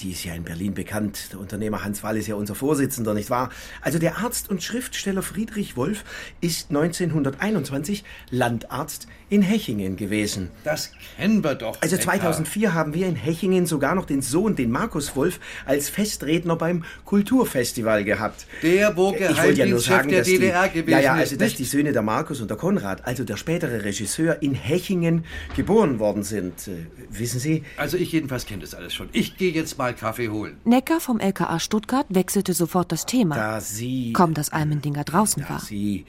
die 0.00 0.12
ist 0.12 0.24
ja 0.24 0.34
in 0.34 0.44
Berlin 0.44 0.74
bekannt. 0.74 1.28
Der 1.32 1.40
Unternehmer 1.40 1.84
Hans 1.84 2.02
Wall 2.02 2.16
ist 2.16 2.26
ja 2.26 2.34
unser 2.34 2.54
Vorsitzender, 2.54 3.14
nicht 3.14 3.30
wahr? 3.30 3.50
Also 3.80 3.98
der 3.98 4.18
Arzt 4.18 4.50
und 4.50 4.62
Schriftsteller 4.62 5.22
Friedrich 5.22 5.76
Wolf 5.76 6.04
ist 6.40 6.70
1921 6.70 8.04
Landarzt 8.30 9.06
in 9.28 9.42
Hechingen 9.42 9.96
gewesen. 9.96 10.50
Das 10.62 10.92
kennen 11.16 11.42
wir 11.42 11.56
doch. 11.56 11.80
Also 11.82 11.96
Neckar. 11.96 12.18
2004 12.18 12.74
haben 12.74 12.94
wir 12.94 13.08
in 13.08 13.16
Hechingen 13.16 13.66
sogar 13.66 13.94
noch 13.94 14.06
den 14.06 14.22
Sohn, 14.22 14.54
den 14.54 14.70
Markus 14.70 15.16
Wolf, 15.16 15.40
als 15.64 15.88
Festredner 15.88 16.54
beim 16.54 16.84
Kulturfestival 17.04 18.04
gehabt. 18.04 18.46
Der, 18.62 18.96
wo 18.96 19.12
ich 19.12 19.36
wollte 19.36 19.58
ja 19.58 19.66
nur 19.66 19.80
sagen, 19.80 20.10
der 20.10 20.20
dass 20.20 20.28
die, 20.28 20.38
DDR 20.38 20.68
gewesen 20.68 20.90
ja, 20.90 21.00
ja, 21.00 21.14
also 21.14 21.36
dass 21.36 21.54
die 21.54 21.64
Söhne 21.64 21.92
der 21.92 22.02
Markus 22.02 22.40
und 22.40 22.50
der 22.50 22.56
Konrad, 22.56 23.04
also 23.04 23.24
der 23.24 23.36
spätere 23.36 23.82
Regisseur, 23.84 24.42
in 24.42 24.54
Hechingen 24.54 25.24
geboren 25.56 25.98
worden 25.98 26.22
sind. 26.22 26.68
Äh, 26.68 26.86
wissen 27.10 27.40
Sie? 27.40 27.64
Also 27.76 27.96
ich 27.96 28.12
jedenfalls 28.12 28.46
kenne 28.46 28.60
das 28.60 28.74
alles 28.74 28.94
schon. 28.94 29.08
Ich 29.12 29.36
gehe 29.36 29.52
jetzt 29.52 29.76
mal 29.76 29.85
Kaffee 29.94 30.28
holen. 30.28 30.58
Necker 30.64 31.00
vom 31.00 31.20
LKA 31.20 31.58
Stuttgart 31.60 32.06
wechselte 32.08 32.52
sofort 32.54 32.92
das 32.92 33.06
Thema. 33.06 33.34
Da 33.34 33.60
Sie. 33.60 34.12
Kaum, 34.12 34.34
dass 34.34 34.50
Almendinger 34.50 35.04
draußen 35.04 35.48
war. 35.48 35.60
Sie. 35.60 36.04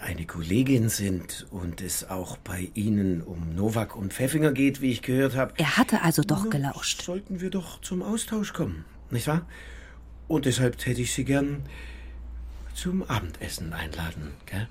eine 0.00 0.26
Kollegin 0.26 0.88
sind 0.88 1.46
und 1.50 1.80
es 1.80 2.08
auch 2.10 2.36
bei 2.36 2.70
Ihnen 2.74 3.22
um 3.22 3.54
Nowak 3.54 3.96
und 3.96 4.12
Pfeffinger 4.12 4.52
geht, 4.52 4.80
wie 4.80 4.90
ich 4.90 5.02
gehört 5.02 5.34
habe. 5.34 5.54
Er 5.56 5.76
hatte 5.78 6.02
also 6.02 6.22
doch 6.22 6.50
gelauscht. 6.50 7.02
Sollten 7.02 7.40
wir 7.40 7.50
doch 7.50 7.80
zum 7.80 8.02
Austausch 8.02 8.52
kommen, 8.52 8.84
nicht 9.10 9.26
wahr? 9.26 9.46
Und 10.28 10.44
deshalb 10.44 10.84
hätte 10.84 11.00
ich 11.00 11.12
Sie 11.14 11.24
gern 11.24 11.62
zum 12.74 13.02
Abendessen 13.04 13.72
einladen, 13.72 14.32
gell? 14.46 14.68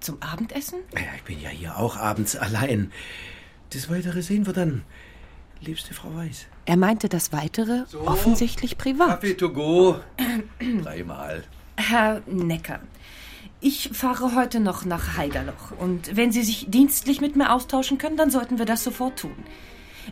Zum 0.00 0.20
Abendessen? 0.22 0.80
Ja, 0.94 1.00
ich 1.16 1.22
bin 1.22 1.40
ja 1.40 1.48
hier 1.48 1.78
auch 1.78 1.96
abends 1.96 2.36
allein. 2.36 2.92
Das 3.70 3.88
Weitere 3.88 4.22
sehen 4.22 4.46
wir 4.46 4.52
dann, 4.52 4.82
liebste 5.64 5.94
Frau 5.94 6.14
Weiß. 6.14 6.46
Er 6.66 6.76
meinte 6.76 7.08
das 7.08 7.32
Weitere 7.32 7.84
offensichtlich 8.06 8.78
privat. 8.78 9.20
Kaffee 9.20 9.34
to 9.34 9.50
go. 9.50 10.00
Dreimal. 10.82 11.44
Herr 11.76 12.22
Necker, 12.26 12.80
ich 13.60 13.90
fahre 13.92 14.34
heute 14.34 14.60
noch 14.60 14.84
nach 14.84 15.16
Heigerloch. 15.16 15.72
Und 15.78 16.16
wenn 16.16 16.32
Sie 16.32 16.42
sich 16.42 16.66
dienstlich 16.68 17.20
mit 17.20 17.34
mir 17.36 17.52
austauschen 17.52 17.98
können, 17.98 18.16
dann 18.16 18.30
sollten 18.30 18.58
wir 18.58 18.66
das 18.66 18.84
sofort 18.84 19.18
tun. 19.18 19.34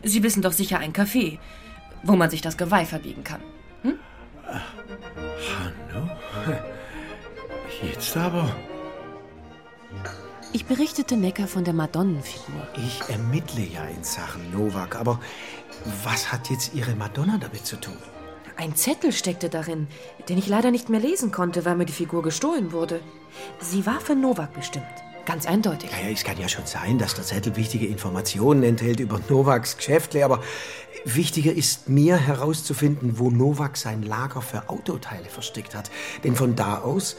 Sie 0.03 0.23
wissen 0.23 0.41
doch 0.41 0.51
sicher 0.51 0.79
ein 0.79 0.93
Café, 0.93 1.37
wo 2.03 2.15
man 2.15 2.29
sich 2.29 2.41
das 2.41 2.57
Geweih 2.57 2.85
verbiegen 2.85 3.23
kann. 3.23 3.41
Hm? 3.83 3.99
Hanno? 4.45 6.09
Jetzt 7.81 8.17
aber. 8.17 8.53
Ich 10.55 10.65
berichtete 10.65 11.17
Necker 11.17 11.47
von 11.47 11.63
der 11.63 11.73
Madonnenfigur. 11.73 12.67
Ich 12.77 13.01
ermittle 13.09 13.65
ja 13.65 13.85
in 13.85 14.03
Sachen 14.03 14.51
Nowak, 14.51 14.95
aber 14.95 15.19
was 16.03 16.31
hat 16.31 16.51
jetzt 16.51 16.75
Ihre 16.75 16.93
Madonna 16.93 17.39
damit 17.39 17.65
zu 17.65 17.75
tun? 17.75 17.97
Ein 18.55 18.75
Zettel 18.75 19.11
steckte 19.13 19.49
darin, 19.49 19.87
den 20.29 20.37
ich 20.37 20.47
leider 20.47 20.69
nicht 20.69 20.89
mehr 20.89 20.99
lesen 20.99 21.31
konnte, 21.31 21.65
weil 21.65 21.75
mir 21.75 21.87
die 21.87 21.91
Figur 21.93 22.21
gestohlen 22.21 22.71
wurde. 22.71 22.99
Sie 23.59 23.87
war 23.87 23.99
für 23.99 24.13
Nowak 24.13 24.53
bestimmt. 24.53 24.85
Ganz 25.25 25.47
eindeutig. 25.47 25.89
Ja, 25.89 26.05
ja, 26.05 26.13
es 26.13 26.23
kann 26.23 26.37
ja 26.37 26.47
schon 26.47 26.67
sein, 26.67 26.99
dass 26.99 27.15
der 27.15 27.23
Zettel 27.23 27.55
wichtige 27.55 27.87
Informationen 27.87 28.61
enthält 28.61 28.99
über 28.99 29.19
Nowaks 29.29 29.77
Geschäftle, 29.77 30.23
aber 30.23 30.43
wichtiger 31.03 31.51
ist 31.51 31.89
mir 31.89 32.15
herauszufinden, 32.17 33.17
wo 33.17 33.31
Nowak 33.31 33.75
sein 33.75 34.03
Lager 34.03 34.43
für 34.43 34.69
Autoteile 34.69 35.29
versteckt 35.29 35.73
hat. 35.73 35.89
Denn 36.23 36.35
von 36.35 36.55
da 36.55 36.77
aus, 36.77 37.15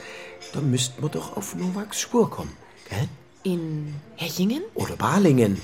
da 0.53 0.61
müssten 0.61 1.03
wir 1.03 1.09
doch 1.09 1.37
auf 1.37 1.57
Nowaks 1.57 2.01
Spur 2.01 2.31
kommen, 2.31 2.57
gell? 2.89 3.09
In 3.45 3.95
Hechingen? 4.17 4.63
Oder 4.75 4.97
Balingen. 4.97 5.61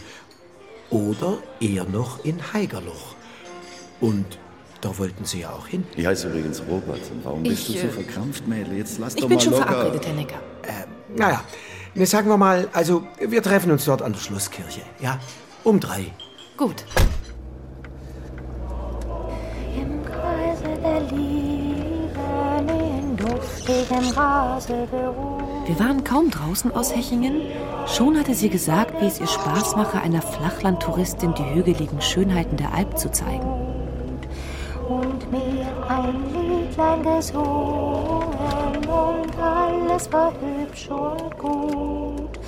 Oder 0.91 1.39
eher 1.61 1.85
noch 1.85 2.25
in 2.25 2.39
Heigerloch. 2.53 3.15
Und 4.01 4.39
da 4.81 4.97
wollten 4.99 5.25
Sie 5.25 5.41
ja 5.41 5.51
auch 5.51 5.67
hin. 5.67 5.85
Ich 5.97 6.07
heiße 6.07 6.29
übrigens 6.29 6.63
Robert. 6.69 7.01
Warum 7.23 7.43
bist 7.43 7.69
Ich, 7.69 7.75
du 7.77 7.81
so 7.81 7.87
äh, 7.87 7.91
verkrampft, 7.91 8.47
Mädel? 8.47 8.77
Jetzt 8.77 8.99
lass 8.99 9.15
Ich 9.15 9.21
doch 9.23 9.29
bin 9.29 9.37
mal 9.37 9.43
schon 9.43 9.53
locker. 9.55 9.67
verabredet, 9.67 10.07
Herr 10.07 10.15
Necker. 10.15 10.41
Naja, 11.17 11.43
ne, 11.95 12.07
sagen 12.07 12.29
wir 12.29 12.37
mal, 12.37 12.69
also 12.73 13.03
wir 13.19 13.43
treffen 13.43 13.73
uns 13.73 13.85
dort 13.85 14.01
an 14.03 14.13
der 14.13 14.21
Schlosskirche, 14.21 14.83
ja? 15.01 15.19
Um 15.65 15.81
drei. 15.81 16.07
Gut. 16.57 16.85
Im 19.77 20.05
Kreise 20.05 20.81
der 20.83 21.01
Liebe, 21.11 22.21
in 22.69 23.17
duftigem 23.17 24.09
Rasegeruch. 24.17 25.40
Wir 25.71 25.79
waren 25.79 26.03
kaum 26.03 26.33
draußen 26.33 26.75
aus 26.75 26.97
Hechingen. 26.97 27.43
Schon 27.87 28.19
hatte 28.19 28.35
sie 28.35 28.49
gesagt, 28.51 29.01
wie 29.01 29.07
es 29.07 29.21
ihr 29.21 29.29
Spaß 29.29 29.77
mache, 29.77 30.01
einer 30.01 30.21
Flachlandtouristin 30.21 31.33
die 31.35 31.55
hügeligen 31.55 32.01
Schönheiten 32.01 32.57
der 32.57 32.75
Alp 32.75 32.99
zu 32.99 33.13
zeigen. 33.13 33.49
und 34.89 35.31
mir 35.31 35.69
ein 35.89 36.25
Liedlein 36.33 37.05
gesungen 37.05 38.79
und 38.89 39.39
alles 39.39 40.13
war 40.13 40.33
hübsch 40.41 40.89
und 40.89 41.39
gut 41.39 42.41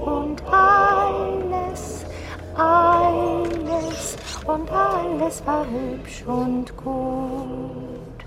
und 0.00 0.40
alles, 0.48 2.06
alles 2.54 4.16
und 4.46 4.70
alles 4.70 5.42
war 5.44 5.66
hübsch 5.66 6.22
und 6.24 6.76
gut. 6.76 8.24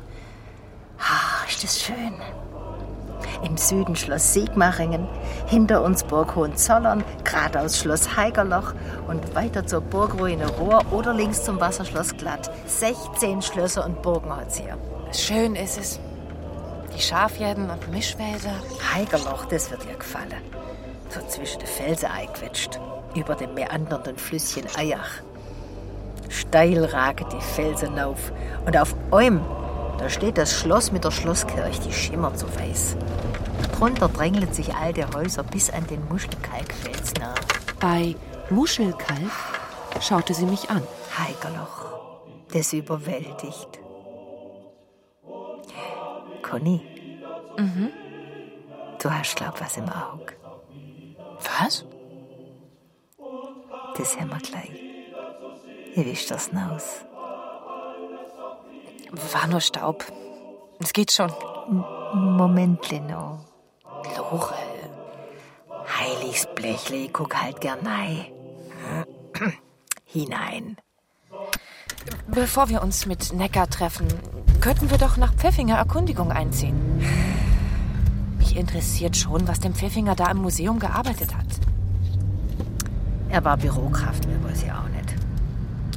Ah, 0.99 1.47
ist 1.47 1.63
das 1.63 1.79
schön. 1.79 2.15
Im 3.43 3.57
Süden 3.57 3.95
Schloss 3.95 4.33
Sigmaringen, 4.33 5.07
hinter 5.47 5.83
uns 5.83 6.03
Burg 6.03 6.35
Hohenzollern, 6.35 7.03
geradeaus 7.23 7.79
Schloss 7.79 8.15
Heigerloch 8.15 8.73
und 9.07 9.35
weiter 9.35 9.65
zur 9.65 9.81
Burgruine 9.81 10.47
Rohr 10.47 10.81
oder 10.91 11.13
links 11.13 11.43
zum 11.43 11.59
Wasserschloss 11.59 12.15
Glatt. 12.17 12.51
16 12.67 13.41
Schlösser 13.41 13.85
und 13.85 14.01
Burgen 14.01 14.35
hat's 14.35 14.57
hier. 14.57 14.77
Schön 15.13 15.55
ist 15.55 15.79
es. 15.79 15.99
Die 16.95 17.01
Schafherden 17.01 17.69
und 17.69 17.91
Mischwälder. 17.91 18.53
Heigerloch, 18.93 19.45
das 19.45 19.71
wird 19.71 19.83
dir 19.83 19.95
gefallen. 19.95 20.41
So 21.09 21.19
zwischen 21.27 21.59
den 21.59 21.67
Felsen 21.67 22.09
eingequetscht, 22.09 22.79
über 23.15 23.35
dem 23.35 23.53
meandernden 23.53 24.17
Flüsschen 24.17 24.65
Eyach. 24.77 25.21
Steil 26.29 26.85
ragen 26.85 27.25
die 27.29 27.41
Felsen 27.41 27.99
auf 27.99 28.31
und 28.65 28.77
auf 28.77 28.95
einem, 29.11 29.41
da 30.01 30.09
steht 30.09 30.37
das 30.39 30.51
Schloss 30.59 30.91
mit 30.91 31.03
der 31.03 31.11
Schlosskirche, 31.11 31.79
die 31.81 31.93
schimmert 31.93 32.39
so 32.39 32.47
weiß. 32.55 32.97
Drunter 33.77 34.09
drängeln 34.09 34.51
sich 34.51 34.73
alte 34.75 35.07
Häuser 35.13 35.43
bis 35.43 35.69
an 35.69 35.85
den 35.87 36.07
Muschelkalkfels 36.09 37.13
nah. 37.19 37.35
Bei 37.79 38.15
Muschelkalk 38.49 39.31
schaute 39.99 40.33
sie 40.33 40.45
mich 40.45 40.69
an. 40.71 40.81
Heigerloch, 41.17 41.85
das 42.51 42.73
überwältigt. 42.73 43.79
Conny, 46.41 46.81
Mhm. 47.57 47.89
du 49.01 49.11
hast, 49.11 49.35
glaub 49.35 49.61
was 49.61 49.77
im 49.77 49.87
Auge. 49.89 50.33
Was? 51.59 51.85
Das 53.97 54.19
haben 54.19 54.29
wir 54.29 54.37
gleich. 54.39 54.71
Wie 55.93 56.05
wischt 56.05 56.31
das 56.31 56.49
aus? 56.73 57.05
War 59.11 59.47
nur 59.47 59.59
Staub. 59.59 60.05
Es 60.79 60.93
geht 60.93 61.11
schon. 61.11 61.31
Moment, 62.13 62.89
Lino. 62.89 63.39
Lore. 64.17 64.55
Heiliges 65.99 66.47
Blechle, 66.55 66.95
ich 66.95 67.13
guck 67.13 67.35
halt 67.35 67.59
gern 67.59 67.85
rein. 67.85 68.25
Hinein. 70.05 70.77
Bevor 72.27 72.69
wir 72.69 72.81
uns 72.81 73.05
mit 73.05 73.33
Neckar 73.33 73.69
treffen, 73.69 74.07
könnten 74.61 74.89
wir 74.89 74.97
doch 74.97 75.17
nach 75.17 75.33
Pfeffinger 75.33 75.75
Erkundigung 75.75 76.31
einziehen. 76.31 77.03
Mich 78.37 78.55
interessiert 78.55 79.17
schon, 79.17 79.47
was 79.47 79.59
dem 79.59 79.75
Pfeffinger 79.75 80.15
da 80.15 80.31
im 80.31 80.37
Museum 80.37 80.79
gearbeitet 80.79 81.35
hat. 81.35 81.47
Er 83.29 83.43
war 83.43 83.57
Bürokraft, 83.57 84.25
mir 84.27 84.41
weiß 84.43 84.63
ich 84.63 84.71
auch 84.71 84.87
nicht. 84.89 85.15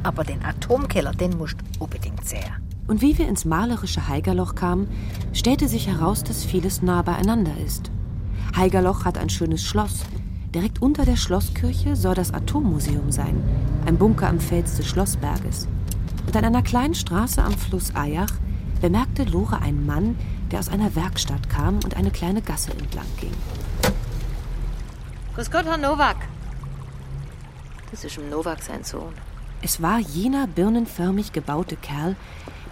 Aber 0.02 0.24
den 0.24 0.44
Atomkeller, 0.44 1.12
den 1.12 1.36
musst 1.38 1.56
du 1.60 1.84
unbedingt 1.84 2.26
sehen. 2.26 2.63
Und 2.86 3.00
wie 3.00 3.16
wir 3.16 3.28
ins 3.28 3.44
malerische 3.44 4.08
Heigerloch 4.08 4.54
kamen, 4.54 4.88
stellte 5.32 5.68
sich 5.68 5.86
heraus, 5.86 6.22
dass 6.22 6.44
vieles 6.44 6.82
nah 6.82 7.02
beieinander 7.02 7.56
ist. 7.64 7.90
Heigerloch 8.56 9.04
hat 9.04 9.18
ein 9.18 9.30
schönes 9.30 9.64
Schloss. 9.64 10.04
Direkt 10.54 10.82
unter 10.82 11.04
der 11.04 11.16
Schlosskirche 11.16 11.96
soll 11.96 12.14
das 12.14 12.32
Atommuseum 12.32 13.10
sein, 13.10 13.42
ein 13.86 13.96
Bunker 13.96 14.28
am 14.28 14.38
Fels 14.38 14.76
des 14.76 14.86
Schlossberges. 14.86 15.66
Und 16.26 16.36
an 16.36 16.44
einer 16.44 16.62
kleinen 16.62 16.94
Straße 16.94 17.42
am 17.42 17.52
Fluss 17.52 17.90
Eyach 17.90 18.32
bemerkte 18.80 19.24
Lore 19.24 19.60
einen 19.62 19.86
Mann, 19.86 20.16
der 20.50 20.60
aus 20.60 20.68
einer 20.68 20.94
Werkstatt 20.94 21.48
kam 21.48 21.76
und 21.84 21.96
eine 21.96 22.10
kleine 22.10 22.42
Gasse 22.42 22.70
entlang 22.72 23.06
ging. 23.18 23.32
Grüß 25.34 25.50
Gott, 25.50 25.64
Herr 25.64 25.78
Nowak. 25.78 26.16
Das 27.90 28.04
ist 28.04 28.18
im 28.18 28.28
Nowak 28.30 28.62
sein 28.62 28.84
Sohn. 28.84 29.14
Es 29.62 29.80
war 29.80 29.98
jener 29.98 30.46
birnenförmig 30.46 31.32
gebaute 31.32 31.76
Kerl, 31.76 32.16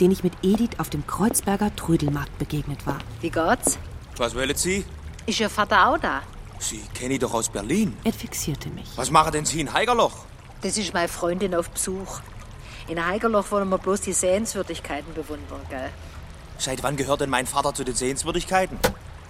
den 0.02 0.10
ich 0.10 0.24
mit 0.24 0.32
Edith 0.42 0.78
auf 0.78 0.90
dem 0.90 1.06
Kreuzberger 1.06 1.74
Trödelmarkt 1.76 2.36
begegnet 2.36 2.84
war. 2.88 2.98
Wie 3.20 3.30
geht's? 3.30 3.78
Was 4.16 4.34
wollen 4.34 4.56
Sie? 4.56 4.84
Ist 5.26 5.38
Ihr 5.38 5.48
Vater 5.48 5.88
auch 5.88 5.98
da? 5.98 6.22
Sie 6.58 6.80
kenne 6.92 7.14
ich 7.14 7.20
doch 7.20 7.32
aus 7.32 7.48
Berlin. 7.48 7.96
Er 8.02 8.12
fixierte 8.12 8.68
mich. 8.70 8.90
Was 8.96 9.12
machen 9.12 9.30
denn 9.30 9.44
Sie 9.44 9.60
in 9.60 9.72
Heigerloch? 9.72 10.24
Das 10.60 10.76
ist 10.76 10.92
meine 10.92 11.06
Freundin 11.06 11.54
auf 11.54 11.70
Besuch. 11.70 12.18
In 12.88 13.04
Heigerloch 13.06 13.48
wollen 13.52 13.68
wir 13.68 13.78
bloß 13.78 14.00
die 14.00 14.12
Sehenswürdigkeiten 14.12 15.14
bewundern, 15.14 15.60
gell? 15.70 15.90
Seit 16.58 16.82
wann 16.82 16.96
gehört 16.96 17.20
denn 17.20 17.30
mein 17.30 17.46
Vater 17.46 17.72
zu 17.72 17.84
den 17.84 17.94
Sehenswürdigkeiten? 17.94 18.78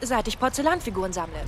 Seit 0.01 0.27
ich 0.27 0.41
Porzellanfiguren 0.41 1.13
sammle. 1.13 1.43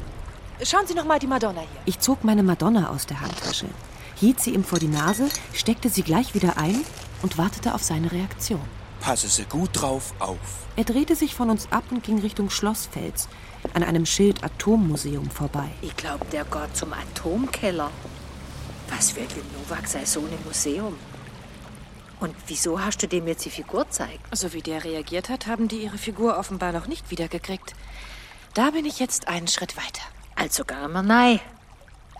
Schauen 0.62 0.86
Sie 0.86 0.94
noch 0.94 1.06
mal 1.06 1.18
die 1.18 1.26
Madonna 1.26 1.60
hier. 1.60 1.80
Ich 1.86 1.98
zog 1.98 2.24
meine 2.24 2.42
Madonna 2.42 2.90
aus 2.90 3.06
der 3.06 3.22
Handtasche, 3.22 3.68
hielt 4.16 4.38
sie 4.38 4.52
ihm 4.52 4.64
vor 4.64 4.78
die 4.78 4.88
Nase, 4.88 5.30
steckte 5.54 5.88
sie 5.88 6.02
gleich 6.02 6.34
wieder 6.34 6.58
ein 6.58 6.84
und 7.22 7.38
wartete 7.38 7.74
auf 7.74 7.82
seine 7.82 8.12
Reaktion. 8.12 8.83
Passe 9.04 9.28
Sie 9.28 9.44
gut 9.44 9.68
drauf 9.74 10.14
auf. 10.18 10.38
Er 10.76 10.84
drehte 10.84 11.14
sich 11.14 11.34
von 11.34 11.50
uns 11.50 11.70
ab 11.70 11.84
und 11.90 12.02
ging 12.02 12.20
Richtung 12.20 12.48
Schlossfels, 12.48 13.28
an 13.74 13.82
einem 13.82 14.06
Schild 14.06 14.42
Atommuseum 14.42 15.30
vorbei. 15.30 15.68
Ich 15.82 15.94
glaub, 15.94 16.30
der 16.30 16.46
geht 16.46 16.74
zum 16.74 16.94
Atomkeller. 16.94 17.90
Was 18.88 19.14
will 19.14 19.26
dem 19.26 19.44
Nowak 19.52 19.86
sein 19.88 20.06
Sohn 20.06 20.32
im 20.32 20.42
Museum? 20.46 20.96
Und 22.18 22.34
wieso 22.46 22.82
hast 22.82 23.02
du 23.02 23.06
dem 23.06 23.28
jetzt 23.28 23.44
die 23.44 23.50
Figur 23.50 23.84
gezeigt? 23.84 24.20
So 24.34 24.54
wie 24.54 24.62
der 24.62 24.84
reagiert 24.84 25.28
hat, 25.28 25.48
haben 25.48 25.68
die 25.68 25.82
ihre 25.82 25.98
Figur 25.98 26.38
offenbar 26.38 26.72
noch 26.72 26.86
nicht 26.86 27.10
wiedergekriegt. 27.10 27.74
Da 28.54 28.70
bin 28.70 28.86
ich 28.86 29.00
jetzt 29.00 29.28
einen 29.28 29.48
Schritt 29.48 29.76
weiter. 29.76 30.04
Also 30.34 30.64
gar 30.64 30.88
mal 30.88 31.02
nein. 31.02 31.40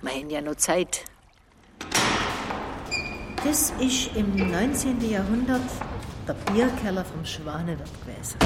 Wir 0.02 0.12
haben 0.12 0.28
ja 0.28 0.42
noch 0.42 0.56
Zeit. 0.56 1.04
Das 3.42 3.72
ist 3.80 4.10
im 4.14 4.36
19. 4.36 5.10
Jahrhundert 5.10 5.62
der 6.26 6.34
Bierkeller 6.52 7.04
vom 7.04 7.24
Schwanewirt 7.24 7.90
gewesen. 8.02 8.38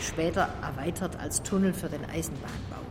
Später 0.00 0.48
erweitert 0.62 1.18
als 1.18 1.42
Tunnel 1.42 1.72
für 1.72 1.88
den 1.88 2.04
Eisenbahnbau. 2.04 2.82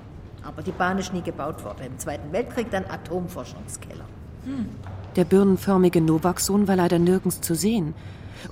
Aber 0.43 0.62
die 0.62 0.72
Bahn 0.72 0.97
ist 0.97 1.14
nie 1.14 1.22
gebaut 1.22 1.64
worden. 1.64 1.88
Im 1.88 1.99
Zweiten 1.99 2.32
Weltkrieg 2.32 2.70
dann 2.70 2.86
Atomforschungskeller. 2.86 4.06
Hm. 4.43 4.68
Der 5.16 5.24
birnenförmige 5.24 6.01
Novak-Sohn 6.01 6.68
war 6.68 6.76
leider 6.76 6.99
nirgends 6.99 7.41
zu 7.41 7.56
sehen. 7.56 7.95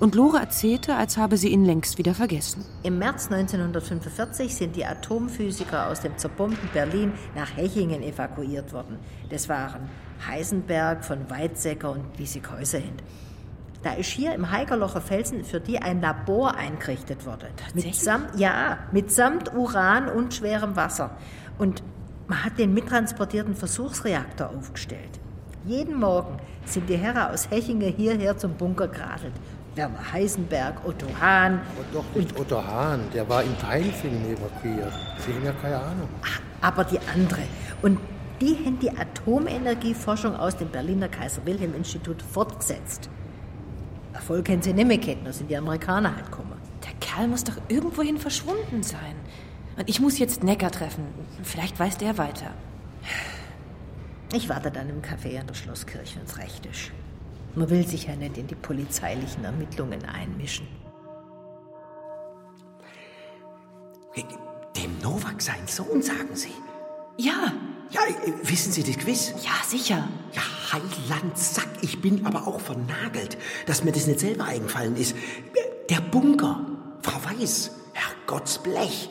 Und 0.00 0.14
Lore 0.14 0.38
erzählte, 0.38 0.96
als 0.96 1.16
habe 1.16 1.36
sie 1.36 1.48
ihn 1.48 1.64
längst 1.64 1.98
wieder 1.98 2.14
vergessen. 2.14 2.64
Im 2.82 2.98
März 2.98 3.30
1945 3.30 4.54
sind 4.54 4.74
die 4.74 4.84
Atomphysiker 4.84 5.88
aus 5.88 6.00
dem 6.00 6.16
zerbombten 6.18 6.68
Berlin 6.72 7.12
nach 7.36 7.56
Hechingen 7.56 8.02
evakuiert 8.02 8.72
worden. 8.72 8.98
Das 9.30 9.48
waren 9.48 9.88
Heisenberg 10.26 11.04
von 11.04 11.30
Weizsäcker 11.30 11.92
und 11.92 12.18
Wiesig 12.18 12.50
Häuserhind. 12.50 13.02
Da 13.84 13.92
ist 13.92 14.08
hier 14.08 14.34
im 14.34 14.50
Heigerlocher 14.50 15.02
Felsen 15.02 15.44
für 15.44 15.60
die 15.60 15.78
ein 15.78 16.00
Labor 16.00 16.56
eingerichtet 16.56 17.26
worden. 17.26 17.48
Mitsamt, 17.74 18.30
ja, 18.38 18.78
mitsamt 18.92 19.52
Uran 19.54 20.08
und 20.08 20.32
schwerem 20.32 20.74
Wasser. 20.74 21.10
Und 21.58 21.82
man 22.26 22.42
hat 22.42 22.58
den 22.58 22.72
mittransportierten 22.72 23.54
Versuchsreaktor 23.54 24.48
aufgestellt. 24.56 25.20
Jeden 25.66 26.00
Morgen 26.00 26.38
sind 26.64 26.88
die 26.88 26.96
Herren 26.96 27.30
aus 27.30 27.50
Hechingen 27.50 27.92
hierher 27.94 28.38
zum 28.38 28.54
Bunker 28.54 28.88
geradelt. 28.88 29.34
Werner 29.74 30.12
Heisenberg, 30.12 30.76
Otto 30.86 31.06
Hahn. 31.20 31.60
Aber 31.76 31.84
doch 31.92 32.04
nicht 32.14 32.40
Otto 32.40 32.64
Hahn, 32.64 33.00
der 33.12 33.28
war 33.28 33.42
in 33.42 33.58
Teilfingen 33.58 34.24
evakuiert. 34.24 34.92
Sie 35.18 35.34
haben 35.34 35.44
ja 35.44 35.52
keine 35.60 35.76
Ahnung. 35.76 36.08
Aber 36.62 36.84
die 36.84 36.98
andere. 37.12 37.42
Und 37.82 37.98
die 38.40 38.56
haben 38.64 38.78
die 38.78 38.90
Atomenergieforschung 38.96 40.34
aus 40.36 40.56
dem 40.56 40.68
Berliner 40.68 41.08
Kaiser-Wilhelm-Institut 41.08 42.22
fortgesetzt. 42.22 43.10
Erfolg 44.14 44.48
haben 44.48 44.62
sie 44.62 44.72
nicht 44.72 44.86
mehr 44.86 44.98
kennen, 44.98 45.24
da 45.24 45.32
sind 45.32 45.50
die 45.50 45.56
Amerikaner 45.56 46.14
halt 46.14 46.30
gekommen. 46.30 46.54
Der 46.84 46.94
Kerl 47.00 47.28
muss 47.28 47.44
doch 47.44 47.56
irgendwohin 47.68 48.18
verschwunden 48.18 48.82
sein. 48.82 49.16
Und 49.76 49.88
ich 49.88 50.00
muss 50.00 50.18
jetzt 50.18 50.44
Necker 50.44 50.70
treffen. 50.70 51.04
Vielleicht 51.42 51.78
weiß 51.78 51.98
der 51.98 52.16
weiter. 52.16 52.52
Ich 54.32 54.48
warte 54.48 54.70
dann 54.70 54.88
im 54.88 55.02
Café 55.02 55.40
an 55.40 55.46
der 55.46 55.54
Schlosskirche, 55.54 56.18
wenn's 56.18 56.38
recht 56.38 56.64
ist. 56.66 56.92
Man 57.54 57.68
will 57.70 57.86
sich 57.86 58.06
ja 58.06 58.16
nicht 58.16 58.38
in 58.38 58.46
die 58.46 58.54
polizeilichen 58.54 59.44
Ermittlungen 59.44 60.04
einmischen. 60.04 60.66
Dem 64.76 64.98
Novak 65.02 65.42
sein 65.42 65.66
Sohn, 65.66 66.02
sagen 66.02 66.34
Sie? 66.34 66.52
Ja. 67.16 67.52
Ja, 67.90 68.00
äh, 68.02 68.32
wissen 68.42 68.72
Sie 68.72 68.82
das 68.82 68.98
gewiss? 68.98 69.34
Ja, 69.42 69.52
sicher. 69.66 70.08
Ja, 70.32 70.42
Heiland 70.72 71.38
Sack, 71.38 71.68
ich 71.82 72.00
bin 72.00 72.26
aber 72.26 72.46
auch 72.46 72.60
vernagelt, 72.60 73.38
dass 73.66 73.84
mir 73.84 73.92
das 73.92 74.06
nicht 74.06 74.20
selber 74.20 74.44
eingefallen 74.44 74.96
ist. 74.96 75.14
Der 75.88 76.00
Bunker, 76.00 76.66
Frau 77.02 77.20
Weiß, 77.24 77.70
Herrgotts 77.92 78.58
Blech. 78.62 79.10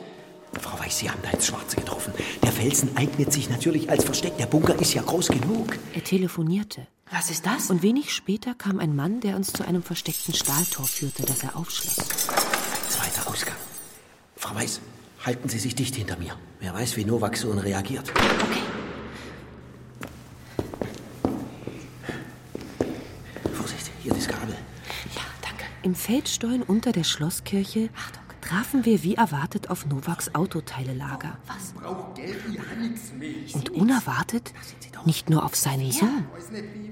Frau 0.60 0.78
Weiß, 0.78 0.98
Sie 0.98 1.10
haben 1.10 1.20
da 1.22 1.30
ins 1.30 1.46
Schwarze 1.46 1.76
getroffen. 1.76 2.12
Der 2.42 2.52
Felsen 2.52 2.96
eignet 2.96 3.32
sich 3.32 3.50
natürlich 3.50 3.90
als 3.90 4.04
Versteck. 4.04 4.36
Der 4.38 4.46
Bunker 4.46 4.78
ist 4.78 4.94
ja 4.94 5.02
groß 5.02 5.28
genug. 5.28 5.78
Er 5.94 6.04
telefonierte. 6.04 6.86
Was 7.10 7.30
ist 7.30 7.46
das? 7.46 7.70
Und 7.70 7.82
wenig 7.82 8.12
später 8.12 8.54
kam 8.54 8.78
ein 8.78 8.94
Mann, 8.96 9.20
der 9.20 9.36
uns 9.36 9.52
zu 9.52 9.64
einem 9.66 9.82
versteckten 9.82 10.34
Stahltor 10.34 10.86
führte, 10.86 11.22
das 11.24 11.42
er 11.42 11.56
aufschloss. 11.56 11.96
Zweiter 12.88 13.30
Ausgang. 13.30 13.56
Frau 14.36 14.54
Weiß, 14.54 14.80
halten 15.24 15.48
Sie 15.48 15.58
sich 15.58 15.74
dicht 15.74 15.94
hinter 15.94 16.18
mir. 16.18 16.36
Wer 16.60 16.74
weiß, 16.74 16.96
wie 16.96 17.04
Novak 17.04 17.36
so 17.36 17.50
reagiert. 17.50 18.10
Okay. 18.10 18.60
Vorsicht, 23.52 23.90
hier 24.02 24.12
das 24.12 24.28
Kabel. 24.28 24.54
Ja, 25.14 25.22
danke. 25.42 25.64
Im 25.82 25.94
Feldstollen 25.94 26.62
unter 26.62 26.92
der 26.92 27.04
Schlosskirche 27.04 27.88
trafen 28.40 28.84
wir 28.84 29.02
wie 29.02 29.14
erwartet 29.14 29.70
auf 29.70 29.86
Novaks 29.86 30.34
Autoteilelager. 30.34 31.38
Was? 31.46 31.72
Braucht 31.72 32.16
Geld 32.16 32.38
ja 32.52 32.62
nichts 32.78 33.12
mehr. 33.12 33.34
Und 33.54 33.70
unerwartet 33.70 34.52
nicht 35.06 35.30
nur 35.30 35.44
auf 35.44 35.56
seinen 35.56 35.90
Sohn. 35.90 36.26
Wie. 36.50 36.90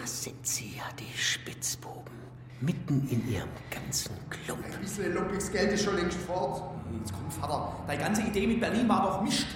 Das 0.00 0.22
sind 0.24 0.46
Sie 0.46 0.74
ja, 0.76 0.84
die 0.98 1.18
Spitzbuben. 1.18 2.23
Mitten 2.64 3.06
in 3.10 3.28
Ihrem 3.30 3.48
ganzen 3.70 4.12
Klump. 4.30 4.64
Ein 4.64 4.80
bisschen 4.80 5.12
lumpiges 5.12 5.52
Geld 5.52 5.72
ist 5.72 5.84
schon 5.84 5.96
längst 5.96 6.16
fort. 6.18 6.62
Jetzt 6.98 7.12
komm, 7.12 7.30
Vater. 7.30 7.74
Deine 7.86 8.02
ganze 8.02 8.22
Idee 8.22 8.46
mit 8.46 8.58
Berlin 8.60 8.88
war 8.88 9.02
doch 9.02 9.20
Mist. 9.22 9.46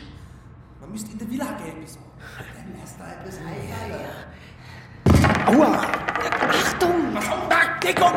Man 0.80 0.92
müsste 0.92 1.12
in 1.12 1.18
der 1.18 1.30
Villa 1.30 1.46
Geld 1.62 1.80
besorgen. 1.80 2.10
Dann 2.54 2.74
lass 2.78 2.98
da 2.98 3.12
etwas 3.12 3.38
einfallen. 3.38 4.10
Aua! 5.46 5.86
Achtung! 6.50 7.14
Was 7.14 7.28
auf? 7.30 7.48
Da, 7.48 7.78
Deckung! 7.82 8.12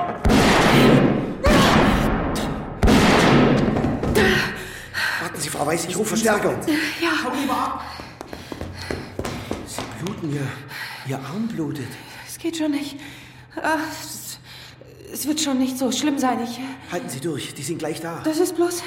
Warten 5.21 5.39
Sie, 5.39 5.49
Frau 5.49 5.65
Weiß, 5.65 5.85
ich 5.85 5.97
rufe 5.97 6.09
Verstärkung. 6.09 6.55
Ja. 7.01 7.11
Hau 7.23 7.31
lieber 7.33 7.53
ab! 7.53 7.85
Sie 9.65 10.03
bluten, 10.03 10.33
Ihr, 10.33 10.47
Ihr 11.07 11.17
Arm 11.17 11.47
blutet. 11.47 11.87
Es 12.27 12.37
geht 12.37 12.57
schon 12.57 12.71
nicht. 12.71 12.99
Ah, 13.55 13.77
es, 15.12 15.28
wird 15.28 15.39
schon 15.41 15.59
nicht 15.59 15.78
so 15.78 15.91
schlimm 15.91 16.18
sein. 16.18 16.39
Ich, 16.43 16.59
Halten 16.91 17.09
Sie 17.09 17.20
durch, 17.20 17.53
die 17.53 17.64
sind 17.64 17.80
gleich 17.80 18.01
da. 18.01 18.22
das 18.24 18.39
ist 18.39 18.55
bloß. 18.55 18.84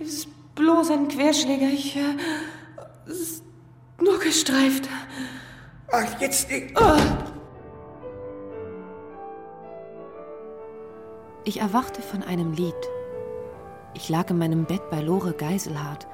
Es 0.00 0.08
ist 0.08 0.28
bloß 0.54 0.90
ein 0.90 1.08
Querschläger. 1.08 1.68
Ich. 1.68 1.96
Äh, 1.96 2.16
es 3.06 3.20
ist 3.20 3.44
nur 4.00 4.18
gestreift. 4.18 4.88
Ach, 5.90 6.20
jetzt. 6.20 6.50
Ich, 6.50 6.74
Ich 11.44 11.60
erwachte 11.60 12.02
von 12.02 12.22
einem 12.22 12.52
Lied. 12.52 12.74
Ich 13.94 14.08
lag 14.08 14.30
in 14.30 14.38
meinem 14.38 14.64
Bett 14.64 14.88
bei 14.90 15.00
Lore 15.00 15.32
Geiselhardt 15.32 16.06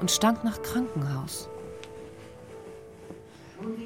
und 0.00 0.10
stank 0.10 0.42
nach 0.42 0.60
Krankenhaus. 0.62 1.48
Schon 3.56 3.76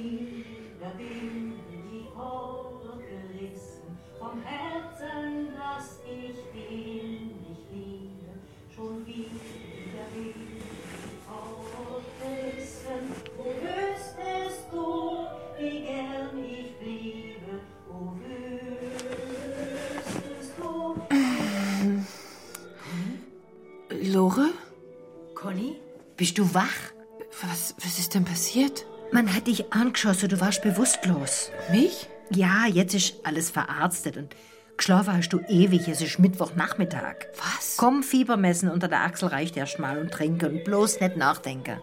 bist 26.21 26.37
du 26.37 26.53
wach? 26.53 26.93
Was, 27.41 27.75
was 27.79 27.99
ist 27.99 28.14
denn 28.14 28.27
passiert? 28.27 28.85
Man 29.11 29.35
hat 29.35 29.47
dich 29.47 29.73
angeschossen, 29.73 30.29
du 30.29 30.39
warst 30.39 30.61
bewusstlos. 30.61 31.51
Mich? 31.71 32.11
Ja, 32.29 32.66
jetzt 32.66 32.95
ist 32.95 33.14
alles 33.25 33.49
verarztet 33.49 34.18
und 34.18 34.37
geschlafen 34.77 35.14
hast 35.14 35.31
du 35.31 35.39
ewig. 35.49 35.89
Es 35.89 36.03
ist 36.03 36.18
Mittwochnachmittag. 36.18 37.29
Was? 37.39 37.79
Komm, 37.79 38.03
Fieber 38.03 38.37
messen 38.37 38.68
unter 38.68 38.87
der 38.87 39.01
Achsel 39.01 39.29
reicht 39.29 39.57
erst 39.57 39.79
mal 39.79 39.97
und 39.99 40.11
trinken 40.11 40.59
und 40.59 40.64
bloß 40.64 41.01
nicht 41.01 41.16
nachdenken. 41.16 41.81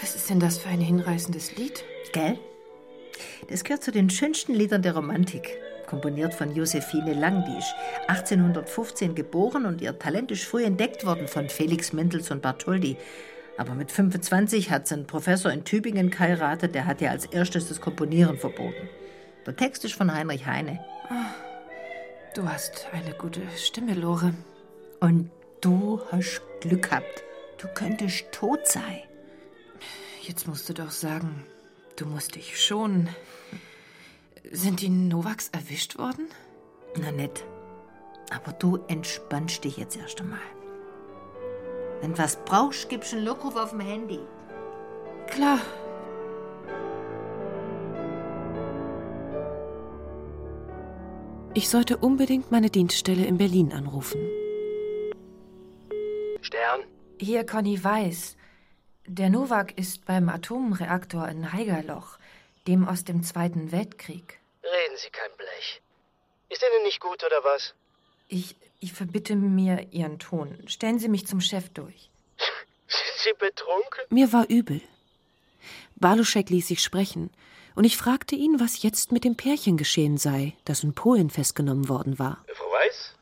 Was 0.00 0.16
ist 0.16 0.30
denn 0.30 0.40
das 0.40 0.56
für 0.56 0.70
ein 0.70 0.80
hinreißendes 0.80 1.56
Lied? 1.56 1.84
Gell? 2.12 2.38
Das 3.50 3.64
gehört 3.64 3.84
zu 3.84 3.92
den 3.92 4.08
schönsten 4.08 4.54
Liedern 4.54 4.80
der 4.80 4.94
Romantik. 4.94 5.58
Komponiert 5.86 6.34
von 6.34 6.54
Josephine 6.54 7.14
Lang, 7.14 7.44
die 7.44 7.58
ist 7.58 7.74
1815 8.08 9.14
geboren 9.14 9.66
und 9.66 9.80
ihr 9.80 9.98
Talent 9.98 10.30
ist 10.30 10.44
früh 10.44 10.64
entdeckt 10.64 11.06
worden 11.06 11.28
von 11.28 11.48
Felix 11.48 11.92
Mendelssohn 11.92 12.40
Bartholdy. 12.40 12.96
Aber 13.56 13.74
mit 13.74 13.90
25 13.90 14.70
hat 14.70 14.86
sie 14.86 14.94
einen 14.94 15.06
Professor 15.06 15.50
in 15.50 15.64
Tübingen 15.64 16.10
geheiratet, 16.10 16.74
der 16.74 16.86
hat 16.86 17.00
ihr 17.00 17.10
als 17.10 17.24
erstes 17.26 17.68
das 17.68 17.80
Komponieren 17.80 18.38
verboten. 18.38 18.88
Der 19.46 19.56
Text 19.56 19.84
ist 19.84 19.94
von 19.94 20.12
Heinrich 20.12 20.46
Heine. 20.46 20.80
Du 22.34 22.48
hast 22.48 22.86
eine 22.92 23.14
gute 23.14 23.40
Stimme, 23.56 23.94
Lore. 23.94 24.34
Und 25.00 25.30
du 25.60 26.00
hast 26.10 26.42
Glück 26.60 26.90
gehabt. 26.90 27.22
Du 27.58 27.68
könntest 27.68 28.30
tot 28.32 28.66
sein. 28.66 29.00
Jetzt 30.22 30.46
musst 30.46 30.68
du 30.68 30.74
doch 30.74 30.90
sagen, 30.90 31.46
du 31.96 32.04
musst 32.04 32.34
dich 32.34 32.60
schonen. 32.60 33.08
Sind 34.52 34.80
die 34.80 34.88
Novaks 34.88 35.48
erwischt 35.48 35.98
worden? 35.98 36.28
Na 37.00 37.10
nett. 37.10 37.44
Aber 38.30 38.52
du 38.52 38.78
entspannst 38.88 39.64
dich 39.64 39.76
jetzt 39.76 39.96
erst 39.96 40.20
einmal. 40.20 40.38
Wenn 42.00 42.12
du 42.12 42.18
was 42.18 42.36
brauchst, 42.44 42.88
gibst 42.88 43.12
du 43.12 43.16
einen 43.16 43.26
Lockruf 43.26 43.56
auf 43.56 43.70
dem 43.70 43.80
Handy. 43.80 44.20
Klar. 45.28 45.58
Ich 51.54 51.68
sollte 51.68 51.96
unbedingt 51.96 52.50
meine 52.50 52.70
Dienststelle 52.70 53.24
in 53.24 53.38
Berlin 53.38 53.72
anrufen. 53.72 54.20
Stern, 56.40 56.82
Hier, 57.18 57.44
Conny 57.46 57.82
Weiß. 57.82 58.36
Der 59.08 59.30
Nowak 59.30 59.78
ist 59.78 60.04
beim 60.04 60.28
Atomreaktor 60.28 61.28
in 61.28 61.52
Haigerloch, 61.52 62.18
dem 62.66 62.88
aus 62.88 63.04
dem 63.04 63.22
Zweiten 63.22 63.72
Weltkrieg. 63.72 64.40
Reden 64.62 64.96
Sie 64.96 65.10
kein 65.10 65.30
Blech. 65.36 65.80
Ist 66.48 66.62
Ihnen 66.62 66.82
nicht 66.84 67.00
gut 67.00 67.22
oder 67.24 67.42
was? 67.44 67.74
Ich, 68.28 68.56
ich 68.80 68.92
verbitte 68.92 69.36
mir 69.36 69.88
Ihren 69.92 70.18
Ton. 70.18 70.62
Stellen 70.66 70.98
Sie 70.98 71.08
mich 71.08 71.26
zum 71.26 71.40
Chef 71.40 71.68
durch. 71.70 72.10
Sind 72.88 73.18
Sie 73.24 73.32
betrunken? 73.38 74.04
Mir 74.10 74.32
war 74.32 74.46
übel. 74.48 74.80
Baluschek 75.96 76.50
ließ 76.50 76.68
sich 76.68 76.82
sprechen, 76.82 77.30
und 77.74 77.84
ich 77.84 77.96
fragte 77.98 78.34
ihn, 78.34 78.58
was 78.58 78.82
jetzt 78.82 79.12
mit 79.12 79.24
dem 79.24 79.36
Pärchen 79.36 79.76
geschehen 79.76 80.16
sei, 80.16 80.56
das 80.64 80.82
in 80.82 80.94
Polen 80.94 81.28
festgenommen 81.28 81.88
worden 81.90 82.18
war. 82.18 82.42
Frau 82.54 82.70
Weiß, 82.72 83.14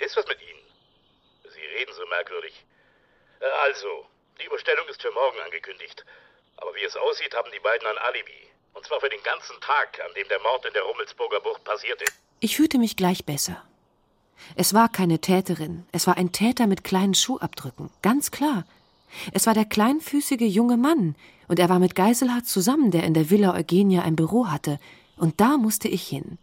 ist 0.00 0.16
was 0.16 0.26
mit 0.26 0.38
Ihnen? 0.42 0.60
Sie 1.44 1.60
reden 1.78 1.92
so 1.94 2.04
merkwürdig. 2.06 2.64
Äh, 3.40 3.44
Also, 3.68 3.86
die 4.40 4.46
Überstellung 4.46 4.88
ist 4.88 5.00
für 5.00 5.12
morgen 5.12 5.38
angekündigt. 5.44 6.04
Aber 6.56 6.74
wie 6.74 6.82
es 6.84 6.96
aussieht, 6.96 7.34
haben 7.34 7.50
die 7.54 7.60
beiden 7.60 7.86
ein 7.86 7.98
Alibi. 7.98 8.48
Und 8.74 8.84
zwar 8.86 9.00
für 9.00 9.08
den 9.08 9.22
ganzen 9.22 9.60
Tag, 9.60 10.00
an 10.04 10.12
dem 10.14 10.28
der 10.28 10.40
Mord 10.40 10.64
in 10.66 10.72
der 10.72 10.82
Rummelsburger 10.82 11.40
Bucht 11.40 11.64
passiert 11.64 12.02
ist. 12.02 12.12
Ich 12.40 12.56
fühlte 12.56 12.78
mich 12.78 12.96
gleich 12.96 13.24
besser. 13.24 13.62
Es 14.56 14.74
war 14.74 14.88
keine 14.88 15.20
Täterin, 15.20 15.86
es 15.92 16.06
war 16.06 16.16
ein 16.16 16.32
Täter 16.32 16.66
mit 16.66 16.84
kleinen 16.84 17.14
Schuhabdrücken, 17.14 17.90
ganz 18.02 18.30
klar. 18.30 18.64
Es 19.32 19.46
war 19.46 19.54
der 19.54 19.64
kleinfüßige 19.64 20.42
junge 20.42 20.76
Mann, 20.76 21.14
und 21.46 21.58
er 21.58 21.68
war 21.68 21.78
mit 21.78 21.94
Geiselhardt 21.94 22.46
zusammen, 22.46 22.90
der 22.90 23.04
in 23.04 23.14
der 23.14 23.30
Villa 23.30 23.54
Eugenia 23.54 24.02
ein 24.02 24.16
Büro 24.16 24.48
hatte, 24.48 24.80
und 25.16 25.40
da 25.40 25.56
musste 25.56 25.88
ich 25.88 26.06
hin. 26.06 26.38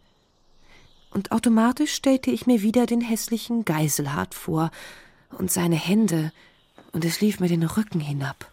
Und 1.10 1.32
automatisch 1.32 1.92
stellte 1.92 2.30
ich 2.30 2.46
mir 2.46 2.62
wieder 2.62 2.86
den 2.86 3.02
hässlichen 3.02 3.64
Geiselhardt 3.64 4.34
vor 4.34 4.70
und 5.38 5.52
seine 5.52 5.76
Hände, 5.76 6.32
und 6.92 7.04
es 7.04 7.20
lief 7.20 7.40
mir 7.40 7.48
den 7.48 7.62
Rücken 7.62 8.00
hinab. 8.00 8.50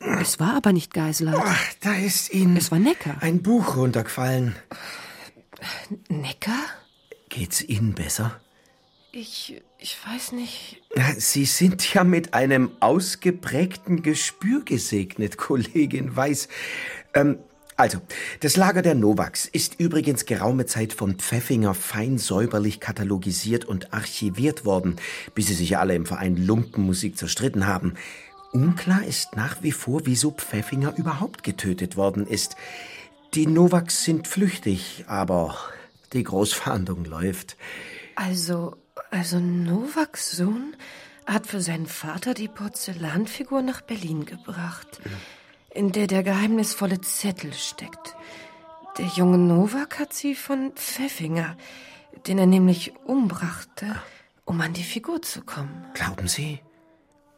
Es 0.00 0.40
war 0.40 0.54
aber 0.54 0.72
nicht 0.72 0.94
Geiselhardt. 0.94 1.42
Ach, 1.44 1.74
da 1.80 1.94
ist 1.94 2.32
Ihnen. 2.32 2.56
Es 2.56 2.70
war 2.70 2.78
Necker. 2.78 3.16
Ein 3.20 3.42
Buch 3.42 3.76
runtergefallen. 3.76 4.56
Necker? 6.08 6.58
Geht's 7.28 7.62
Ihnen 7.62 7.94
besser? 7.94 8.40
Ich, 9.12 9.60
ich 9.78 9.96
weiß 10.06 10.32
nicht. 10.32 10.82
Sie 11.16 11.44
sind 11.44 11.94
ja 11.94 12.04
mit 12.04 12.32
einem 12.32 12.70
ausgeprägten 12.80 14.02
Gespür 14.02 14.64
gesegnet, 14.64 15.36
Kollegin 15.36 16.16
Weiß. 16.16 16.48
Ähm, 17.14 17.38
also, 17.76 17.98
das 18.40 18.56
Lager 18.56 18.82
der 18.82 18.94
Novaks 18.94 19.46
ist 19.46 19.80
übrigens 19.80 20.26
geraume 20.26 20.66
Zeit 20.66 20.92
von 20.92 21.14
Pfeffinger 21.14 21.74
fein 21.74 22.18
säuberlich 22.18 22.78
katalogisiert 22.78 23.64
und 23.64 23.92
archiviert 23.94 24.64
worden, 24.64 24.96
bis 25.34 25.46
sie 25.46 25.54
sich 25.54 25.78
alle 25.78 25.94
im 25.94 26.04
Verein 26.04 26.36
Lumpenmusik 26.36 27.16
zerstritten 27.16 27.66
haben. 27.66 27.94
Unklar 28.52 29.04
ist 29.04 29.36
nach 29.36 29.62
wie 29.62 29.72
vor, 29.72 30.02
wieso 30.04 30.32
Pfeffinger 30.32 30.96
überhaupt 30.96 31.42
getötet 31.42 31.96
worden 31.96 32.26
ist. 32.26 32.56
Die 33.34 33.46
Novaks 33.46 34.04
sind 34.04 34.26
flüchtig, 34.26 35.04
aber 35.06 35.56
die 36.12 36.24
Großfahndung 36.24 37.04
läuft. 37.04 37.56
Also, 38.16 38.76
also 39.10 39.38
Novaks 39.38 40.32
Sohn 40.32 40.74
hat 41.26 41.46
für 41.46 41.60
seinen 41.60 41.86
Vater 41.86 42.34
die 42.34 42.48
Porzellanfigur 42.48 43.62
nach 43.62 43.82
Berlin 43.82 44.24
gebracht, 44.24 45.00
in 45.72 45.92
der 45.92 46.08
der 46.08 46.24
geheimnisvolle 46.24 47.00
Zettel 47.00 47.52
steckt. 47.52 48.16
Der 48.98 49.06
junge 49.06 49.38
Novak 49.38 50.00
hat 50.00 50.12
sie 50.12 50.34
von 50.34 50.72
Pfeffinger, 50.74 51.56
den 52.26 52.38
er 52.38 52.46
nämlich 52.46 52.92
umbrachte, 53.04 53.94
um 54.44 54.60
an 54.60 54.72
die 54.72 54.82
Figur 54.82 55.22
zu 55.22 55.42
kommen. 55.42 55.86
Glauben 55.94 56.26
Sie? 56.26 56.58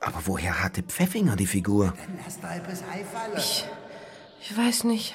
Aber 0.04 0.20
woher 0.26 0.62
hatte 0.62 0.82
Pfeffinger 0.82 1.36
die 1.36 1.46
Figur? 1.46 1.94
Ich, 3.36 3.64
ich 4.40 4.56
weiß 4.56 4.84
nicht. 4.84 5.14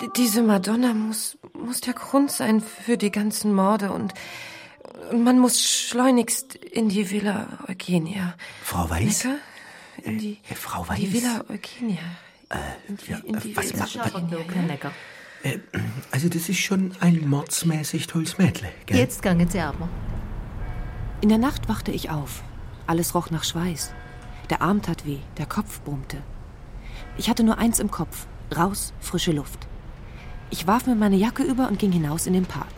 D- 0.00 0.08
Diese 0.16 0.42
Madonna 0.42 0.94
muss, 0.94 1.36
muss 1.52 1.80
der 1.80 1.94
Grund 1.94 2.30
sein 2.30 2.60
für 2.60 2.96
die 2.96 3.10
ganzen 3.10 3.52
Morde 3.52 3.90
und, 3.92 4.14
und 5.10 5.24
man 5.24 5.38
muss 5.38 5.60
schleunigst 5.68 6.54
in 6.54 6.88
die 6.88 7.10
Villa 7.10 7.46
Eugenia. 7.68 8.34
Frau 8.62 8.88
Weiß? 8.88 9.24
Necker? 9.24 9.38
In 10.04 10.18
die, 10.18 10.38
Äh, 10.48 10.54
Frau 10.54 10.88
Weiß? 10.88 10.98
die 10.98 11.12
Villa 11.12 11.44
Eugenia. 11.48 11.98
in 12.88 12.96
die, 12.96 13.28
in 13.28 13.40
die 13.40 13.56
was 13.56 13.72
Villa 13.72 13.84
macht- 13.84 14.14
Eugenia. 14.14 14.62
Necker. 14.62 14.92
Äh, 15.42 15.58
also 16.12 16.28
das 16.28 16.48
ist 16.48 16.60
schon 16.60 16.94
ein 17.00 17.28
mordsmäßig 17.28 18.06
tolles 18.06 18.38
Mädle, 18.38 18.70
gell? 18.86 18.98
Jetzt 18.98 19.20
gangen 19.22 19.48
Sie 19.48 19.60
aber. 19.60 19.88
In 21.20 21.28
der 21.28 21.38
Nacht 21.38 21.68
wachte 21.68 21.90
ich 21.90 22.08
auf. 22.10 22.42
Alles 22.90 23.14
roch 23.14 23.30
nach 23.30 23.44
Schweiß. 23.44 23.92
Der 24.50 24.62
Arm 24.62 24.82
tat 24.82 25.06
weh, 25.06 25.18
der 25.38 25.46
Kopf 25.46 25.80
brummte. 25.82 26.16
Ich 27.16 27.30
hatte 27.30 27.44
nur 27.44 27.56
eins 27.56 27.78
im 27.78 27.92
Kopf: 27.92 28.26
raus, 28.56 28.92
frische 28.98 29.30
Luft. 29.30 29.68
Ich 30.50 30.66
warf 30.66 30.88
mir 30.88 30.96
meine 30.96 31.14
Jacke 31.14 31.44
über 31.44 31.68
und 31.68 31.78
ging 31.78 31.92
hinaus 31.92 32.26
in 32.26 32.32
den 32.32 32.46
Park. 32.46 32.74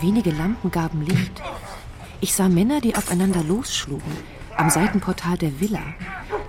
Wenige 0.00 0.32
Lampen 0.32 0.72
gaben 0.72 1.02
Licht. 1.02 1.40
Ich 2.20 2.34
sah 2.34 2.48
Männer, 2.48 2.80
die 2.80 2.96
aufeinander 2.96 3.44
losschlugen, 3.44 4.12
am 4.56 4.68
Seitenportal 4.68 5.38
der 5.38 5.60
Villa. 5.60 5.94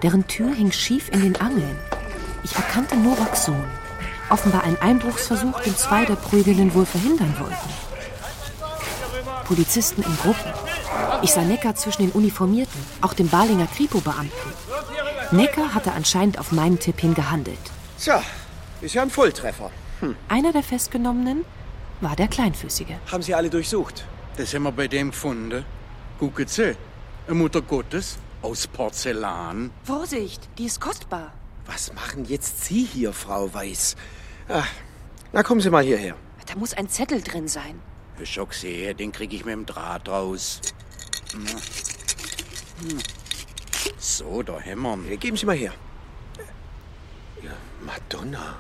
Deren 0.01 0.25
Tür 0.25 0.55
hing 0.55 0.71
schief 0.71 1.09
in 1.09 1.21
den 1.21 1.36
Angeln. 1.39 1.77
Ich 2.43 2.55
erkannte 2.55 2.97
Novaks 2.97 3.45
Sohn. 3.45 3.69
Offenbar 4.31 4.63
ein 4.63 4.81
Einbruchsversuch, 4.81 5.61
den 5.61 5.75
zwei 5.75 6.03
der 6.05 6.15
Prügelnden 6.15 6.73
wohl 6.73 6.88
verhindern 6.88 7.36
wollten. 7.38 7.69
Polizisten 9.43 10.01
in 10.01 10.17
Gruppen. 10.17 10.51
Ich 11.21 11.31
sah 11.31 11.41
Necker 11.41 11.75
zwischen 11.75 12.03
den 12.03 12.11
Uniformierten, 12.11 12.79
auch 13.01 13.13
dem 13.13 13.29
Balinger 13.29 13.67
Kripo-Beamten. 13.67 14.31
Necker 15.31 15.73
hatte 15.73 15.93
anscheinend 15.93 16.39
auf 16.39 16.51
meinen 16.51 16.79
Tipp 16.79 16.99
hin 16.99 17.13
gehandelt. 17.13 17.57
Tja, 17.99 18.21
ist 18.81 18.93
ja 18.93 19.01
ein 19.01 19.09
Volltreffer. 19.09 19.71
Hm. 20.01 20.15
Einer 20.27 20.51
der 20.51 20.63
Festgenommenen 20.63 21.45
war 22.01 22.15
der 22.15 22.27
Kleinfüßige. 22.27 22.95
Haben 23.11 23.23
Sie 23.23 23.33
alle 23.33 23.49
durchsucht? 23.49 24.05
Das 24.37 24.53
haben 24.53 24.63
wir 24.63 24.71
bei 24.71 24.87
dem 24.87 25.11
gefunden. 25.11 25.65
Gucken 26.19 26.47
Sie, 26.47 26.75
eine 27.27 27.35
Mutter 27.35 27.61
Gottes 27.61 28.17
aus 28.41 28.67
Porzellan. 28.67 29.71
Vorsicht, 29.83 30.47
die 30.57 30.65
ist 30.65 30.79
kostbar. 30.79 31.33
Was 31.65 31.93
machen 31.93 32.25
jetzt 32.25 32.63
Sie 32.65 32.83
hier, 32.83 33.13
Frau 33.13 33.51
Weiß? 33.53 33.95
Ach, 34.49 34.67
na 35.33 35.41
kommen 35.41 35.61
Sie 35.61 35.69
mal 35.69 35.83
hierher. 35.83 36.15
Da 36.45 36.55
muss 36.55 36.73
ein 36.73 36.89
Zettel 36.89 37.21
drin 37.21 37.47
sein. 37.47 37.79
Ich 38.19 38.31
schon 38.31 38.47
gesehen, 38.47 38.95
den 38.97 39.11
krieg 39.11 39.33
ich 39.33 39.43
mit 39.45 39.53
dem 39.53 39.65
Draht 39.65 40.07
raus. 40.07 40.61
Hm. 41.32 42.99
So, 43.97 44.43
da 44.43 44.59
wir 44.63 44.73
ihn. 44.73 45.19
Geben 45.19 45.38
Sie 45.38 45.45
mal 45.45 45.55
her. 45.55 45.73
Ja, 47.41 47.51
Madonna. 47.86 48.57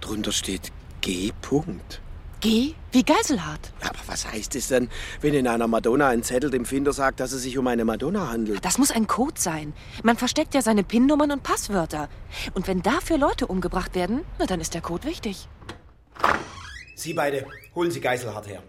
Drunter 0.00 0.32
steht 0.32 0.72
G. 1.00 1.32
-Punkt. 1.42 2.00
G 2.40 2.74
wie 2.92 3.02
Geiselhardt. 3.02 3.72
Aber 3.80 3.98
was 4.06 4.30
heißt 4.30 4.54
es 4.54 4.68
denn, 4.68 4.88
wenn 5.20 5.34
in 5.34 5.48
einer 5.48 5.66
Madonna 5.66 6.08
ein 6.08 6.22
Zettel 6.22 6.50
dem 6.50 6.64
Finder 6.64 6.92
sagt, 6.92 7.20
dass 7.20 7.32
es 7.32 7.42
sich 7.42 7.58
um 7.58 7.66
eine 7.66 7.84
Madonna 7.84 8.28
handelt? 8.30 8.64
Das 8.64 8.78
muss 8.78 8.90
ein 8.90 9.06
Code 9.06 9.40
sein. 9.40 9.72
Man 10.04 10.16
versteckt 10.16 10.54
ja 10.54 10.62
seine 10.62 10.84
PIN-Nummern 10.84 11.32
und 11.32 11.42
Passwörter. 11.42 12.08
Und 12.54 12.68
wenn 12.68 12.82
dafür 12.82 13.18
Leute 13.18 13.46
umgebracht 13.46 13.94
werden, 13.94 14.24
na, 14.38 14.46
dann 14.46 14.60
ist 14.60 14.74
der 14.74 14.82
Code 14.82 15.06
wichtig. 15.06 15.48
Sie 16.94 17.12
beide, 17.14 17.46
holen 17.74 17.90
Sie 17.90 18.00
Geiselhardt 18.00 18.46
her. 18.46 18.62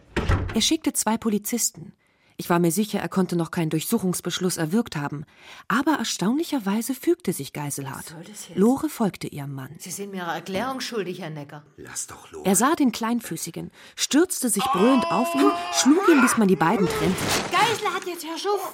Er 0.53 0.61
schickte 0.61 0.93
zwei 0.93 1.17
Polizisten. 1.17 1.93
Ich 2.41 2.49
war 2.49 2.59
mir 2.59 2.71
sicher, 2.71 2.99
er 2.99 3.09
konnte 3.09 3.35
noch 3.35 3.51
keinen 3.51 3.69
Durchsuchungsbeschluss 3.69 4.55
erwirkt 4.55 4.95
haben. 4.95 5.25
Aber 5.67 5.95
erstaunlicherweise 5.95 6.95
fügte 6.95 7.33
sich 7.33 7.51
Geiselhardt. 7.51 8.15
Lore 8.55 8.87
folgte 8.87 9.27
ihrem 9.27 9.53
Mann. 9.53 9.75
Sie 9.77 9.91
sind 9.91 10.11
mir 10.11 10.23
eine 10.23 10.35
Erklärung 10.35 10.79
schuldig, 10.79 11.19
Herr 11.19 11.31
Necker. 11.31 11.63
Lass 11.75 12.07
doch 12.07 12.31
los. 12.31 12.43
Er 12.45 12.55
sah 12.55 12.75
den 12.75 12.93
Kleinfüßigen, 12.93 13.71
stürzte 13.97 14.47
sich 14.47 14.63
brüllend 14.63 15.05
auf 15.11 15.27
ihn, 15.35 15.51
schlug 15.73 16.07
ihn, 16.07 16.21
bis 16.21 16.37
man 16.37 16.47
die 16.47 16.55
beiden 16.55 16.87
trennte. 16.87 17.21
Geisel 17.51 17.93
hat 17.93 18.05
jetzt 18.05 18.25
Herr 18.25 18.37
Schuff. 18.37 18.73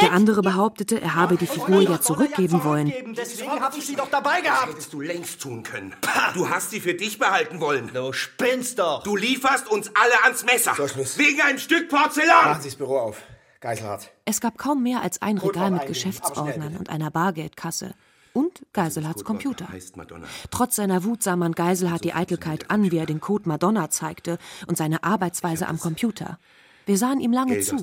Der 0.00 0.12
andere 0.12 0.40
behauptete, 0.40 0.98
er 1.02 1.14
habe 1.14 1.36
die 1.36 1.46
Figur 1.46 1.82
ja 1.82 2.00
zurückgeben 2.00 2.64
wollen. 2.64 2.94
Deswegen 3.14 3.60
habe 3.60 3.76
ich 3.76 3.84
sie 3.84 3.94
doch 3.94 4.08
dabei 4.08 4.40
gehabt. 4.40 4.68
Das 4.68 4.74
hättest 4.76 4.92
du 4.94 5.02
längst 5.02 5.42
tun 5.42 5.62
können. 5.62 5.94
Du 6.32 6.48
hast 6.48 6.70
sie 6.70 6.80
für 6.80 6.94
dich 6.94 7.18
behalten 7.18 7.60
wollen. 7.60 7.90
Du 7.92 8.14
spinnst 8.14 8.78
doch. 8.78 9.02
Du 9.02 9.16
lieferst 9.16 9.70
uns 9.70 9.88
alle 9.88 10.24
ans 10.24 10.46
Messer. 10.46 10.72
Wegen 11.18 11.42
einem 11.42 11.58
Stück 11.58 11.90
Porzellan. 11.90 12.44
Machen 12.46 12.62
Sie 12.62 12.70
das 12.70 12.78
Auf. 13.02 13.24
Geiselhardt. 13.60 14.12
Es 14.24 14.40
gab 14.40 14.58
kaum 14.58 14.82
mehr 14.82 15.02
als 15.02 15.22
ein 15.22 15.38
Code 15.38 15.56
Regal 15.56 15.70
mit 15.72 15.86
Geschäftsordnern 15.86 16.76
und 16.76 16.88
einer 16.88 17.10
Bargeldkasse. 17.10 17.94
Und 18.32 18.64
Geiselhards 18.72 19.24
Computer. 19.24 19.68
Heißt 19.68 19.96
Madonna. 19.96 20.26
Trotz 20.50 20.76
seiner 20.76 21.04
Wut 21.04 21.22
sah 21.22 21.36
man 21.36 21.52
Geiselhardt 21.52 22.04
die 22.04 22.14
Eitelkeit 22.14 22.70
an, 22.70 22.90
wie 22.90 22.96
er 22.96 23.06
den 23.06 23.20
Code 23.20 23.48
Madonna 23.48 23.90
zeigte 23.90 24.38
und 24.66 24.76
seine 24.76 25.04
Arbeitsweise 25.04 25.68
am 25.68 25.78
Computer. 25.78 26.38
Wir 26.86 26.96
sahen 26.96 27.20
ihm 27.20 27.32
lange 27.32 27.54
Geld 27.54 27.66
zu. 27.66 27.76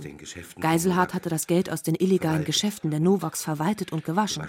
Geiselhardt 0.59 1.13
hatte 1.13 1.29
das 1.29 1.47
Geld 1.47 1.69
aus 1.69 1.83
den 1.83 1.95
illegalen 1.95 2.45
Geschäften 2.45 2.89
der 2.89 2.99
Novaks 2.99 3.43
verwaltet 3.43 3.91
und 3.91 4.03
gewaschen. 4.03 4.43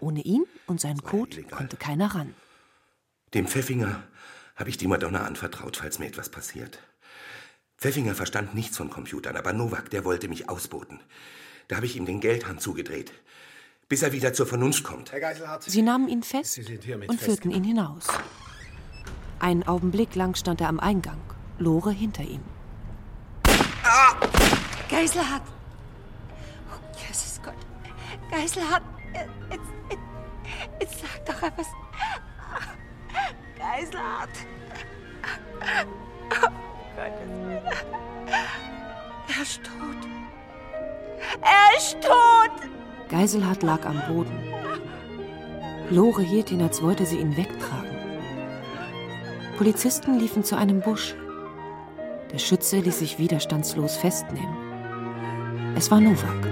Ohne 0.00 0.22
ihn 0.22 0.44
und 0.66 0.80
seinen 0.80 1.02
Code 1.02 1.42
konnte 1.44 1.76
keiner 1.76 2.14
ran. 2.14 2.34
Dem 3.34 3.46
Pfeffinger 3.46 4.02
habe 4.56 4.70
ich 4.70 4.78
die 4.78 4.88
Madonna 4.88 5.24
anvertraut, 5.24 5.76
falls 5.76 5.98
mir 5.98 6.06
etwas 6.06 6.28
passiert. 6.30 6.80
Pfeffinger 7.78 8.14
verstand 8.14 8.54
nichts 8.54 8.76
von 8.76 8.90
Computern, 8.90 9.36
aber 9.36 9.52
Nowak, 9.52 9.90
der 9.90 10.04
wollte 10.04 10.28
mich 10.28 10.48
ausboten. 10.48 11.00
Da 11.68 11.76
habe 11.76 11.86
ich 11.86 11.96
ihm 11.96 12.06
den 12.06 12.20
Geldhahn 12.20 12.58
zugedreht, 12.58 13.12
bis 13.88 14.02
er 14.02 14.12
wieder 14.12 14.32
zur 14.32 14.46
Vernunft 14.46 14.82
kommt. 14.84 15.12
Herr 15.12 15.20
Geiselhardt, 15.20 15.64
Sie 15.64 15.82
nahmen 15.82 16.08
ihn 16.08 16.22
fest 16.22 16.58
und 17.08 17.20
führten 17.20 17.50
ihn 17.50 17.64
hinaus. 17.64 18.06
Einen 19.38 19.62
Augenblick 19.64 20.14
lang 20.14 20.34
stand 20.34 20.60
er 20.62 20.68
am 20.68 20.80
Eingang, 20.80 21.20
Lore 21.58 21.90
hinter 21.90 22.22
ihm. 22.22 22.40
Geiselhardt! 24.88 25.42
Oh, 26.70 27.00
Jesus 27.06 27.40
Gott. 27.42 27.54
Geiselhardt, 28.30 28.82
jetzt, 29.12 29.60
jetzt, 29.90 30.00
jetzt 30.80 31.00
sag 31.00 31.26
doch 31.26 31.42
etwas. 31.42 31.66
Geiselhardt! 33.58 34.30
Gottes 36.96 37.28
Willen. 37.44 37.62
Er 39.28 39.42
ist 39.42 39.60
tot. 39.62 40.08
Er 41.42 41.76
ist 41.76 42.00
tot! 42.00 42.70
Geiselhardt 43.10 43.62
lag 43.62 43.84
am 43.84 44.02
Boden. 44.08 44.38
Lore 45.90 46.22
hielt 46.22 46.50
ihn, 46.50 46.62
als 46.62 46.82
wollte 46.82 47.04
sie 47.04 47.18
ihn 47.18 47.36
wegtragen. 47.36 47.96
Polizisten 49.58 50.18
liefen 50.18 50.42
zu 50.42 50.56
einem 50.56 50.80
Busch. 50.80 51.14
Der 52.32 52.38
Schütze 52.38 52.78
ließ 52.78 52.98
sich 52.98 53.18
widerstandslos 53.18 53.96
festnehmen. 53.96 55.74
Es 55.76 55.90
war 55.90 56.00
Novak. 56.00 56.46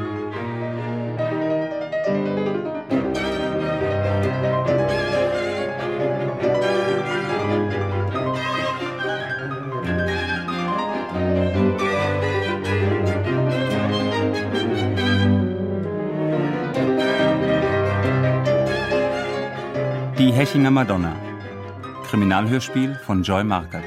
Hechinger 20.34 20.72
Madonna. 20.72 21.14
Kriminalhörspiel 22.10 22.98
von 23.06 23.22
Joy 23.22 23.44
Markert. 23.44 23.84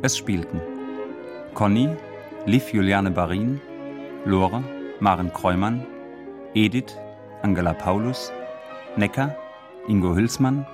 Es 0.00 0.16
spielten 0.16 0.60
Conny, 1.54 1.88
Liv 2.46 2.72
Juliane 2.72 3.10
Barin, 3.10 3.60
Lore, 4.24 4.62
Maren 5.00 5.32
Kreumann, 5.32 5.84
Edith, 6.54 6.94
Angela 7.42 7.72
Paulus, 7.74 8.32
Necker, 8.94 9.34
Ingo 9.88 10.14
Hülsmann, 10.14 10.68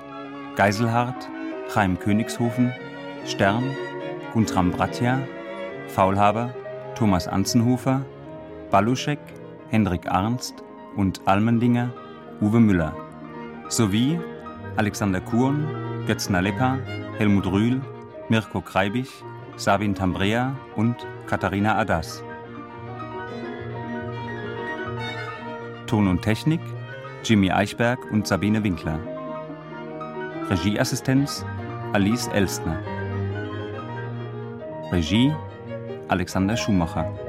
Geiselhardt, 0.57 1.27
Chaim 1.73 1.99
Königshofen, 1.99 2.71
Stern, 3.25 3.65
Guntram 4.35 4.73
Bratja, 4.73 5.21
Faulhaber, 5.89 6.55
Thomas 6.95 7.27
Anzenhofer, 7.27 8.05
Baluschek, 8.71 9.19
Hendrik 9.69 10.11
Arnst 10.11 10.63
und 10.97 11.21
Almendinger 11.27 11.91
Uwe 12.41 12.61
Müller 12.61 12.95
sowie 13.69 14.19
Alexander 14.77 15.21
Kurn, 15.21 15.67
Götz 16.07 16.29
Nalepa, 16.29 16.79
Helmut 17.19 17.47
Rühl, 17.47 17.81
Mirko 18.29 18.61
Kreibich, 18.61 19.11
Sabin 19.57 19.95
Tambrea 19.95 20.55
und 20.77 20.97
Katharina 21.27 21.77
Adas. 21.77 22.23
Ton 25.87 26.09
und 26.09 26.23
Technik 26.23 26.61
Jimmy 27.25 27.51
Eichberg 27.51 27.99
und 28.13 28.27
Sabine 28.27 28.63
Winkler. 28.63 29.01
Regieassistenz 30.49 31.45
Alice 31.93 32.29
Elstner. 32.29 32.79
Regie 34.93 35.35
Alexander 36.07 36.57
Schumacher. 36.57 37.26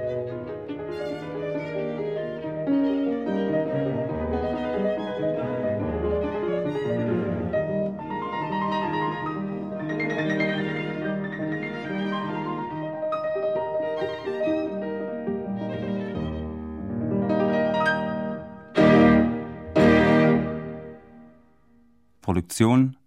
Produktion 22.58 22.98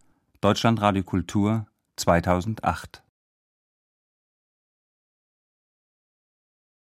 Deutschlandradio 0.40 1.02
Kultur 1.02 1.66
2008 1.96 3.02